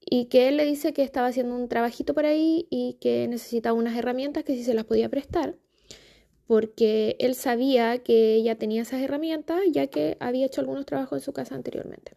y 0.00 0.24
que 0.24 0.48
él 0.48 0.56
le 0.56 0.64
dice 0.64 0.92
que 0.92 1.04
estaba 1.04 1.28
haciendo 1.28 1.54
un 1.54 1.68
trabajito 1.68 2.12
por 2.12 2.26
ahí 2.26 2.66
y 2.68 2.94
que 2.94 3.28
necesitaba 3.28 3.78
unas 3.78 3.96
herramientas 3.96 4.42
que 4.42 4.56
si 4.56 4.64
se 4.64 4.74
las 4.74 4.84
podía 4.84 5.10
prestar, 5.10 5.54
porque 6.48 7.14
él 7.20 7.36
sabía 7.36 7.98
que 7.98 8.34
ella 8.34 8.58
tenía 8.58 8.82
esas 8.82 9.00
herramientas, 9.00 9.60
ya 9.70 9.86
que 9.86 10.16
había 10.18 10.46
hecho 10.46 10.60
algunos 10.60 10.86
trabajos 10.86 11.20
en 11.20 11.24
su 11.24 11.32
casa 11.32 11.54
anteriormente. 11.54 12.16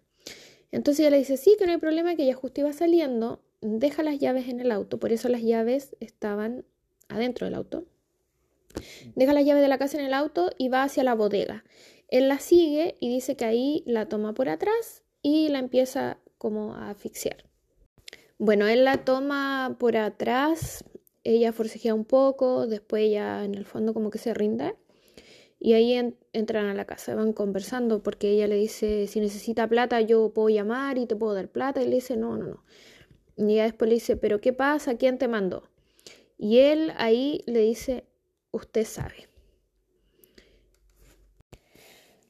Entonces 0.76 1.00
ella 1.00 1.12
le 1.12 1.20
dice, 1.20 1.38
sí, 1.38 1.56
que 1.58 1.66
no 1.66 1.72
hay 1.72 1.78
problema, 1.78 2.18
que 2.18 2.24
ella 2.24 2.36
justo 2.36 2.60
iba 2.60 2.74
saliendo, 2.74 3.40
deja 3.62 4.04
las 4.04 4.20
llaves 4.20 4.50
en 4.50 4.60
el 4.60 4.74
auto, 4.74 5.00
por 5.00 5.14
eso 5.14 5.30
las 5.30 5.42
llaves 5.42 5.96
estaban 6.02 6.66
adentro 7.08 7.46
del 7.46 7.56
auto. 7.56 7.86
Deja 9.16 9.32
las 9.32 9.46
llaves 9.46 9.62
de 9.62 9.70
la 9.70 9.78
casa 9.78 9.98
en 9.98 10.04
el 10.04 10.14
auto 10.14 10.50
y 10.58 10.68
va 10.68 10.84
hacia 10.84 11.06
la 11.06 11.14
bodega. 11.14 11.64
Él 12.10 12.28
la 12.28 12.40
sigue 12.40 12.98
y 13.00 13.08
dice 13.08 13.38
que 13.38 13.46
ahí 13.46 13.84
la 13.86 14.10
toma 14.10 14.34
por 14.34 14.50
atrás 14.50 15.02
y 15.22 15.48
la 15.48 15.60
empieza 15.60 16.18
como 16.38 16.74
a 16.74 16.90
asfixiar. 16.90 17.46
Bueno, 18.38 18.68
él 18.68 18.84
la 18.84 19.06
toma 19.06 19.78
por 19.80 19.96
atrás, 19.96 20.84
ella 21.24 21.54
forcejea 21.54 21.94
un 21.94 22.04
poco, 22.04 22.68
después 22.68 23.04
ella 23.04 23.46
en 23.46 23.56
el 23.56 23.64
fondo 23.64 23.94
como 23.94 24.10
que 24.10 24.18
se 24.18 24.34
rinde 24.34 24.76
y 25.66 25.74
ahí 25.74 26.14
entran 26.32 26.68
a 26.68 26.76
la 26.76 26.86
casa, 26.86 27.16
van 27.16 27.34
conversando 27.34 28.04
porque 28.04 28.30
ella 28.30 28.46
le 28.46 28.54
dice, 28.54 29.08
si 29.08 29.20
necesita 29.20 29.68
plata 29.68 30.00
yo 30.00 30.32
puedo 30.32 30.50
llamar 30.50 31.00
y 31.00 31.08
te 31.08 31.16
puedo 31.16 31.34
dar 31.34 31.50
plata. 31.50 31.82
Y 31.82 31.88
le 31.88 31.96
dice, 31.96 32.18
no, 32.18 32.38
no, 32.38 32.46
no. 32.46 32.64
Y 33.36 33.54
ella 33.54 33.64
después 33.64 33.90
le 33.90 33.96
dice, 33.96 34.16
pero 34.16 34.40
¿qué 34.40 34.54
pasa? 34.54 34.96
¿Quién 34.96 35.18
te 35.18 35.28
mandó? 35.28 35.64
Y 36.38 36.60
él 36.60 36.94
ahí 36.98 37.42
le 37.48 37.62
dice, 37.62 38.06
usted 38.52 38.86
sabe. 38.86 39.28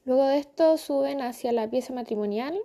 Luego 0.06 0.28
de 0.28 0.38
esto 0.38 0.78
suben 0.78 1.20
hacia 1.20 1.52
la 1.52 1.70
pieza 1.70 1.94
matrimonial, 1.94 2.58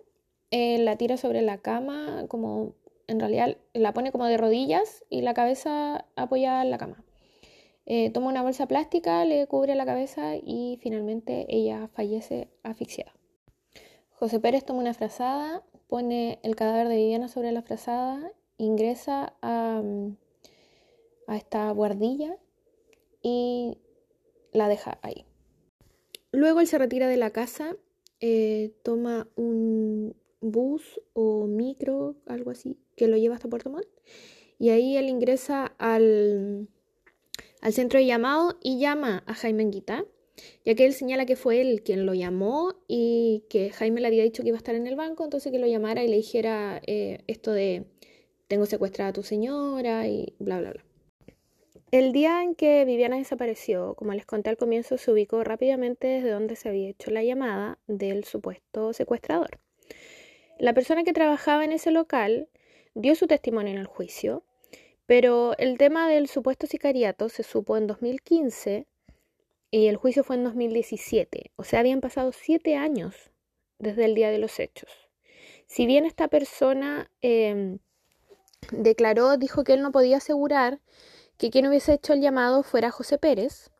la 0.53 0.95
tira 0.95 1.17
sobre 1.17 1.43
la 1.43 1.59
cama, 1.59 2.27
como 2.29 2.77
en 3.09 3.19
realidad 3.19 3.57
la 3.75 3.93
pone 3.93 4.13
como 4.13 4.27
de 4.27 4.37
rodillas 4.37 5.05
y 5.11 5.23
la 5.23 5.35
cabeza 5.35 6.07
apoyada 6.15 6.63
en 6.63 6.71
la 6.71 6.79
cama. 6.79 7.03
Eh, 7.93 8.11
toma 8.11 8.29
una 8.29 8.43
bolsa 8.43 8.69
plástica, 8.69 9.25
le 9.25 9.49
cubre 9.49 9.75
la 9.75 9.85
cabeza 9.85 10.37
y 10.37 10.79
finalmente 10.81 11.47
ella 11.49 11.89
fallece 11.89 12.49
asfixiada. 12.63 13.13
José 14.11 14.39
Pérez 14.39 14.65
toma 14.65 14.79
una 14.79 14.95
frazada, 14.95 15.65
pone 15.89 16.39
el 16.45 16.55
cadáver 16.55 16.87
de 16.87 16.95
Viviana 16.95 17.27
sobre 17.27 17.51
la 17.51 17.63
frazada, 17.63 18.31
ingresa 18.59 19.35
a, 19.43 19.83
a 21.27 21.37
esta 21.37 21.69
guardilla 21.73 22.39
y 23.23 23.77
la 24.53 24.69
deja 24.69 25.01
ahí. 25.03 25.25
Luego 26.31 26.61
él 26.61 26.69
se 26.69 26.79
retira 26.79 27.09
de 27.09 27.17
la 27.17 27.31
casa, 27.31 27.77
eh, 28.21 28.73
toma 28.85 29.27
un 29.35 30.15
bus 30.41 31.01
o 31.13 31.47
micro, 31.49 32.15
algo 32.27 32.53
así, 32.53 32.79
que 32.95 33.09
lo 33.09 33.17
lleva 33.17 33.35
hasta 33.35 33.49
Puerto 33.49 33.69
Montt, 33.69 33.89
y 34.61 34.69
ahí 34.69 34.97
él 34.97 35.09
ingresa 35.09 35.75
al 35.79 36.69
al 37.61 37.73
centro 37.73 37.99
de 37.99 38.07
llamado 38.07 38.59
y 38.63 38.79
llama 38.79 39.23
a 39.27 39.35
Jaime 39.35 39.63
Anguita, 39.63 40.05
ya 40.65 40.75
que 40.75 40.87
él 40.87 40.95
señala 40.95 41.27
que 41.27 41.37
fue 41.37 41.61
él 41.61 41.83
quien 41.83 42.07
lo 42.07 42.15
llamó 42.15 42.75
y 42.89 43.45
que 43.51 43.71
Jaime 43.71 44.01
le 44.01 44.07
había 44.07 44.25
dicho 44.25 44.43
que 44.43 44.49
iba 44.49 44.57
a 44.57 44.59
estar 44.59 44.75
en 44.75 44.87
el 44.87 44.97
banco, 44.97 45.25
entonces 45.25 45.53
que 45.53 45.59
lo 45.59 45.67
llamara 45.67 46.03
y 46.03 46.09
le 46.09 46.17
dijera 46.17 46.81
eh, 46.87 47.23
esto 47.27 47.53
de 47.53 47.85
tengo 48.49 48.67
secuestrada 48.67 49.11
a 49.11 49.13
tu 49.13 49.23
señora 49.23 50.09
y 50.09 50.35
bla, 50.39 50.61
bla, 50.61 50.73
bla. 50.73 50.85
El 51.93 52.13
día 52.13 52.43
en 52.45 52.55
que 52.55 52.85
Viviana 52.85 53.17
desapareció, 53.17 53.95
como 53.95 54.13
les 54.13 54.25
conté 54.25 54.49
al 54.49 54.57
comienzo, 54.57 54.97
se 54.97 55.11
ubicó 55.11 55.43
rápidamente 55.43 56.07
desde 56.07 56.31
donde 56.31 56.55
se 56.55 56.69
había 56.69 56.89
hecho 56.89 57.11
la 57.11 57.25
llamada 57.25 57.79
del 57.89 58.23
supuesto 58.25 58.93
secuestrador. 58.93 59.59
La 60.61 60.73
persona 60.73 61.03
que 61.03 61.13
trabajaba 61.13 61.65
en 61.65 61.73
ese 61.73 61.91
local 61.91 62.49
dio 62.95 63.17
su 63.17 63.27
testimonio 63.27 63.73
en 63.73 63.79
el 63.79 63.87
juicio 63.87 64.45
pero 65.11 65.57
el 65.59 65.77
tema 65.77 66.09
del 66.09 66.29
supuesto 66.29 66.69
sicariato 66.69 67.29
se 67.29 67.43
supo 67.43 67.77
en 67.77 67.89
2015 67.89 68.87
y 69.73 69.89
el 69.89 69.97
juicio 69.97 70.23
fue 70.23 70.37
en 70.37 70.45
2017. 70.45 71.51
O 71.57 71.65
sea, 71.65 71.81
habían 71.81 72.01
pasado 72.01 72.31
siete 72.31 72.77
años 72.77 73.33
desde 73.81 74.05
el 74.05 74.15
día 74.15 74.31
de 74.31 74.39
los 74.39 74.61
hechos. 74.61 74.89
Si 75.67 75.85
bien 75.85 76.05
esta 76.07 76.29
persona 76.29 77.11
em, 77.23 77.81
declaró, 78.71 79.37
dijo 79.37 79.65
que 79.65 79.73
él 79.73 79.83
no 79.83 79.91
podía 79.91 80.19
asegurar 80.19 80.79
que 81.39 81.51
quien 81.51 81.67
hubiese 81.67 81.95
hecho 81.95 82.13
el 82.13 82.21
llamado 82.21 82.63
fuera 82.63 82.93
José 82.93 83.19
Pérez, 83.19 83.73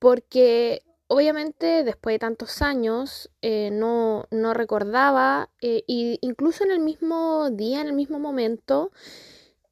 porque 0.00 0.82
obviamente 1.06 1.84
después 1.84 2.14
de 2.14 2.18
tantos 2.18 2.60
años 2.60 3.30
eh, 3.40 3.70
no, 3.70 4.26
no, 4.32 4.52
recordaba, 4.52 5.48
e 5.60 5.84
incluso 5.86 6.64
en 6.64 6.72
el 6.72 6.80
mismo 6.80 7.50
día, 7.52 7.82
en 7.82 7.86
el 7.86 7.92
mismo 7.92 8.18
momento, 8.18 8.90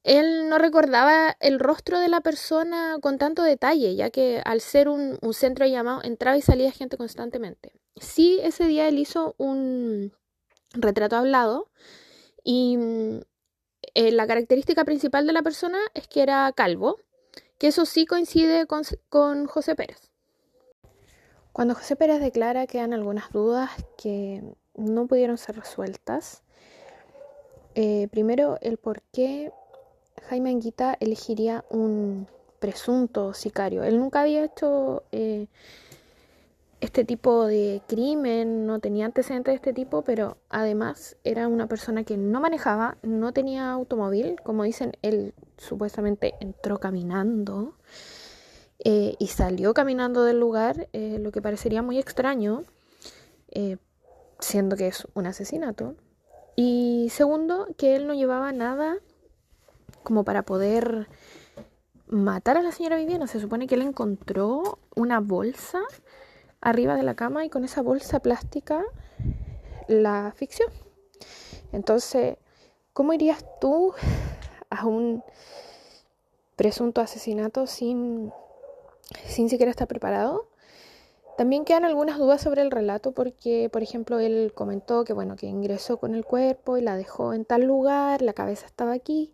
él 0.04 0.50
no 0.50 0.58
recordaba 0.58 1.34
el 1.40 1.58
rostro 1.58 1.98
de 1.98 2.08
la 2.08 2.20
persona 2.20 2.98
con 3.00 3.16
tanto 3.16 3.42
detalle, 3.42 3.96
ya 3.96 4.10
que 4.10 4.42
al 4.44 4.60
ser 4.60 4.88
un, 4.88 5.18
centro 5.32 5.64
de 5.64 5.70
llamado 5.70 6.02
entraba 6.04 6.36
y 6.36 6.42
salía 6.42 6.70
gente 6.72 6.98
constantemente. 6.98 7.72
Sí, 7.96 8.38
ese 8.42 8.66
día 8.66 8.86
él 8.86 8.98
hizo 8.98 9.34
un 9.38 10.12
retrato 10.74 11.16
hablado 11.16 11.70
y 12.44 12.76
mm, 12.76 13.20
eh, 13.94 14.12
la 14.12 14.26
característica 14.26 14.84
principal 14.84 15.26
de 15.26 15.32
la 15.32 15.42
persona 15.42 15.78
es 15.94 16.06
que 16.06 16.22
era 16.22 16.52
calvo, 16.52 16.98
que 17.58 17.68
eso 17.68 17.86
sí 17.86 18.04
coincide 18.04 18.66
con, 18.66 19.46
José 19.46 19.74
Pérez. 19.74 20.10
Cuando 21.52 21.74
José 21.74 21.96
Pérez 21.96 22.20
declara 22.20 22.66
que 22.66 22.72
quedan 22.72 22.92
algunas 22.92 23.32
dudas 23.32 23.70
que 23.96 24.42
no 24.74 25.06
pudieron 25.06 25.38
ser 25.38 25.56
resueltas, 25.56 26.42
eh, 27.74 28.08
primero 28.10 28.58
el 28.60 28.76
por 28.76 29.00
qué 29.10 29.50
Jaime 30.28 30.50
Anguita 30.50 30.96
elegiría 31.00 31.64
un 31.70 32.26
presunto 32.58 33.34
sicario. 33.34 33.84
Él 33.84 33.98
nunca 33.98 34.22
había 34.22 34.44
hecho 34.44 35.02
eh, 35.12 35.48
este 36.80 37.04
tipo 37.04 37.44
de 37.46 37.82
crimen, 37.86 38.66
no 38.66 38.78
tenía 38.78 39.04
antecedentes 39.04 39.52
de 39.52 39.56
este 39.56 39.72
tipo, 39.74 40.02
pero 40.02 40.38
además 40.48 41.16
era 41.24 41.46
una 41.48 41.66
persona 41.66 42.04
que 42.04 42.16
no 42.16 42.40
manejaba, 42.40 42.96
no 43.02 43.32
tenía 43.32 43.70
automóvil, 43.70 44.40
como 44.42 44.64
dicen, 44.64 44.92
él 45.02 45.34
supuestamente 45.58 46.34
entró 46.40 46.78
caminando 46.78 47.74
eh, 48.78 49.16
y 49.18 49.26
salió 49.26 49.74
caminando 49.74 50.24
del 50.24 50.40
lugar, 50.40 50.88
eh, 50.94 51.18
lo 51.20 51.32
que 51.32 51.42
parecería 51.42 51.82
muy 51.82 51.98
extraño, 51.98 52.64
siendo 54.40 54.76
que 54.76 54.88
es 54.88 55.06
un 55.14 55.26
asesinato. 55.26 55.94
Y 56.56 57.08
segundo, 57.10 57.68
que 57.76 57.94
él 57.94 58.06
no 58.06 58.14
llevaba 58.14 58.52
nada 58.52 58.98
como 60.04 60.24
para 60.24 60.42
poder 60.42 61.08
matar 62.06 62.56
a 62.56 62.62
la 62.62 62.70
señora 62.70 62.96
Viviana. 62.96 63.26
Se 63.26 63.40
supone 63.40 63.66
que 63.66 63.74
él 63.74 63.82
encontró 63.82 64.78
una 64.94 65.18
bolsa 65.18 65.80
arriba 66.60 66.94
de 66.94 67.02
la 67.02 67.14
cama 67.14 67.44
y 67.44 67.50
con 67.50 67.64
esa 67.64 67.82
bolsa 67.82 68.20
plástica 68.20 68.84
la 69.88 70.28
asfixió. 70.28 70.66
Entonces, 71.72 72.36
¿cómo 72.92 73.12
irías 73.12 73.44
tú 73.60 73.92
a 74.70 74.86
un 74.86 75.22
presunto 76.56 77.00
asesinato 77.00 77.66
sin, 77.66 78.32
sin 79.26 79.48
siquiera 79.48 79.70
estar 79.70 79.88
preparado. 79.88 80.48
También 81.36 81.64
quedan 81.64 81.84
algunas 81.84 82.18
dudas 82.18 82.40
sobre 82.40 82.62
el 82.62 82.70
relato 82.70 83.12
porque, 83.12 83.68
por 83.72 83.82
ejemplo, 83.82 84.20
él 84.20 84.52
comentó 84.54 85.04
que 85.04 85.12
bueno, 85.12 85.34
que 85.34 85.46
ingresó 85.46 85.96
con 85.96 86.14
el 86.14 86.24
cuerpo 86.24 86.76
y 86.76 86.80
la 86.80 86.96
dejó 86.96 87.34
en 87.34 87.44
tal 87.44 87.64
lugar, 87.64 88.22
la 88.22 88.34
cabeza 88.34 88.66
estaba 88.66 88.92
aquí. 88.92 89.32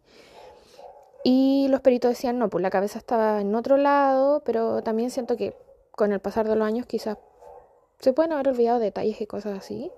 Y 1.22 1.68
los 1.68 1.80
peritos 1.80 2.12
decían, 2.12 2.38
no, 2.38 2.48
pues 2.48 2.62
la 2.62 2.70
cabeza 2.70 2.98
estaba 2.98 3.40
en 3.40 3.54
otro 3.54 3.76
lado, 3.76 4.42
pero 4.44 4.82
también 4.82 5.10
siento 5.10 5.36
que 5.36 5.54
con 5.92 6.12
el 6.12 6.20
pasar 6.20 6.48
de 6.48 6.56
los 6.56 6.66
años 6.66 6.86
quizás 6.86 7.18
se 7.98 8.12
pueden 8.12 8.32
haber 8.32 8.48
olvidado 8.48 8.78
detalles 8.78 9.20
y 9.20 9.26
cosas 9.26 9.58
así. 9.58 9.92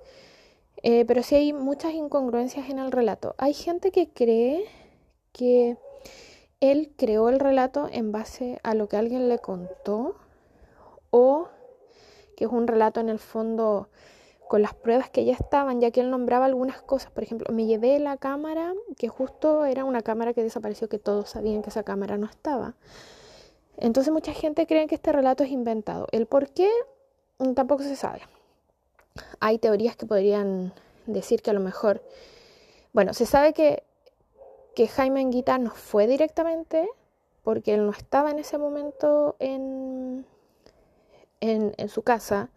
Eh, 0.83 1.05
pero 1.07 1.23
sí 1.23 1.37
hay 1.37 1.53
muchas 1.53 1.93
incongruencias 1.95 2.68
en 2.68 2.79
el 2.81 2.91
relato. 2.91 3.35
Hay 3.39 3.55
gente 3.55 3.93
que 3.93 4.09
cree 4.09 4.64
que 5.33 5.77
él 6.61 6.93
creó 6.97 7.29
el 7.29 7.39
relato 7.39 7.89
en 7.91 8.11
base 8.12 8.59
a 8.62 8.75
lo 8.75 8.89
que 8.89 8.97
alguien 8.97 9.29
le 9.29 9.39
contó 9.39 10.16
o 11.11 11.49
que 12.37 12.45
es 12.45 12.51
un 12.51 12.66
relato 12.66 13.01
en 13.01 13.09
el 13.09 13.18
fondo 13.18 13.89
con 14.53 14.61
las 14.61 14.74
pruebas 14.74 15.09
que 15.09 15.24
ya 15.24 15.32
estaban, 15.32 15.80
ya 15.80 15.90
que 15.92 16.03
él 16.03 16.11
nombraba 16.11 16.44
algunas 16.44 16.82
cosas. 16.82 17.11
Por 17.11 17.22
ejemplo, 17.22 17.50
me 17.55 17.64
llevé 17.64 17.98
la 17.98 18.18
cámara, 18.18 18.74
que 18.98 19.09
justo 19.09 19.64
era 19.64 19.86
una 19.86 20.03
cámara 20.03 20.34
que 20.34 20.42
desapareció, 20.42 20.90
que 20.90 20.98
todos 20.98 21.30
sabían 21.30 21.62
que 21.62 21.70
esa 21.70 21.84
cámara 21.84 22.18
no 22.18 22.26
estaba. 22.26 22.74
Entonces 23.78 24.12
mucha 24.12 24.34
gente 24.34 24.66
cree 24.66 24.88
que 24.88 24.94
este 24.94 25.11
relato 25.11 25.42
es 25.42 25.50
inventado. 25.50 26.07
El 26.12 26.26
por 26.26 26.50
qué 26.50 26.68
mm, 27.38 27.55
tampoco 27.55 27.82
se 27.82 27.96
sabe. 27.96 28.20
Hay 29.40 29.57
teorías 29.57 29.96
que 29.96 30.05
podrían 30.05 30.74
decir 31.07 31.40
que 31.40 31.48
a 31.48 31.55
lo 31.55 31.61
mejor, 31.61 32.03
bueno, 32.92 33.14
se 33.14 33.24
sabe 33.24 33.55
que, 33.55 33.84
que 34.74 34.86
Jaime 34.86 35.20
Anguita 35.20 35.57
no 35.57 35.70
fue 35.70 36.07
directamente 36.07 36.90
porque 37.42 37.72
él 37.72 37.86
no 37.86 37.92
estaba 37.92 38.30
en 38.30 38.38
ese 38.38 38.59
momento 38.59 39.34
en, 39.38 40.26
en, 41.43 41.88
su 41.88 42.03
casa 42.03 42.51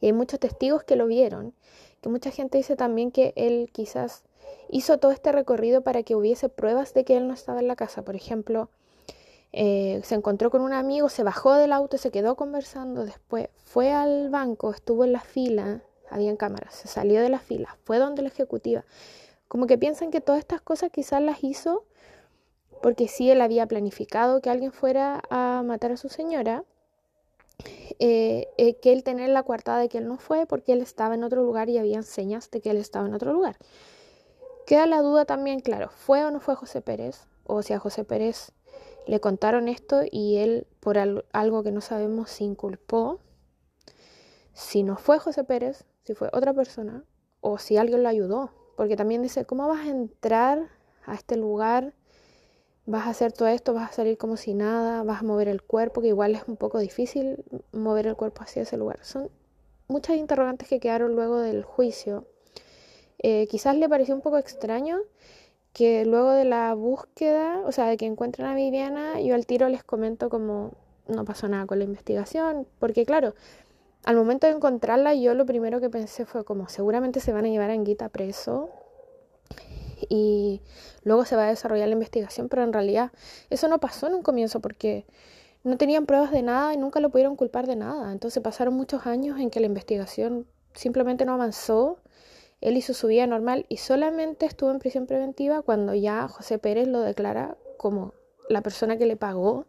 y 0.00 0.06
hay 0.06 0.12
muchos 0.12 0.40
testigos 0.40 0.84
que 0.84 0.96
lo 0.96 1.06
vieron, 1.06 1.52
que 2.00 2.08
mucha 2.08 2.30
gente 2.30 2.56
dice 2.56 2.76
también 2.76 3.10
que 3.10 3.32
él 3.36 3.68
quizás 3.72 4.22
hizo 4.70 4.98
todo 4.98 5.10
este 5.10 5.32
recorrido 5.32 5.82
para 5.82 6.02
que 6.04 6.14
hubiese 6.14 6.48
pruebas 6.48 6.94
de 6.94 7.04
que 7.04 7.16
él 7.16 7.26
no 7.26 7.34
estaba 7.34 7.60
en 7.60 7.68
la 7.68 7.76
casa. 7.76 8.02
Por 8.02 8.14
ejemplo, 8.14 8.70
eh, 9.52 10.00
se 10.04 10.14
encontró 10.14 10.50
con 10.50 10.62
un 10.62 10.72
amigo, 10.72 11.08
se 11.08 11.24
bajó 11.24 11.54
del 11.54 11.72
auto, 11.72 11.98
se 11.98 12.10
quedó 12.10 12.36
conversando, 12.36 13.04
después 13.04 13.48
fue 13.64 13.92
al 13.92 14.30
banco, 14.30 14.70
estuvo 14.70 15.04
en 15.04 15.12
la 15.12 15.20
fila, 15.20 15.82
habían 16.08 16.36
cámaras, 16.36 16.74
se 16.74 16.88
salió 16.88 17.20
de 17.20 17.28
la 17.28 17.40
fila, 17.40 17.76
fue 17.84 17.98
donde 17.98 18.22
la 18.22 18.28
ejecutiva. 18.28 18.84
Como 19.48 19.66
que 19.66 19.78
piensan 19.78 20.10
que 20.10 20.20
todas 20.20 20.38
estas 20.38 20.60
cosas 20.60 20.90
quizás 20.92 21.20
las 21.20 21.42
hizo 21.42 21.84
porque 22.80 23.08
sí 23.08 23.30
él 23.30 23.40
había 23.40 23.66
planificado 23.66 24.40
que 24.40 24.50
alguien 24.50 24.70
fuera 24.70 25.22
a 25.30 25.62
matar 25.64 25.90
a 25.90 25.96
su 25.96 26.08
señora 26.08 26.64
eh, 27.98 28.48
eh, 28.58 28.78
que 28.78 28.92
él 28.92 29.02
tener 29.02 29.30
la 29.30 29.42
coartada 29.42 29.80
de 29.80 29.88
que 29.88 29.98
él 29.98 30.06
no 30.06 30.18
fue 30.18 30.46
porque 30.46 30.72
él 30.72 30.80
estaba 30.80 31.14
en 31.14 31.24
otro 31.24 31.42
lugar 31.42 31.68
y 31.68 31.78
había 31.78 32.02
señas 32.02 32.50
de 32.50 32.60
que 32.60 32.70
él 32.70 32.76
estaba 32.76 33.06
en 33.06 33.14
otro 33.14 33.32
lugar. 33.32 33.56
Queda 34.66 34.86
la 34.86 35.00
duda 35.02 35.24
también, 35.24 35.60
claro, 35.60 35.90
¿fue 35.90 36.24
o 36.24 36.30
no 36.30 36.40
fue 36.40 36.54
José 36.54 36.80
Pérez? 36.82 37.26
O 37.44 37.62
si 37.62 37.72
a 37.72 37.78
José 37.78 38.04
Pérez 38.04 38.52
le 39.06 39.20
contaron 39.20 39.68
esto 39.68 40.02
y 40.08 40.36
él 40.36 40.66
por 40.80 40.98
algo 40.98 41.62
que 41.62 41.72
no 41.72 41.80
sabemos 41.80 42.30
se 42.30 42.44
inculpó. 42.44 43.20
Si 44.52 44.82
no 44.82 44.96
fue 44.96 45.18
José 45.18 45.44
Pérez, 45.44 45.84
si 46.04 46.14
fue 46.14 46.28
otra 46.32 46.52
persona 46.52 47.04
o 47.40 47.58
si 47.58 47.76
alguien 47.78 48.02
lo 48.02 48.08
ayudó. 48.08 48.50
Porque 48.76 48.96
también 48.96 49.22
dice, 49.22 49.44
¿cómo 49.44 49.66
vas 49.66 49.86
a 49.86 49.90
entrar 49.90 50.68
a 51.06 51.14
este 51.14 51.36
lugar 51.36 51.94
vas 52.88 53.06
a 53.06 53.10
hacer 53.10 53.32
todo 53.32 53.48
esto, 53.48 53.74
vas 53.74 53.90
a 53.90 53.92
salir 53.92 54.16
como 54.16 54.38
si 54.38 54.54
nada, 54.54 55.02
vas 55.02 55.20
a 55.20 55.22
mover 55.22 55.48
el 55.48 55.62
cuerpo, 55.62 56.00
que 56.00 56.08
igual 56.08 56.34
es 56.34 56.42
un 56.48 56.56
poco 56.56 56.78
difícil 56.78 57.44
mover 57.70 58.06
el 58.06 58.16
cuerpo 58.16 58.42
hacia 58.42 58.62
ese 58.62 58.78
lugar. 58.78 59.00
Son 59.02 59.30
muchas 59.88 60.16
interrogantes 60.16 60.68
que 60.68 60.80
quedaron 60.80 61.14
luego 61.14 61.38
del 61.38 61.64
juicio. 61.64 62.24
Eh, 63.18 63.46
quizás 63.48 63.76
le 63.76 63.90
pareció 63.90 64.14
un 64.14 64.22
poco 64.22 64.38
extraño 64.38 65.00
que 65.74 66.06
luego 66.06 66.30
de 66.30 66.46
la 66.46 66.72
búsqueda, 66.72 67.60
o 67.66 67.72
sea, 67.72 67.86
de 67.88 67.98
que 67.98 68.06
encuentran 68.06 68.50
a 68.50 68.54
Viviana, 68.54 69.20
yo 69.20 69.34
al 69.34 69.44
tiro 69.44 69.68
les 69.68 69.84
comento 69.84 70.30
como 70.30 70.72
no 71.08 71.26
pasó 71.26 71.46
nada 71.46 71.66
con 71.66 71.78
la 71.78 71.84
investigación, 71.84 72.66
porque 72.78 73.04
claro, 73.04 73.34
al 74.04 74.16
momento 74.16 74.46
de 74.46 74.54
encontrarla 74.54 75.14
yo 75.14 75.34
lo 75.34 75.44
primero 75.44 75.78
que 75.80 75.90
pensé 75.90 76.24
fue 76.24 76.42
como 76.42 76.70
seguramente 76.70 77.20
se 77.20 77.34
van 77.34 77.44
a 77.44 77.48
llevar 77.48 77.68
a 77.68 77.74
Anguita 77.74 78.08
preso 78.08 78.70
y 80.08 80.60
luego 81.02 81.24
se 81.24 81.36
va 81.36 81.44
a 81.44 81.48
desarrollar 81.48 81.88
la 81.88 81.94
investigación, 81.94 82.48
pero 82.48 82.62
en 82.62 82.72
realidad 82.72 83.12
eso 83.50 83.68
no 83.68 83.78
pasó 83.78 84.06
en 84.06 84.14
un 84.14 84.22
comienzo 84.22 84.60
porque 84.60 85.06
no 85.64 85.76
tenían 85.76 86.06
pruebas 86.06 86.30
de 86.30 86.42
nada 86.42 86.74
y 86.74 86.76
nunca 86.76 87.00
lo 87.00 87.10
pudieron 87.10 87.36
culpar 87.36 87.66
de 87.66 87.76
nada. 87.76 88.12
Entonces 88.12 88.42
pasaron 88.42 88.74
muchos 88.74 89.06
años 89.06 89.38
en 89.38 89.50
que 89.50 89.60
la 89.60 89.66
investigación 89.66 90.46
simplemente 90.74 91.24
no 91.24 91.34
avanzó. 91.34 91.98
Él 92.60 92.76
hizo 92.76 92.94
su 92.94 93.06
vida 93.06 93.26
normal 93.26 93.66
y 93.68 93.76
solamente 93.76 94.46
estuvo 94.46 94.70
en 94.70 94.78
prisión 94.78 95.06
preventiva 95.06 95.62
cuando 95.62 95.94
ya 95.94 96.28
José 96.28 96.58
Pérez 96.58 96.88
lo 96.88 97.00
declara 97.00 97.56
como 97.76 98.14
la 98.48 98.62
persona 98.62 98.96
que 98.96 99.06
le 99.06 99.16
pagó 99.16 99.66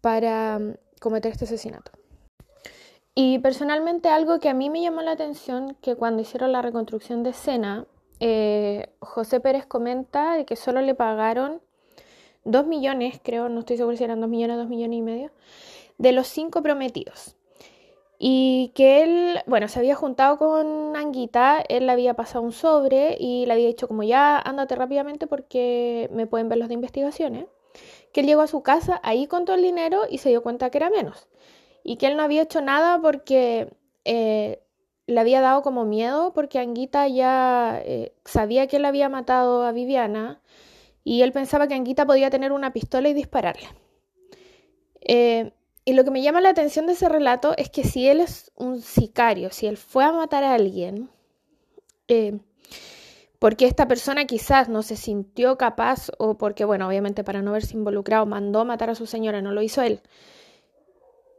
para 0.00 0.58
mm, 0.58 0.74
cometer 1.00 1.32
este 1.32 1.44
asesinato. 1.44 1.92
Y 3.14 3.38
personalmente 3.40 4.08
algo 4.08 4.38
que 4.38 4.48
a 4.48 4.54
mí 4.54 4.70
me 4.70 4.82
llamó 4.82 5.02
la 5.02 5.12
atención, 5.12 5.76
que 5.82 5.96
cuando 5.96 6.22
hicieron 6.22 6.52
la 6.52 6.62
reconstrucción 6.62 7.22
de 7.22 7.30
escena, 7.30 7.86
eh, 8.20 8.90
José 9.00 9.40
Pérez 9.40 9.66
comenta 9.66 10.44
que 10.44 10.56
solo 10.56 10.80
le 10.82 10.94
pagaron 10.94 11.60
2 12.44 12.66
millones, 12.66 13.20
creo, 13.22 13.48
no 13.48 13.60
estoy 13.60 13.76
seguro 13.76 13.96
si 13.96 14.04
eran 14.04 14.20
2 14.20 14.28
millones, 14.28 14.56
2 14.56 14.68
millones 14.68 14.98
y 14.98 15.02
medio, 15.02 15.30
de 15.98 16.12
los 16.12 16.26
5 16.28 16.62
prometidos. 16.62 17.36
Y 18.18 18.72
que 18.74 19.02
él, 19.02 19.40
bueno, 19.46 19.66
se 19.68 19.78
había 19.78 19.94
juntado 19.94 20.36
con 20.36 20.94
Anguita, 20.94 21.64
él 21.68 21.86
le 21.86 21.92
había 21.92 22.14
pasado 22.14 22.44
un 22.44 22.52
sobre 22.52 23.16
y 23.18 23.46
le 23.46 23.54
había 23.54 23.66
dicho 23.66 23.88
como 23.88 24.02
ya 24.02 24.38
ándate 24.38 24.74
rápidamente 24.76 25.26
porque 25.26 26.10
me 26.12 26.26
pueden 26.26 26.50
ver 26.50 26.58
los 26.58 26.68
de 26.68 26.74
investigaciones. 26.74 27.46
Que 28.12 28.20
él 28.20 28.26
llegó 28.26 28.42
a 28.42 28.46
su 28.46 28.62
casa, 28.62 29.00
ahí 29.02 29.26
contó 29.26 29.54
el 29.54 29.62
dinero 29.62 30.02
y 30.10 30.18
se 30.18 30.28
dio 30.28 30.42
cuenta 30.42 30.70
que 30.70 30.78
era 30.78 30.90
menos. 30.90 31.28
Y 31.82 31.96
que 31.96 32.08
él 32.08 32.16
no 32.16 32.22
había 32.22 32.42
hecho 32.42 32.60
nada 32.60 33.00
porque 33.00 33.72
eh, 34.04 34.62
le 35.10 35.20
había 35.20 35.40
dado 35.40 35.62
como 35.62 35.84
miedo 35.84 36.32
porque 36.32 36.58
Anguita 36.58 37.08
ya 37.08 37.80
eh, 37.84 38.14
sabía 38.24 38.66
que 38.66 38.76
él 38.76 38.84
había 38.84 39.08
matado 39.08 39.64
a 39.64 39.72
Viviana 39.72 40.40
y 41.04 41.22
él 41.22 41.32
pensaba 41.32 41.66
que 41.66 41.74
Anguita 41.74 42.06
podía 42.06 42.30
tener 42.30 42.52
una 42.52 42.72
pistola 42.72 43.08
y 43.08 43.14
dispararle. 43.14 43.68
Eh, 45.00 45.52
y 45.84 45.94
lo 45.94 46.04
que 46.04 46.10
me 46.10 46.22
llama 46.22 46.40
la 46.40 46.50
atención 46.50 46.86
de 46.86 46.92
ese 46.92 47.08
relato 47.08 47.54
es 47.56 47.70
que 47.70 47.84
si 47.84 48.06
él 48.06 48.20
es 48.20 48.52
un 48.54 48.80
sicario, 48.80 49.50
si 49.50 49.66
él 49.66 49.76
fue 49.76 50.04
a 50.04 50.12
matar 50.12 50.44
a 50.44 50.54
alguien, 50.54 51.10
eh, 52.06 52.38
porque 53.38 53.66
esta 53.66 53.88
persona 53.88 54.26
quizás 54.26 54.68
no 54.68 54.82
se 54.82 54.96
sintió 54.96 55.56
capaz 55.56 56.10
o 56.18 56.36
porque, 56.36 56.64
bueno, 56.64 56.86
obviamente 56.86 57.24
para 57.24 57.40
no 57.40 57.52
verse 57.52 57.76
involucrado, 57.76 58.26
mandó 58.26 58.64
matar 58.64 58.90
a 58.90 58.94
su 58.94 59.06
señora, 59.06 59.40
no 59.40 59.52
lo 59.52 59.62
hizo 59.62 59.80
él. 59.82 60.02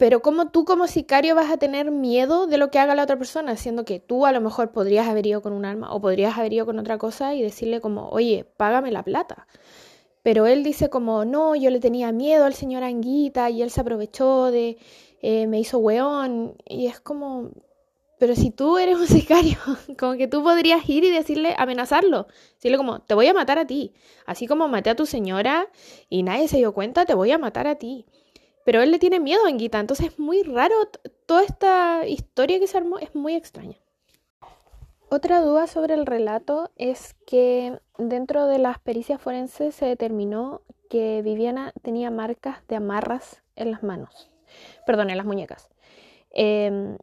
Pero 0.02 0.24
¿cómo 0.24 0.50
tú 0.50 0.66
como 0.66 0.88
sicario 0.88 1.36
vas 1.36 1.52
a 1.52 1.58
tener 1.58 1.92
miedo 1.92 2.48
de 2.48 2.58
lo 2.58 2.72
que 2.72 2.80
haga 2.80 2.96
la 2.96 3.04
otra 3.04 3.20
persona? 3.20 3.56
Siendo 3.56 3.86
que 3.86 4.00
tú 4.00 4.26
a 4.26 4.32
lo 4.32 4.42
mejor 4.42 4.72
podrías 4.72 5.08
haber 5.08 5.28
ido 5.28 5.44
con 5.44 5.54
un 5.54 5.64
arma 5.64 5.94
o 5.94 6.02
podrías 6.02 6.40
haber 6.40 6.54
ido 6.54 6.66
con 6.66 6.80
otra 6.80 6.98
cosa 6.98 7.36
y 7.36 7.44
decirle 7.44 7.82
como, 7.82 8.10
oye, 8.10 8.44
págame 8.58 8.90
la 8.90 9.04
plata. 9.04 9.46
Pero 10.24 10.48
él 10.48 10.64
dice 10.64 10.90
como, 10.90 11.24
no, 11.24 11.56
yo 11.56 11.70
le 11.70 11.80
tenía 11.80 12.12
miedo 12.12 12.46
al 12.46 12.56
señor 12.56 12.82
Anguita 12.82 13.52
y 13.52 13.62
él 13.62 13.70
se 13.70 13.82
aprovechó 13.82 14.50
de, 14.50 14.80
eh, 15.22 15.46
me 15.46 15.60
hizo 15.60 15.78
weón. 15.78 16.56
Y 16.66 16.88
es 16.88 17.00
como, 17.00 17.52
pero 18.18 18.36
si 18.36 18.50
tú 18.50 18.80
eres 18.80 18.98
un 18.98 19.08
sicario, 19.20 19.60
como 20.00 20.14
que 20.14 20.28
tú 20.28 20.42
podrías 20.42 20.90
ir 20.90 21.04
y 21.04 21.12
decirle, 21.12 21.54
amenazarlo. 21.60 22.26
Decirle 22.56 22.78
como, 22.78 23.02
te 23.04 23.14
voy 23.14 23.28
a 23.28 23.36
matar 23.36 23.60
a 23.60 23.68
ti. 23.68 23.94
Así 24.26 24.48
como 24.48 24.68
maté 24.68 24.90
a 24.90 24.96
tu 24.96 25.06
señora 25.06 25.68
y 26.10 26.24
nadie 26.24 26.48
se 26.48 26.58
dio 26.58 26.74
cuenta, 26.74 27.06
te 27.06 27.14
voy 27.14 27.30
a 27.30 27.38
matar 27.38 27.68
a 27.68 27.76
ti. 27.76 28.08
Pero 28.66 28.82
él 28.82 28.92
le 28.92 29.00
tiene 29.00 29.20
miedo 29.20 29.46
a 29.46 29.50
Anguita, 29.50 29.80
entonces 29.80 30.08
es 30.08 30.20
muy 30.20 30.44
raro, 30.44 30.76
toda 31.26 31.44
esta 31.44 32.08
historia 32.08 32.60
que 32.60 32.68
se 32.68 32.78
armó 32.78 33.00
es 33.00 33.16
muy 33.16 33.36
extraña. 33.36 33.78
Otra 35.10 35.42
duda 35.42 35.68
sobre 35.68 35.94
el 35.94 36.06
relato 36.06 36.72
es 36.78 37.16
que 37.26 37.80
dentro 37.98 38.48
de 38.48 38.60
las 38.60 38.80
pericias 38.80 39.20
forenses 39.20 39.76
se 39.76 39.86
determinó 39.86 40.62
que 40.90 41.22
Viviana 41.22 41.74
tenía 41.82 42.10
marcas 42.10 42.66
de 42.68 42.78
amarras 42.78 43.42
en 43.56 43.72
las 43.72 43.84
manos, 43.84 44.32
perdón, 44.86 45.10
en 45.10 45.18
las 45.18 45.26
muñecas. 45.26 45.70
Em, 46.30 46.98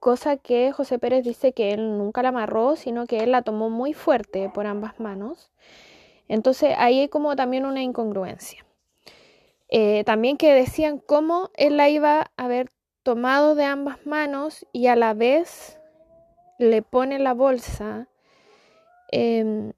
cosa 0.00 0.36
que 0.36 0.72
José 0.72 0.98
Pérez 0.98 1.24
dice 1.24 1.52
que 1.52 1.72
él 1.72 1.96
nunca 1.96 2.22
la 2.22 2.30
amarró, 2.30 2.76
sino 2.76 3.06
que 3.06 3.18
él 3.18 3.30
la 3.30 3.42
tomó 3.42 3.70
muy 3.70 3.92
fuerte 3.92 4.50
por 4.52 4.66
ambas 4.66 4.98
manos. 4.98 5.52
Entonces 6.28 6.74
ahí 6.76 7.00
hay 7.00 7.08
como 7.08 7.36
también 7.36 7.66
una 7.66 7.82
incongruencia. 7.82 8.64
Eh, 9.76 10.04
también 10.04 10.36
que 10.36 10.54
decían 10.54 10.98
cómo 10.98 11.50
él 11.54 11.76
la 11.76 11.88
iba 11.88 12.20
a 12.20 12.44
haber 12.44 12.70
tomado 13.02 13.56
de 13.56 13.64
ambas 13.64 14.06
manos 14.06 14.64
y 14.72 14.86
a 14.86 14.94
la 14.94 15.14
vez 15.14 15.80
le 16.60 16.82
pone 16.82 17.18
la 17.18 17.34
bolsa. 17.34 18.06
Em, 19.10 19.72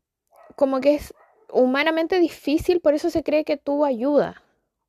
como 0.55 0.82
que 0.82 0.97
es 0.97 1.14
humanamente 1.51 2.20
difícil, 2.20 2.80
por 2.82 2.92
eso 2.92 3.09
se 3.09 3.22
cree 3.22 3.44
que 3.44 3.57
tuvo 3.57 3.86
ayuda. 3.86 4.42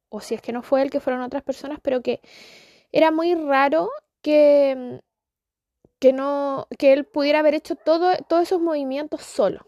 o 0.09 0.19
si 0.21 0.35
es 0.35 0.41
que 0.41 0.51
no 0.51 0.61
fue 0.61 0.81
él, 0.81 0.89
que 0.89 0.99
fueron 0.99 1.21
otras 1.21 1.43
personas, 1.43 1.79
pero 1.81 2.01
que 2.01 2.21
era 2.91 3.11
muy 3.11 3.33
raro 3.35 3.89
que, 4.21 5.01
que, 5.99 6.13
no, 6.13 6.67
que 6.77 6.93
él 6.93 7.05
pudiera 7.05 7.39
haber 7.39 7.55
hecho 7.55 7.75
todo, 7.75 8.11
todos 8.27 8.43
esos 8.43 8.61
movimientos 8.61 9.21
solo. 9.21 9.65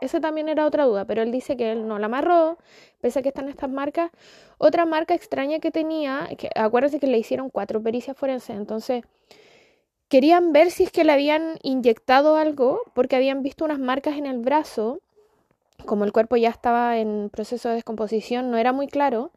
Esa 0.00 0.20
también 0.20 0.48
era 0.48 0.66
otra 0.66 0.84
duda, 0.84 1.06
pero 1.06 1.22
él 1.22 1.32
dice 1.32 1.56
que 1.56 1.72
él 1.72 1.88
no 1.88 1.98
la 1.98 2.06
amarró, 2.06 2.58
pese 3.04 3.18
a 3.18 3.22
que 3.22 3.28
están 3.28 3.50
estas 3.50 3.68
marcas. 3.68 4.10
Otra 4.56 4.86
marca 4.86 5.12
extraña 5.12 5.58
que 5.58 5.70
tenía, 5.70 6.26
acuérdense 6.56 6.98
que 6.98 7.06
le 7.06 7.18
hicieron 7.18 7.50
cuatro 7.50 7.82
pericias 7.82 8.16
forenses, 8.16 8.56
entonces 8.56 9.04
querían 10.08 10.54
ver 10.54 10.70
si 10.70 10.84
es 10.84 10.90
que 10.90 11.04
le 11.04 11.12
habían 11.12 11.58
inyectado 11.62 12.38
algo, 12.38 12.80
porque 12.94 13.14
habían 13.14 13.42
visto 13.42 13.62
unas 13.66 13.78
marcas 13.78 14.16
en 14.16 14.24
el 14.24 14.38
brazo, 14.38 15.00
como 15.84 16.06
el 16.06 16.12
cuerpo 16.12 16.36
ya 16.38 16.48
estaba 16.48 16.96
en 16.96 17.28
proceso 17.28 17.68
de 17.68 17.74
descomposición, 17.74 18.50
no 18.50 18.56
era 18.56 18.72
muy 18.72 18.86
claro, 18.86 19.32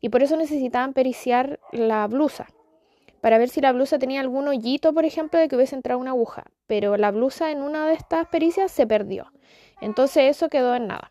y 0.00 0.10
por 0.10 0.22
eso 0.22 0.36
necesitaban 0.36 0.92
periciar 0.92 1.58
la 1.72 2.06
blusa, 2.06 2.46
para 3.20 3.36
ver 3.36 3.48
si 3.48 3.60
la 3.60 3.72
blusa 3.72 3.98
tenía 3.98 4.20
algún 4.20 4.46
hoyito, 4.46 4.94
por 4.94 5.04
ejemplo, 5.04 5.40
de 5.40 5.48
que 5.48 5.56
hubiese 5.56 5.74
entrado 5.74 5.98
una 5.98 6.12
aguja, 6.12 6.44
pero 6.68 6.96
la 6.96 7.10
blusa 7.10 7.50
en 7.50 7.62
una 7.62 7.88
de 7.88 7.94
estas 7.94 8.28
pericias 8.28 8.70
se 8.70 8.86
perdió. 8.86 9.32
Entonces 9.80 10.30
eso 10.30 10.48
quedó 10.48 10.76
en 10.76 10.86
nada. 10.86 11.10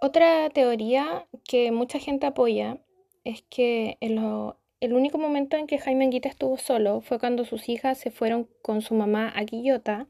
Otra 0.00 0.48
teoría 0.50 1.26
que 1.44 1.72
mucha 1.72 1.98
gente 1.98 2.26
apoya 2.26 2.78
es 3.24 3.42
que 3.42 3.96
el 4.00 4.92
único 4.92 5.18
momento 5.18 5.56
en 5.56 5.66
que 5.66 5.78
Jaime 5.78 6.04
Anguita 6.04 6.28
estuvo 6.28 6.56
solo 6.56 7.00
fue 7.00 7.18
cuando 7.18 7.44
sus 7.44 7.68
hijas 7.68 7.98
se 7.98 8.12
fueron 8.12 8.48
con 8.62 8.80
su 8.80 8.94
mamá 8.94 9.32
a 9.34 9.44
Quillota 9.44 10.06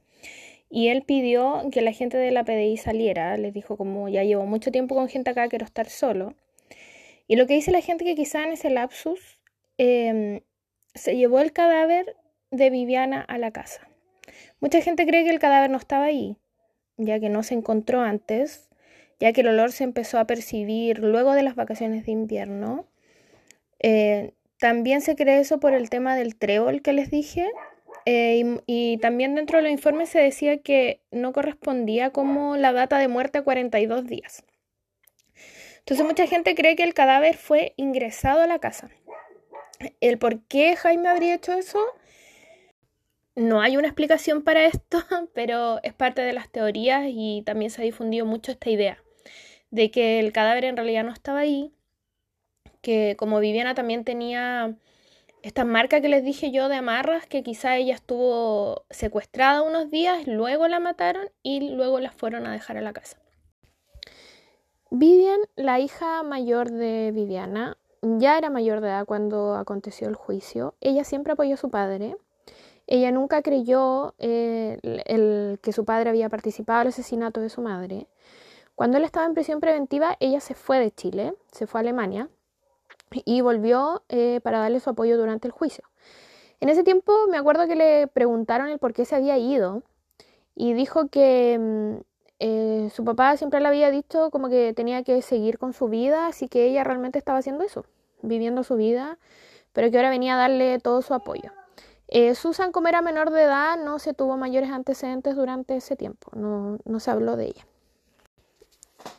y 0.70 0.88
él 0.88 1.02
pidió 1.04 1.62
que 1.72 1.80
la 1.80 1.92
gente 1.92 2.18
de 2.18 2.30
la 2.30 2.44
PDI 2.44 2.76
saliera. 2.76 3.36
Les 3.38 3.54
dijo 3.54 3.78
como 3.78 4.10
ya 4.10 4.24
llevo 4.24 4.44
mucho 4.44 4.70
tiempo 4.70 4.94
con 4.94 5.08
gente 5.08 5.30
acá, 5.30 5.48
quiero 5.48 5.64
estar 5.64 5.88
solo. 5.88 6.34
Y 7.26 7.36
lo 7.36 7.46
que 7.46 7.54
dice 7.54 7.70
la 7.70 7.80
gente 7.80 8.04
que 8.04 8.14
quizá 8.14 8.44
en 8.44 8.52
ese 8.52 8.68
lapsus 8.68 9.38
em, 9.78 10.40
se 10.94 11.16
llevó 11.16 11.40
el 11.40 11.52
cadáver 11.52 12.14
de 12.50 12.68
Viviana 12.68 13.22
a 13.22 13.38
la 13.38 13.52
casa. 13.52 13.88
Mucha 14.60 14.82
gente 14.82 15.06
cree 15.06 15.24
que 15.24 15.30
el 15.30 15.38
cadáver 15.38 15.70
no 15.70 15.78
estaba 15.78 16.04
ahí, 16.04 16.36
ya 16.96 17.20
que 17.20 17.28
no 17.28 17.42
se 17.42 17.54
encontró 17.54 18.00
antes, 18.00 18.67
ya 19.20 19.32
que 19.32 19.40
el 19.40 19.48
olor 19.48 19.72
se 19.72 19.84
empezó 19.84 20.18
a 20.18 20.26
percibir 20.26 21.00
luego 21.00 21.32
de 21.34 21.42
las 21.42 21.56
vacaciones 21.56 22.06
de 22.06 22.12
invierno. 22.12 22.86
Eh, 23.80 24.32
también 24.58 25.00
se 25.00 25.16
cree 25.16 25.40
eso 25.40 25.60
por 25.60 25.72
el 25.72 25.90
tema 25.90 26.16
del 26.16 26.36
trébol 26.36 26.82
que 26.82 26.92
les 26.92 27.10
dije. 27.10 27.50
Eh, 28.06 28.60
y, 28.66 28.92
y, 28.92 28.98
también 28.98 29.34
dentro 29.34 29.58
de 29.58 29.64
los 29.64 29.72
informes 29.72 30.08
se 30.08 30.20
decía 30.20 30.62
que 30.62 31.00
no 31.10 31.32
correspondía 31.32 32.10
como 32.10 32.56
la 32.56 32.72
data 32.72 32.98
de 32.98 33.08
muerte 33.08 33.38
a 33.38 33.42
42 33.42 34.06
días. 34.06 34.44
Entonces 35.80 36.06
mucha 36.06 36.26
gente 36.26 36.54
cree 36.54 36.76
que 36.76 36.84
el 36.84 36.94
cadáver 36.94 37.36
fue 37.36 37.74
ingresado 37.76 38.40
a 38.40 38.46
la 38.46 38.58
casa. 38.58 38.90
El 40.00 40.18
por 40.18 40.42
qué 40.42 40.76
Jaime 40.76 41.08
habría 41.08 41.34
hecho 41.34 41.52
eso 41.52 41.78
no 43.38 43.60
hay 43.60 43.76
una 43.76 43.86
explicación 43.86 44.42
para 44.42 44.66
esto, 44.66 44.98
pero 45.34 45.80
es 45.84 45.94
parte 45.94 46.22
de 46.22 46.32
las 46.32 46.50
teorías 46.50 47.04
y 47.06 47.42
también 47.46 47.70
se 47.70 47.80
ha 47.80 47.84
difundido 47.84 48.26
mucho 48.26 48.50
esta 48.50 48.68
idea 48.68 49.02
de 49.70 49.90
que 49.90 50.20
el 50.20 50.32
cadáver 50.32 50.64
en 50.64 50.76
realidad 50.76 51.04
no 51.04 51.12
estaba 51.12 51.40
ahí, 51.40 51.72
que 52.80 53.16
como 53.18 53.40
Viviana 53.40 53.74
también 53.74 54.04
tenía 54.04 54.74
esta 55.42 55.64
marca 55.64 56.00
que 56.00 56.08
les 56.08 56.24
dije 56.24 56.50
yo 56.50 56.68
de 56.68 56.76
amarras, 56.76 57.26
que 57.26 57.42
quizá 57.42 57.76
ella 57.76 57.94
estuvo 57.94 58.84
secuestrada 58.90 59.62
unos 59.62 59.90
días, 59.90 60.26
luego 60.26 60.68
la 60.68 60.80
mataron 60.80 61.28
y 61.42 61.70
luego 61.70 62.00
la 62.00 62.10
fueron 62.10 62.46
a 62.46 62.52
dejar 62.52 62.76
a 62.76 62.82
la 62.82 62.92
casa. 62.92 63.18
Vivian, 64.90 65.40
la 65.54 65.80
hija 65.80 66.22
mayor 66.22 66.70
de 66.70 67.12
Viviana, 67.12 67.76
ya 68.00 68.38
era 68.38 68.48
mayor 68.48 68.80
de 68.80 68.88
edad 68.88 69.04
cuando 69.04 69.54
aconteció 69.54 70.08
el 70.08 70.14
juicio. 70.14 70.74
Ella 70.80 71.04
siempre 71.04 71.34
apoyó 71.34 71.54
a 71.54 71.58
su 71.58 71.68
padre 71.68 72.16
ella 72.88 73.12
nunca 73.12 73.42
creyó 73.42 74.14
eh, 74.18 74.78
el, 74.82 75.58
que 75.62 75.72
su 75.74 75.84
padre 75.84 76.08
había 76.08 76.30
participado 76.30 76.82
el 76.82 76.88
asesinato 76.88 77.42
de 77.42 77.50
su 77.50 77.60
madre. 77.60 78.06
Cuando 78.78 78.96
él 78.96 79.02
estaba 79.02 79.26
en 79.26 79.34
prisión 79.34 79.58
preventiva, 79.58 80.16
ella 80.20 80.38
se 80.38 80.54
fue 80.54 80.78
de 80.78 80.92
Chile, 80.92 81.34
se 81.50 81.66
fue 81.66 81.80
a 81.80 81.82
Alemania 81.82 82.28
y 83.24 83.40
volvió 83.40 84.04
eh, 84.08 84.38
para 84.44 84.60
darle 84.60 84.78
su 84.78 84.88
apoyo 84.88 85.18
durante 85.18 85.48
el 85.48 85.52
juicio. 85.52 85.82
En 86.60 86.68
ese 86.68 86.84
tiempo 86.84 87.12
me 87.28 87.38
acuerdo 87.38 87.66
que 87.66 87.74
le 87.74 88.06
preguntaron 88.06 88.68
el 88.68 88.78
por 88.78 88.92
qué 88.92 89.04
se 89.04 89.16
había 89.16 89.36
ido 89.36 89.82
y 90.54 90.74
dijo 90.74 91.08
que 91.08 91.58
mm, 91.58 92.02
eh, 92.38 92.88
su 92.94 93.04
papá 93.04 93.36
siempre 93.36 93.58
le 93.58 93.66
había 93.66 93.90
dicho 93.90 94.30
como 94.30 94.48
que 94.48 94.72
tenía 94.74 95.02
que 95.02 95.22
seguir 95.22 95.58
con 95.58 95.72
su 95.72 95.88
vida, 95.88 96.28
así 96.28 96.46
que 96.46 96.64
ella 96.64 96.84
realmente 96.84 97.18
estaba 97.18 97.40
haciendo 97.40 97.64
eso, 97.64 97.84
viviendo 98.22 98.62
su 98.62 98.76
vida, 98.76 99.18
pero 99.72 99.90
que 99.90 99.96
ahora 99.96 100.10
venía 100.10 100.34
a 100.34 100.38
darle 100.38 100.78
todo 100.78 101.02
su 101.02 101.14
apoyo. 101.14 101.50
Eh, 102.06 102.36
Susan, 102.36 102.70
como 102.70 102.86
era 102.86 103.02
menor 103.02 103.30
de 103.30 103.42
edad, 103.42 103.76
no 103.76 103.98
se 103.98 104.14
tuvo 104.14 104.36
mayores 104.36 104.70
antecedentes 104.70 105.34
durante 105.34 105.74
ese 105.74 105.96
tiempo, 105.96 106.30
no, 106.36 106.78
no 106.84 107.00
se 107.00 107.10
habló 107.10 107.34
de 107.34 107.46
ella. 107.46 107.67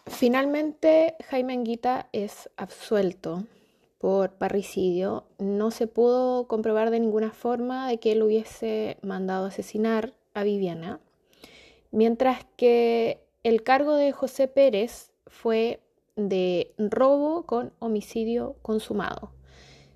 Finalmente, 0.08 1.16
Jaime 1.30 1.54
Anguita 1.54 2.10
es 2.12 2.50
absuelto 2.58 3.46
por 4.00 4.32
parricidio. 4.32 5.26
No 5.38 5.72
se 5.72 5.88
pudo 5.88 6.48
comprobar 6.48 6.90
de 6.90 7.00
ninguna 7.00 7.32
forma 7.32 7.88
de 7.88 8.00
que 8.00 8.14
él 8.14 8.24
hubiese 8.24 8.98
mandado 9.02 9.46
asesinar 9.46 10.14
a 10.34 10.44
Viviana, 10.44 11.00
mientras 11.92 12.46
que 12.58 13.24
el 13.44 13.64
cargo 13.64 13.96
de 13.96 14.12
José 14.12 14.48
Pérez 14.48 15.12
fue 15.28 15.80
de 16.16 16.74
robo 16.78 17.46
con 17.46 17.72
homicidio 17.80 18.56
consumado. 18.62 19.32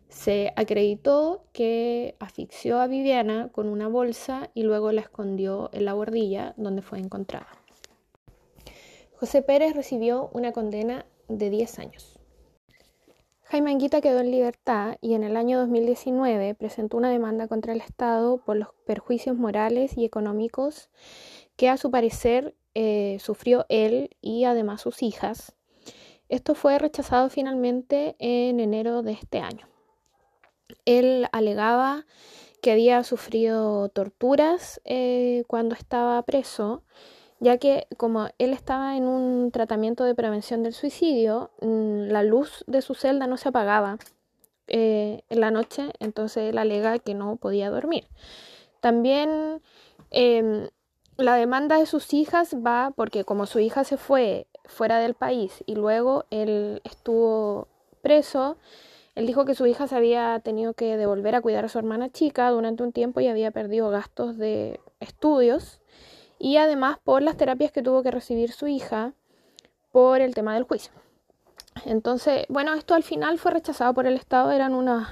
Se 0.07 0.53
acreditó 0.55 1.43
que 1.53 2.15
asfixió 2.19 2.79
a 2.79 2.88
Viviana 2.88 3.49
con 3.51 3.67
una 3.67 3.88
bolsa 3.88 4.51
y 4.53 4.63
luego 4.63 4.91
la 4.91 5.01
escondió 5.01 5.69
en 5.73 5.86
la 5.86 5.93
bordilla 5.93 6.53
donde 6.55 6.84
fue 6.84 6.99
encontrada. 6.99 7.62
José 9.24 9.41
Pérez 9.41 9.74
recibió 9.74 10.30
una 10.34 10.51
condena 10.51 11.05
de 11.30 11.49
10 11.49 11.80
años. 11.80 12.19
Jaime 13.43 13.71
Anguita 13.71 14.01
quedó 14.01 14.19
en 14.19 14.32
libertad 14.32 14.97
y 14.99 15.13
en 15.13 15.24
el 15.24 15.38
año 15.38 15.59
2019 15.59 16.55
presentó 16.55 16.97
una 16.97 17.09
demanda 17.09 17.47
contra 17.47 17.71
el 17.71 17.80
Estado 17.80 18.43
por 18.43 18.57
los 18.57 18.67
perjuicios 18.86 19.38
morales 19.38 19.97
y 19.97 20.03
económicos 20.03 20.89
que 21.55 21.69
a 21.69 21.78
su 21.78 21.89
parecer 21.89 22.57
eh, 22.74 23.15
sufrió 23.21 23.65
él 23.69 24.09
y 24.19 24.43
además 24.43 24.82
sus 24.82 25.01
hijas. 25.01 25.55
Esto 26.28 26.53
fue 26.53 26.78
rechazado 26.78 27.30
finalmente 27.30 28.17
en 28.19 28.59
enero 28.59 29.03
de 29.03 29.13
este 29.13 29.39
año. 29.39 29.69
Él 30.84 31.30
alegaba 31.32 32.05
que 32.61 32.74
había 32.74 33.01
sufrido 33.05 33.88
torturas 33.88 34.82
eh, 34.84 35.45
cuando 35.47 35.76
estaba 35.76 36.21
preso, 36.24 36.84
ya 37.44 37.58
que 37.58 37.88
como 37.98 38.30
él 38.39 38.54
estaba 38.54 38.96
en 38.96 39.04
un 39.04 39.52
tratamiento 39.52 40.06
de 40.06 40.16
prevención 40.16 40.64
del 40.64 40.74
suicidio, 40.74 41.52
mm, 41.60 42.08
la 42.08 42.24
luz 42.24 42.64
de 42.68 42.82
su 42.82 42.96
celda 42.96 43.28
no 43.28 43.36
se 43.36 43.50
apagaba 43.50 43.98
eh, 44.68 45.24
en 45.30 45.41
la 45.41 45.52
noche, 45.52 45.91
entonces 46.00 46.52
él 46.52 46.58
alega 46.58 47.00
que 47.00 47.14
no 47.14 47.36
podía 47.36 47.70
dormir. 47.70 48.08
También 48.80 49.62
em, 50.12 50.70
la 51.18 51.36
demanda 51.36 51.78
de 51.78 51.86
sus 51.86 52.14
hijas 52.14 52.56
va 52.56 52.94
porque 52.96 53.26
como 53.26 53.46
su 53.46 53.60
hija 53.60 53.84
se 53.84 53.98
fue 53.98 54.48
fuera 54.64 55.00
del 55.00 55.14
país 55.14 55.64
y 55.66 55.76
luego 55.76 56.24
él 56.30 56.82
estuvo 56.86 57.68
preso, 58.02 58.56
él 59.16 59.28
dijo 59.28 59.44
que 59.44 59.54
su 59.54 59.68
hija 59.68 59.88
se 59.88 59.98
había 59.98 60.39
tenido 60.39 60.74
que 60.76 60.96
devolver 60.96 61.36
a 61.36 61.41
cuidar 61.41 61.66
a 61.66 61.70
su 61.70 61.78
hermana 61.78 62.10
chica 62.10 62.50
durante 62.52 62.84
un 62.84 62.94
tiempo 62.94 63.20
y 63.20 63.28
había 63.28 63.52
perdido 63.52 63.89
gastos 63.89 64.38
de 64.38 64.80
estudios 65.02 65.82
y 66.44 66.58
además 66.58 66.98
por 67.02 67.22
las 67.22 67.38
terapias 67.38 67.72
que 67.72 67.82
tuvo 67.82 68.04
que 68.04 68.12
recibir 68.12 68.52
su 68.52 68.68
hija 68.68 69.14
por 69.94 70.20
el 70.20 70.36
tema 70.36 70.54
del 70.56 70.64
juicio. 70.64 70.91
Entonces, 71.86 72.46
bueno, 72.50 72.74
esto 72.74 72.96
al 72.96 73.04
final 73.04 73.39
fue 73.39 73.52
rechazado 73.52 73.94
por 73.94 74.08
el 74.08 74.16
Estado, 74.16 74.52
eran 74.52 74.74
unas, 74.74 75.08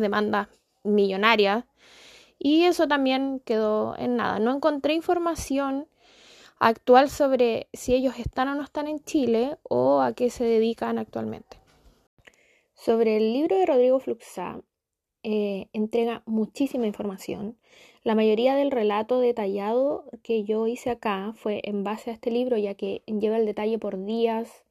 demandas 0.00 0.48
millonarias 0.82 1.66
y 2.36 2.64
eso 2.64 2.88
también 2.88 3.40
quedó 3.44 3.94
en 3.96 4.16
nada. 4.16 4.40
No 4.40 4.52
encontré 4.52 4.94
información 4.94 5.86
actual 6.58 7.08
sobre 7.08 7.68
si 7.72 7.94
ellos 7.94 8.18
están 8.18 8.48
o 8.48 8.56
no 8.56 8.64
están 8.64 8.88
en 8.88 9.04
Chile 9.04 9.56
o 9.62 10.00
a 10.00 10.14
qué 10.14 10.30
se 10.30 10.42
dedican 10.42 10.98
actualmente. 10.98 11.58
Sobre 12.74 13.18
el 13.18 13.32
libro 13.32 13.56
de 13.56 13.66
Rodrigo 13.66 14.00
Fluxá, 14.00 14.58
eh, 15.22 15.68
entrega 15.72 16.22
muchísima 16.26 16.86
información. 16.86 17.56
La 18.04 18.14
mayoría 18.14 18.54
del 18.56 18.70
relato 18.70 19.20
detallado 19.20 20.04
que 20.22 20.44
yo 20.44 20.66
hice 20.66 20.90
acá 20.90 21.32
fue 21.36 21.60
en 21.64 21.84
base 21.84 22.10
a 22.10 22.14
este 22.14 22.30
libro, 22.30 22.56
ya 22.58 22.74
que 22.74 23.02
lleva 23.06 23.36
el 23.36 23.46
detalle 23.46 23.78
por 23.78 24.04
días, 24.04 24.64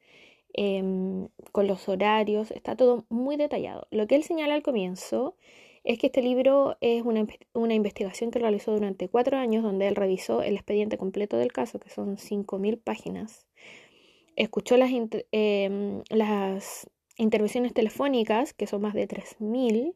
em, 0.53 1.29
con 1.51 1.67
los 1.67 1.87
horarios, 1.89 2.51
está 2.51 2.75
todo 2.75 3.05
muy 3.09 3.37
detallado. 3.37 3.87
Lo 3.91 4.07
que 4.07 4.15
él 4.15 4.23
señala 4.23 4.55
al 4.55 4.63
comienzo 4.63 5.35
es 5.83 5.97
que 5.97 6.07
este 6.07 6.21
libro 6.21 6.77
es 6.81 7.03
una, 7.03 7.25
una 7.53 7.73
investigación 7.73 8.31
que 8.31 8.39
realizó 8.39 8.73
durante 8.73 9.09
cuatro 9.09 9.37
años, 9.37 9.63
donde 9.63 9.87
él 9.87 9.95
revisó 9.95 10.43
el 10.43 10.55
expediente 10.55 10.97
completo 10.97 11.37
del 11.37 11.51
caso, 11.53 11.79
que 11.79 11.89
son 11.89 12.17
5.000 12.17 12.77
páginas 12.77 13.47
escuchó 14.35 14.77
las, 14.77 14.91
em, 15.31 16.03
las 16.09 16.89
intervenciones 17.17 17.73
telefónicas, 17.73 18.53
que 18.53 18.67
son 18.67 18.81
más 18.81 18.93
de 18.93 19.07
3.000, 19.07 19.95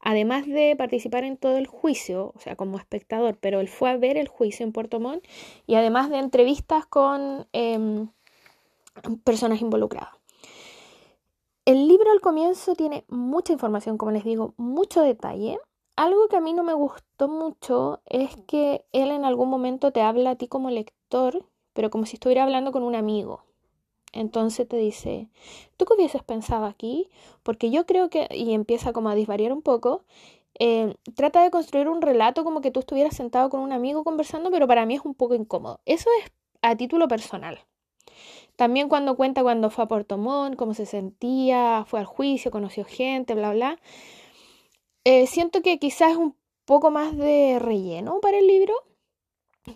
además 0.00 0.46
de 0.46 0.74
participar 0.76 1.24
en 1.24 1.36
todo 1.36 1.56
el 1.56 1.66
juicio, 1.66 2.32
o 2.34 2.40
sea, 2.40 2.56
como 2.56 2.78
espectador, 2.78 3.36
pero 3.38 3.60
él 3.60 3.68
fue 3.68 3.90
a 3.90 3.96
ver 3.96 4.16
el 4.16 4.28
juicio 4.28 4.64
en 4.64 4.72
Puerto 4.72 5.00
Montt 5.00 5.24
y 5.66 5.74
además 5.74 6.10
de 6.10 6.18
entrevistas 6.18 6.86
con 6.86 7.46
em, 7.52 8.08
personas 9.24 9.60
involucradas. 9.60 10.10
El 11.66 11.86
libro 11.86 12.10
al 12.10 12.20
comienzo 12.20 12.74
tiene 12.74 13.04
mucha 13.08 13.52
información, 13.52 13.98
como 13.98 14.10
les 14.10 14.24
digo, 14.24 14.54
mucho 14.56 15.02
detalle. 15.02 15.58
Algo 15.94 16.28
que 16.28 16.36
a 16.36 16.40
mí 16.40 16.54
no 16.54 16.64
me 16.64 16.72
gustó 16.72 17.28
mucho 17.28 18.00
es 18.06 18.34
que 18.48 18.86
él 18.92 19.10
en 19.10 19.24
algún 19.24 19.50
momento 19.50 19.92
te 19.92 20.00
habla 20.00 20.30
a 20.30 20.36
ti 20.36 20.48
como 20.48 20.70
lector, 20.70 21.44
pero 21.74 21.90
como 21.90 22.06
si 22.06 22.16
estuviera 22.16 22.44
hablando 22.44 22.72
con 22.72 22.82
un 22.82 22.94
amigo. 22.94 23.44
Entonces 24.12 24.66
te 24.68 24.76
dice, 24.76 25.28
¿tú 25.76 25.84
qué 25.84 25.94
hubieses 25.94 26.22
pensado 26.22 26.66
aquí? 26.66 27.08
Porque 27.42 27.70
yo 27.70 27.86
creo 27.86 28.10
que, 28.10 28.28
y 28.30 28.54
empieza 28.54 28.92
como 28.92 29.08
a 29.08 29.14
disvariar 29.14 29.52
un 29.52 29.62
poco, 29.62 30.04
eh, 30.58 30.94
trata 31.14 31.42
de 31.42 31.50
construir 31.50 31.88
un 31.88 32.02
relato 32.02 32.44
como 32.44 32.60
que 32.60 32.70
tú 32.70 32.80
estuvieras 32.80 33.16
sentado 33.16 33.50
con 33.50 33.60
un 33.60 33.72
amigo 33.72 34.04
conversando, 34.04 34.50
pero 34.50 34.66
para 34.66 34.84
mí 34.86 34.94
es 34.94 35.04
un 35.04 35.14
poco 35.14 35.34
incómodo. 35.34 35.80
Eso 35.86 36.10
es 36.22 36.32
a 36.62 36.76
título 36.76 37.08
personal. 37.08 37.60
También 38.56 38.88
cuando 38.88 39.16
cuenta 39.16 39.42
cuando 39.42 39.70
fue 39.70 39.84
a 39.84 39.88
Puerto 39.88 40.18
Montt, 40.18 40.56
cómo 40.56 40.74
se 40.74 40.86
sentía, 40.86 41.84
fue 41.86 42.00
al 42.00 42.06
juicio, 42.06 42.50
conoció 42.50 42.84
gente, 42.84 43.34
bla, 43.34 43.52
bla. 43.52 43.78
Eh, 45.04 45.26
siento 45.26 45.62
que 45.62 45.78
quizás 45.78 46.12
es 46.12 46.16
un 46.18 46.36
poco 46.66 46.90
más 46.90 47.16
de 47.16 47.58
relleno 47.58 48.20
para 48.20 48.38
el 48.38 48.46
libro, 48.46 48.74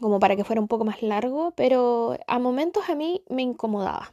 como 0.00 0.20
para 0.20 0.36
que 0.36 0.44
fuera 0.44 0.60
un 0.60 0.68
poco 0.68 0.84
más 0.84 1.02
largo, 1.02 1.52
pero 1.56 2.18
a 2.26 2.38
momentos 2.38 2.88
a 2.90 2.94
mí 2.94 3.22
me 3.30 3.42
incomodaba. 3.42 4.12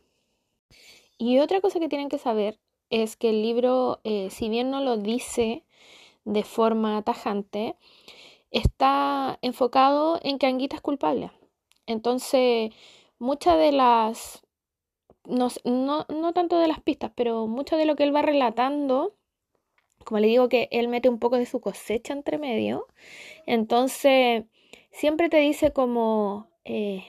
Y 1.22 1.38
otra 1.38 1.62
cosa 1.62 1.80
que 1.80 1.88
tienen 1.88 2.10
que 2.10 2.18
saber 2.18 2.58
es 2.90 3.16
que 3.16 3.30
el 3.30 3.44
libro, 3.44 4.02
eh, 4.04 4.32
si 4.32 4.50
bien 4.50 4.72
no 4.72 4.82
lo 4.82 4.98
dice 4.98 5.64
de 6.26 6.44
forma 6.44 7.00
tajante, 7.04 7.76
está 8.50 9.38
enfocado 9.44 10.20
en 10.24 10.40
que 10.40 10.48
Anguita 10.48 10.78
es 10.78 10.82
culpable. 10.82 11.30
Entonces, 11.86 12.72
muchas 13.20 13.60
de 13.60 13.72
las, 13.72 14.42
no, 15.24 15.50
no, 15.64 16.08
no 16.10 16.34
tanto 16.34 16.58
de 16.58 16.68
las 16.68 16.82
pistas, 16.82 17.12
pero 17.16 17.46
mucho 17.46 17.78
de 17.78 17.86
lo 17.86 17.96
que 17.96 18.02
él 18.02 18.16
va 18.16 18.24
relatando, 18.24 19.14
como 20.04 20.20
le 20.22 20.28
digo 20.28 20.50
que 20.50 20.70
él 20.72 20.88
mete 20.88 21.08
un 21.08 21.20
poco 21.20 21.38
de 21.38 21.46
su 21.46 21.62
cosecha 21.62 22.14
entre 22.14 22.40
medio, 22.40 22.88
entonces 23.46 24.46
siempre 24.90 25.30
te 25.30 25.38
dice 25.38 25.72
como... 25.72 26.48
Eh, 26.66 27.06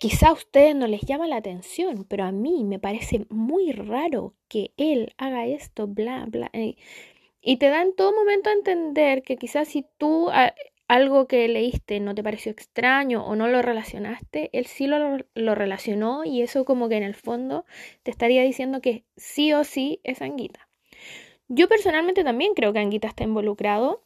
Quizá 0.00 0.28
a 0.30 0.32
ustedes 0.32 0.74
no 0.74 0.86
les 0.86 1.02
llama 1.02 1.26
la 1.26 1.36
atención, 1.36 2.06
pero 2.08 2.24
a 2.24 2.32
mí 2.32 2.64
me 2.64 2.78
parece 2.78 3.26
muy 3.28 3.70
raro 3.72 4.34
que 4.48 4.72
él 4.78 5.12
haga 5.18 5.46
esto, 5.46 5.86
bla, 5.86 6.24
bla. 6.26 6.48
Eh, 6.54 6.76
y 7.42 7.58
te 7.58 7.68
da 7.68 7.82
en 7.82 7.94
todo 7.94 8.14
momento 8.14 8.48
a 8.48 8.54
entender 8.54 9.22
que 9.22 9.36
quizás 9.36 9.68
si 9.68 9.84
tú 9.98 10.30
algo 10.88 11.28
que 11.28 11.46
leíste 11.48 12.00
no 12.00 12.14
te 12.14 12.22
pareció 12.22 12.50
extraño 12.50 13.26
o 13.26 13.36
no 13.36 13.46
lo 13.48 13.60
relacionaste, 13.60 14.48
él 14.54 14.64
sí 14.64 14.86
lo, 14.86 15.18
lo, 15.34 15.54
relacionó 15.54 16.24
y 16.24 16.40
eso 16.40 16.64
como 16.64 16.88
que 16.88 16.96
en 16.96 17.02
el 17.02 17.14
fondo 17.14 17.66
te 18.02 18.10
estaría 18.10 18.42
diciendo 18.42 18.80
que 18.80 19.04
sí 19.18 19.52
o 19.52 19.64
sí 19.64 20.00
es 20.02 20.22
Anguita. 20.22 20.66
Yo 21.48 21.68
personalmente 21.68 22.24
también 22.24 22.54
creo 22.54 22.72
que 22.72 22.78
Anguita 22.78 23.08
está 23.08 23.24
involucrado, 23.24 24.02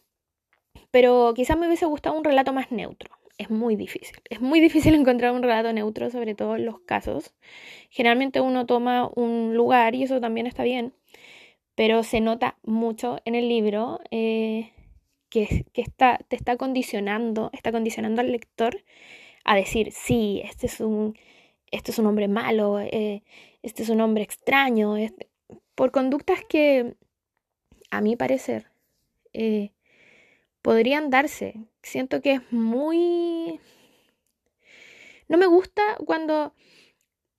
pero 0.91 1.35
quizás 1.37 1.57
me 1.57 1.69
hubiese 1.69 1.87
gustado 1.87 2.19
un 2.19 2.25
relato 2.25 2.53
más 2.53 2.73
neutro 2.73 3.17
es 3.39 3.51
muy 3.51 3.77
difícil. 3.77 4.17
Es 4.31 4.41
muy 4.41 4.61
difícil 4.61 4.95
encontrar 4.95 5.33
un 5.33 5.43
relato 5.43 5.73
neutro, 5.73 6.11
sobre 6.11 6.35
todo 6.35 6.57
en 6.57 6.67
los 6.67 6.81
casos. 6.81 7.35
Generalmente 7.91 8.41
uno 8.41 8.67
toma 8.67 9.11
un 9.15 9.55
lugar 9.55 9.95
y 9.95 10.03
eso 10.05 10.21
también 10.21 10.47
está 10.47 10.63
bien, 10.63 10.95
pero 11.75 12.03
se 12.03 12.21
nota 12.21 12.59
mucho 12.63 13.21
en 13.25 13.35
el 13.35 13.49
libro 13.49 14.01
eh, 14.11 14.73
que, 15.29 15.65
está, 15.75 16.19
te 16.29 16.37
está 16.37 16.57
condicionando, 16.57 17.51
está 17.53 17.73
condicionando 17.73 18.21
al 18.21 18.31
lector 18.31 18.85
a 19.45 19.57
decir, 19.57 19.93
sí, 19.93 20.41
este 20.45 20.67
es 20.67 20.81
un, 20.81 21.19
este 21.71 21.91
es 21.91 21.99
un 21.99 22.07
hombre 22.07 22.29
malo, 22.29 22.81
eh, 22.81 23.23
este 23.63 23.83
es 23.83 23.89
un 23.89 24.01
hombre 24.01 24.23
extraño, 24.23 24.97
por 25.75 25.91
conductas 25.91 26.41
que, 26.49 26.95
a 27.91 28.01
mi 28.01 28.17
parecer, 28.17 28.71
eh, 29.33 29.73
podrían 30.63 31.11
darse. 31.11 31.57
Siento 31.85 32.21
que 32.21 32.33
es 32.33 32.53
muy... 32.53 33.61
No 35.29 35.39
me 35.39 35.47
gusta 35.47 35.83
cuando 36.05 36.55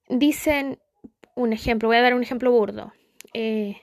dicen 0.08 0.80
un 1.36 1.52
ejemplo, 1.52 1.89
voy 1.89 1.98
a 1.98 2.02
dar 2.02 2.14
un 2.14 2.24
ejemplo 2.24 2.52
burdo. 2.52 2.93
Eh, 3.34 3.82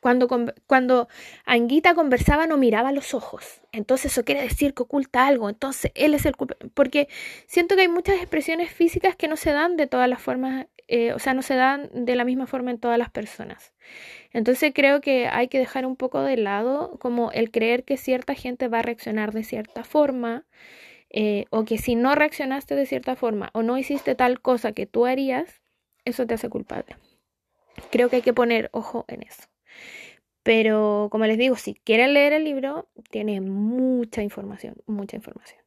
cuando, 0.00 0.28
cuando 0.66 1.08
Anguita 1.46 1.94
conversaba 1.94 2.46
no 2.46 2.56
miraba 2.56 2.92
los 2.92 3.14
ojos. 3.14 3.60
Entonces 3.72 4.12
eso 4.12 4.24
quiere 4.24 4.42
decir 4.42 4.74
que 4.74 4.82
oculta 4.82 5.26
algo. 5.26 5.48
Entonces 5.48 5.92
él 5.94 6.14
es 6.14 6.26
el 6.26 6.36
culpable. 6.36 6.70
Porque 6.74 7.08
siento 7.46 7.74
que 7.74 7.82
hay 7.82 7.88
muchas 7.88 8.16
expresiones 8.16 8.70
físicas 8.70 9.16
que 9.16 9.28
no 9.28 9.36
se 9.36 9.52
dan 9.52 9.76
de 9.76 9.86
todas 9.86 10.08
las 10.08 10.20
formas, 10.20 10.66
eh, 10.94 11.14
o 11.14 11.18
sea, 11.18 11.32
no 11.32 11.40
se 11.40 11.54
dan 11.54 11.88
de 11.94 12.14
la 12.16 12.26
misma 12.26 12.46
forma 12.46 12.70
en 12.70 12.78
todas 12.78 12.98
las 12.98 13.08
personas. 13.08 13.72
Entonces 14.34 14.72
creo 14.74 15.00
que 15.00 15.26
hay 15.26 15.48
que 15.48 15.58
dejar 15.58 15.86
un 15.86 15.96
poco 15.96 16.20
de 16.20 16.36
lado 16.36 16.98
como 17.00 17.32
el 17.32 17.50
creer 17.50 17.84
que 17.84 17.96
cierta 17.96 18.34
gente 18.34 18.68
va 18.68 18.80
a 18.80 18.82
reaccionar 18.82 19.32
de 19.32 19.42
cierta 19.42 19.84
forma 19.84 20.44
eh, 21.08 21.46
o 21.48 21.64
que 21.64 21.78
si 21.78 21.94
no 21.94 22.14
reaccionaste 22.14 22.74
de 22.74 22.84
cierta 22.84 23.16
forma 23.16 23.48
o 23.54 23.62
no 23.62 23.78
hiciste 23.78 24.14
tal 24.14 24.42
cosa 24.42 24.72
que 24.72 24.84
tú 24.84 25.06
harías, 25.06 25.62
eso 26.04 26.26
te 26.26 26.34
hace 26.34 26.50
culpable. 26.50 26.98
Creo 27.90 28.10
que 28.10 28.16
hay 28.16 28.22
que 28.22 28.34
poner 28.34 28.68
ojo 28.72 29.06
en 29.08 29.22
eso. 29.22 29.44
Pero 30.42 31.08
como 31.10 31.24
les 31.24 31.38
digo, 31.38 31.56
si 31.56 31.72
quieren 31.72 32.12
leer 32.12 32.34
el 32.34 32.44
libro, 32.44 32.90
tiene 33.10 33.40
mucha 33.40 34.22
información, 34.22 34.74
mucha 34.86 35.16
información. 35.16 35.62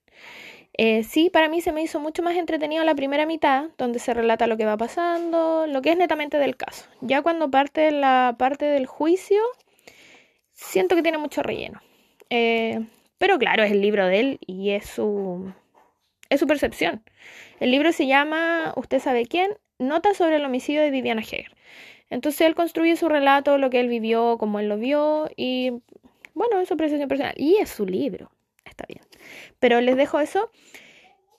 Eh, 0.78 1.04
sí, 1.04 1.30
para 1.30 1.48
mí 1.48 1.62
se 1.62 1.72
me 1.72 1.82
hizo 1.82 2.00
mucho 2.00 2.22
más 2.22 2.36
entretenido 2.36 2.84
la 2.84 2.96
primera 2.96 3.26
mitad, 3.26 3.70
donde 3.78 4.00
se 4.00 4.14
relata 4.14 4.48
lo 4.48 4.58
que 4.58 4.66
va 4.66 4.76
pasando, 4.76 5.68
lo 5.68 5.82
que 5.82 5.92
es 5.92 5.98
netamente 5.98 6.38
del 6.38 6.58
caso. 6.58 6.86
Ya 7.02 7.22
cuando 7.22 7.50
parte 7.50 7.92
la 7.92 8.36
parte 8.38 8.66
del 8.66 8.86
juicio, 8.86 9.42
siento 10.52 10.96
que 10.96 11.04
tiene 11.04 11.18
mucho 11.18 11.44
relleno. 11.44 11.82
Eh, 12.30 12.86
pero 13.18 13.40
claro, 13.40 13.64
es 13.64 13.72
el 13.72 13.82
libro 13.82 14.06
de 14.08 14.20
él 14.20 14.40
y 14.46 14.72
es 14.72 14.86
su, 14.86 15.54
es 16.30 16.40
su 16.42 16.48
percepción. 16.48 17.04
El 17.60 17.72
libro 17.72 17.94
se 17.94 18.08
llama, 18.08 18.74
usted 18.76 19.00
sabe 19.00 19.26
quién, 19.26 19.52
Nota 19.78 20.14
sobre 20.14 20.38
el 20.38 20.46
homicidio 20.46 20.82
de 20.82 20.90
Viviana 20.90 21.22
Heger. 21.22 21.52
Entonces 22.10 22.42
él 22.42 22.56
construye 22.56 22.96
su 22.96 23.10
relato, 23.10 23.58
lo 23.58 23.70
que 23.70 23.82
él 23.82 23.90
vivió, 23.90 24.38
cómo 24.38 24.62
él 24.62 24.70
lo 24.70 24.78
vio 24.78 25.30
y 25.36 25.72
bueno, 26.34 26.60
es 26.60 26.70
su 26.70 26.78
percepción 26.78 27.10
personal. 27.10 27.34
Y 27.38 27.58
es 27.58 27.70
su 27.70 27.86
libro 27.86 28.32
está 28.76 28.86
bien. 28.88 29.05
Pero 29.60 29.82
les 29.82 29.96
dejo 29.96 30.20
eso. 30.20 30.52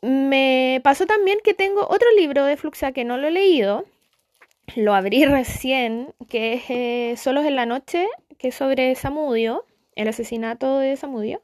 Me 0.02 0.80
pasó 0.84 1.06
también 1.06 1.38
que 1.42 1.54
tengo 1.54 1.86
otro 1.88 2.08
libro 2.16 2.44
de 2.44 2.56
Fluxa 2.56 2.92
que 2.92 3.04
no 3.04 3.16
lo 3.16 3.28
he 3.28 3.30
leído. 3.30 3.84
Lo 4.74 4.94
abrí 4.94 5.24
recién, 5.26 6.14
que 6.28 6.54
es 6.54 6.62
eh, 6.68 7.14
Solos 7.16 7.44
en 7.44 7.56
la 7.56 7.66
Noche, 7.66 8.06
que 8.38 8.48
es 8.48 8.54
sobre 8.54 8.94
Samudio, 8.94 9.64
el 9.94 10.08
asesinato 10.08 10.78
de 10.78 10.96
Samudio. 10.96 11.42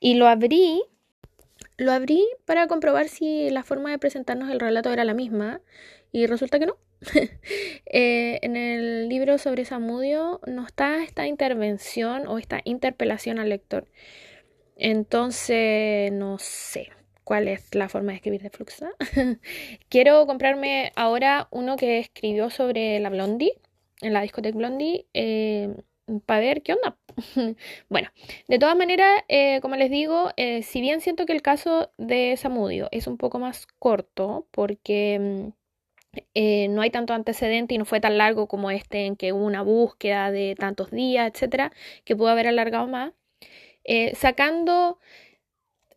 Y 0.00 0.14
lo 0.14 0.26
abrí, 0.26 0.82
lo 1.76 1.92
abrí 1.92 2.24
para 2.44 2.66
comprobar 2.66 3.08
si 3.08 3.50
la 3.50 3.62
forma 3.62 3.90
de 3.90 3.98
presentarnos 3.98 4.50
el 4.50 4.60
relato 4.60 4.92
era 4.92 5.04
la 5.04 5.14
misma. 5.14 5.60
Y 6.12 6.26
resulta 6.26 6.58
que 6.58 6.66
no. 6.66 6.76
Eh, 7.94 8.38
en 8.42 8.56
el 8.56 9.08
libro 9.10 9.36
sobre 9.36 9.66
Samudio 9.66 10.40
no 10.46 10.64
está 10.64 11.02
esta 11.02 11.26
intervención 11.26 12.26
o 12.26 12.38
esta 12.38 12.62
interpelación 12.64 13.38
al 13.38 13.50
lector. 13.50 13.86
Entonces, 14.76 16.12
no 16.12 16.38
sé 16.38 16.88
cuál 17.24 17.48
es 17.48 17.74
la 17.74 17.88
forma 17.88 18.12
de 18.12 18.16
escribir 18.16 18.42
de 18.42 18.50
Fluxa. 18.50 18.90
Quiero 19.88 20.26
comprarme 20.26 20.92
ahora 20.96 21.48
uno 21.50 21.76
que 21.76 21.98
escribió 21.98 22.50
sobre 22.50 23.00
la 23.00 23.10
Blondie, 23.10 23.60
en 24.00 24.12
la 24.12 24.22
discoteca 24.22 24.56
Blondie, 24.56 25.06
eh, 25.14 25.74
para 26.26 26.40
ver 26.40 26.62
qué 26.62 26.74
onda. 26.74 26.96
bueno, 27.88 28.08
de 28.48 28.58
todas 28.58 28.76
maneras, 28.76 29.22
eh, 29.28 29.60
como 29.60 29.76
les 29.76 29.90
digo, 29.90 30.30
eh, 30.36 30.62
si 30.62 30.80
bien 30.80 31.00
siento 31.00 31.26
que 31.26 31.32
el 31.32 31.42
caso 31.42 31.90
de 31.96 32.36
Samudio 32.36 32.88
es 32.90 33.06
un 33.06 33.16
poco 33.16 33.38
más 33.38 33.66
corto, 33.78 34.46
porque 34.50 35.52
mm, 36.34 36.74
no 36.74 36.82
hay 36.82 36.90
tanto 36.90 37.14
antecedente 37.14 37.74
y 37.74 37.78
no 37.78 37.84
fue 37.84 38.00
tan 38.00 38.18
largo 38.18 38.46
como 38.48 38.70
este 38.70 39.06
en 39.06 39.16
que 39.16 39.32
hubo 39.32 39.44
una 39.44 39.62
búsqueda 39.62 40.30
de 40.30 40.54
tantos 40.58 40.90
días, 40.90 41.30
etcétera, 41.32 41.72
que 42.04 42.16
pudo 42.16 42.28
haber 42.28 42.48
alargado 42.48 42.86
más. 42.88 43.12
Eh, 43.84 44.14
sacando 44.14 44.98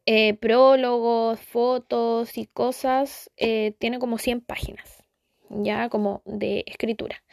eh, 0.05 0.33
prólogos, 0.35 1.39
fotos 1.39 2.37
y 2.37 2.45
cosas, 2.47 3.31
eh, 3.37 3.73
tiene 3.79 3.99
como 3.99 4.17
100 4.17 4.41
páginas, 4.41 5.03
ya 5.49 5.89
como 5.89 6.21
de 6.25 6.63
escritura. 6.67 7.23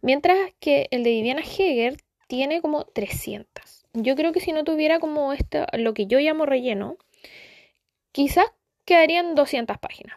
Mientras 0.00 0.36
que 0.60 0.88
el 0.90 1.02
de 1.04 1.10
Viviana 1.10 1.42
Heger 1.42 1.96
tiene 2.28 2.60
como 2.60 2.84
300. 2.84 3.86
Yo 3.92 4.14
creo 4.14 4.32
que 4.32 4.40
si 4.40 4.52
no 4.52 4.64
tuviera 4.64 5.00
como 5.00 5.32
esto, 5.32 5.66
lo 5.72 5.94
que 5.94 6.06
yo 6.06 6.20
llamo 6.20 6.46
relleno, 6.46 6.96
quizás 8.12 8.46
quedarían 8.84 9.34
200 9.34 9.78
páginas 9.78 10.16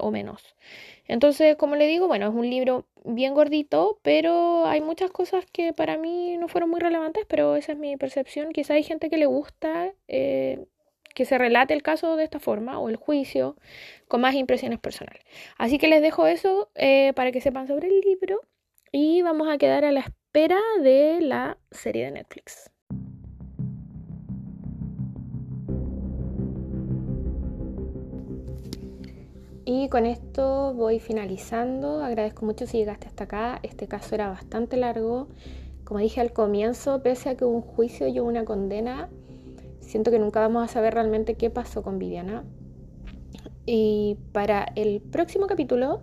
o 0.00 0.10
menos. 0.10 0.54
Entonces, 1.06 1.56
como 1.56 1.76
le 1.76 1.86
digo, 1.86 2.08
bueno, 2.08 2.28
es 2.28 2.34
un 2.34 2.48
libro 2.48 2.86
bien 3.04 3.34
gordito, 3.34 3.98
pero 4.02 4.66
hay 4.66 4.80
muchas 4.80 5.10
cosas 5.10 5.44
que 5.52 5.72
para 5.72 5.98
mí 5.98 6.36
no 6.38 6.48
fueron 6.48 6.70
muy 6.70 6.80
relevantes, 6.80 7.26
pero 7.28 7.56
esa 7.56 7.72
es 7.72 7.78
mi 7.78 7.96
percepción. 7.96 8.52
Quizá 8.52 8.74
hay 8.74 8.82
gente 8.82 9.10
que 9.10 9.18
le 9.18 9.26
gusta 9.26 9.92
eh, 10.08 10.64
que 11.14 11.24
se 11.24 11.38
relate 11.38 11.74
el 11.74 11.82
caso 11.82 12.16
de 12.16 12.24
esta 12.24 12.40
forma 12.40 12.78
o 12.78 12.88
el 12.88 12.96
juicio 12.96 13.56
con 14.08 14.20
más 14.20 14.34
impresiones 14.34 14.78
personales. 14.78 15.22
Así 15.58 15.78
que 15.78 15.88
les 15.88 16.02
dejo 16.02 16.26
eso 16.26 16.70
eh, 16.74 17.12
para 17.14 17.32
que 17.32 17.40
sepan 17.40 17.68
sobre 17.68 17.88
el 17.88 18.00
libro 18.00 18.40
y 18.92 19.22
vamos 19.22 19.48
a 19.48 19.58
quedar 19.58 19.84
a 19.84 19.92
la 19.92 20.00
espera 20.00 20.58
de 20.82 21.20
la 21.20 21.58
serie 21.70 22.06
de 22.06 22.12
Netflix. 22.12 22.73
Y 29.66 29.88
con 29.88 30.04
esto 30.04 30.74
voy 30.74 31.00
finalizando. 31.00 32.02
Agradezco 32.02 32.44
mucho 32.44 32.66
si 32.66 32.78
llegaste 32.78 33.06
hasta 33.06 33.24
acá. 33.24 33.60
Este 33.62 33.88
caso 33.88 34.14
era 34.14 34.28
bastante 34.28 34.76
largo. 34.76 35.28
Como 35.84 36.00
dije 36.00 36.20
al 36.20 36.32
comienzo, 36.32 37.02
pese 37.02 37.30
a 37.30 37.36
que 37.36 37.44
hubo 37.44 37.56
un 37.56 37.62
juicio 37.62 38.06
y 38.06 38.20
una 38.20 38.44
condena, 38.44 39.08
siento 39.80 40.10
que 40.10 40.18
nunca 40.18 40.40
vamos 40.40 40.64
a 40.64 40.72
saber 40.72 40.94
realmente 40.94 41.34
qué 41.36 41.48
pasó 41.48 41.82
con 41.82 41.98
Viviana. 41.98 42.44
Y 43.64 44.18
para 44.32 44.66
el 44.76 45.00
próximo 45.00 45.46
capítulo 45.46 46.02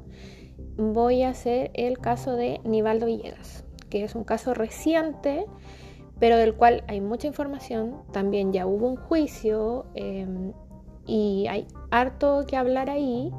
voy 0.77 1.21
a 1.21 1.29
hacer 1.29 1.69
el 1.75 1.99
caso 1.99 2.35
de 2.35 2.61
Nivaldo 2.63 3.05
Villegas, 3.05 3.63
que 3.89 4.03
es 4.03 4.15
un 4.15 4.23
caso 4.23 4.55
reciente, 4.55 5.45
pero 6.19 6.37
del 6.37 6.55
cual 6.55 6.83
hay 6.87 6.99
mucha 7.01 7.27
información. 7.27 8.01
También 8.11 8.53
ya 8.53 8.65
hubo 8.65 8.87
un 8.87 8.95
juicio. 8.95 9.85
Em, 9.93 10.53
y 11.05 11.45
hay 11.47 11.67
harto 11.91 12.45
que 12.47 12.57
hablar 12.57 12.89
ahí. 12.89 13.31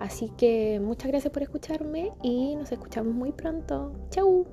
Así 0.00 0.30
que 0.30 0.80
muchas 0.82 1.08
gracias 1.08 1.32
por 1.32 1.42
escucharme 1.42 2.12
y 2.22 2.56
nos 2.56 2.72
escuchamos 2.72 3.14
muy 3.14 3.32
pronto. 3.32 3.92
¡Chau! 4.10 4.46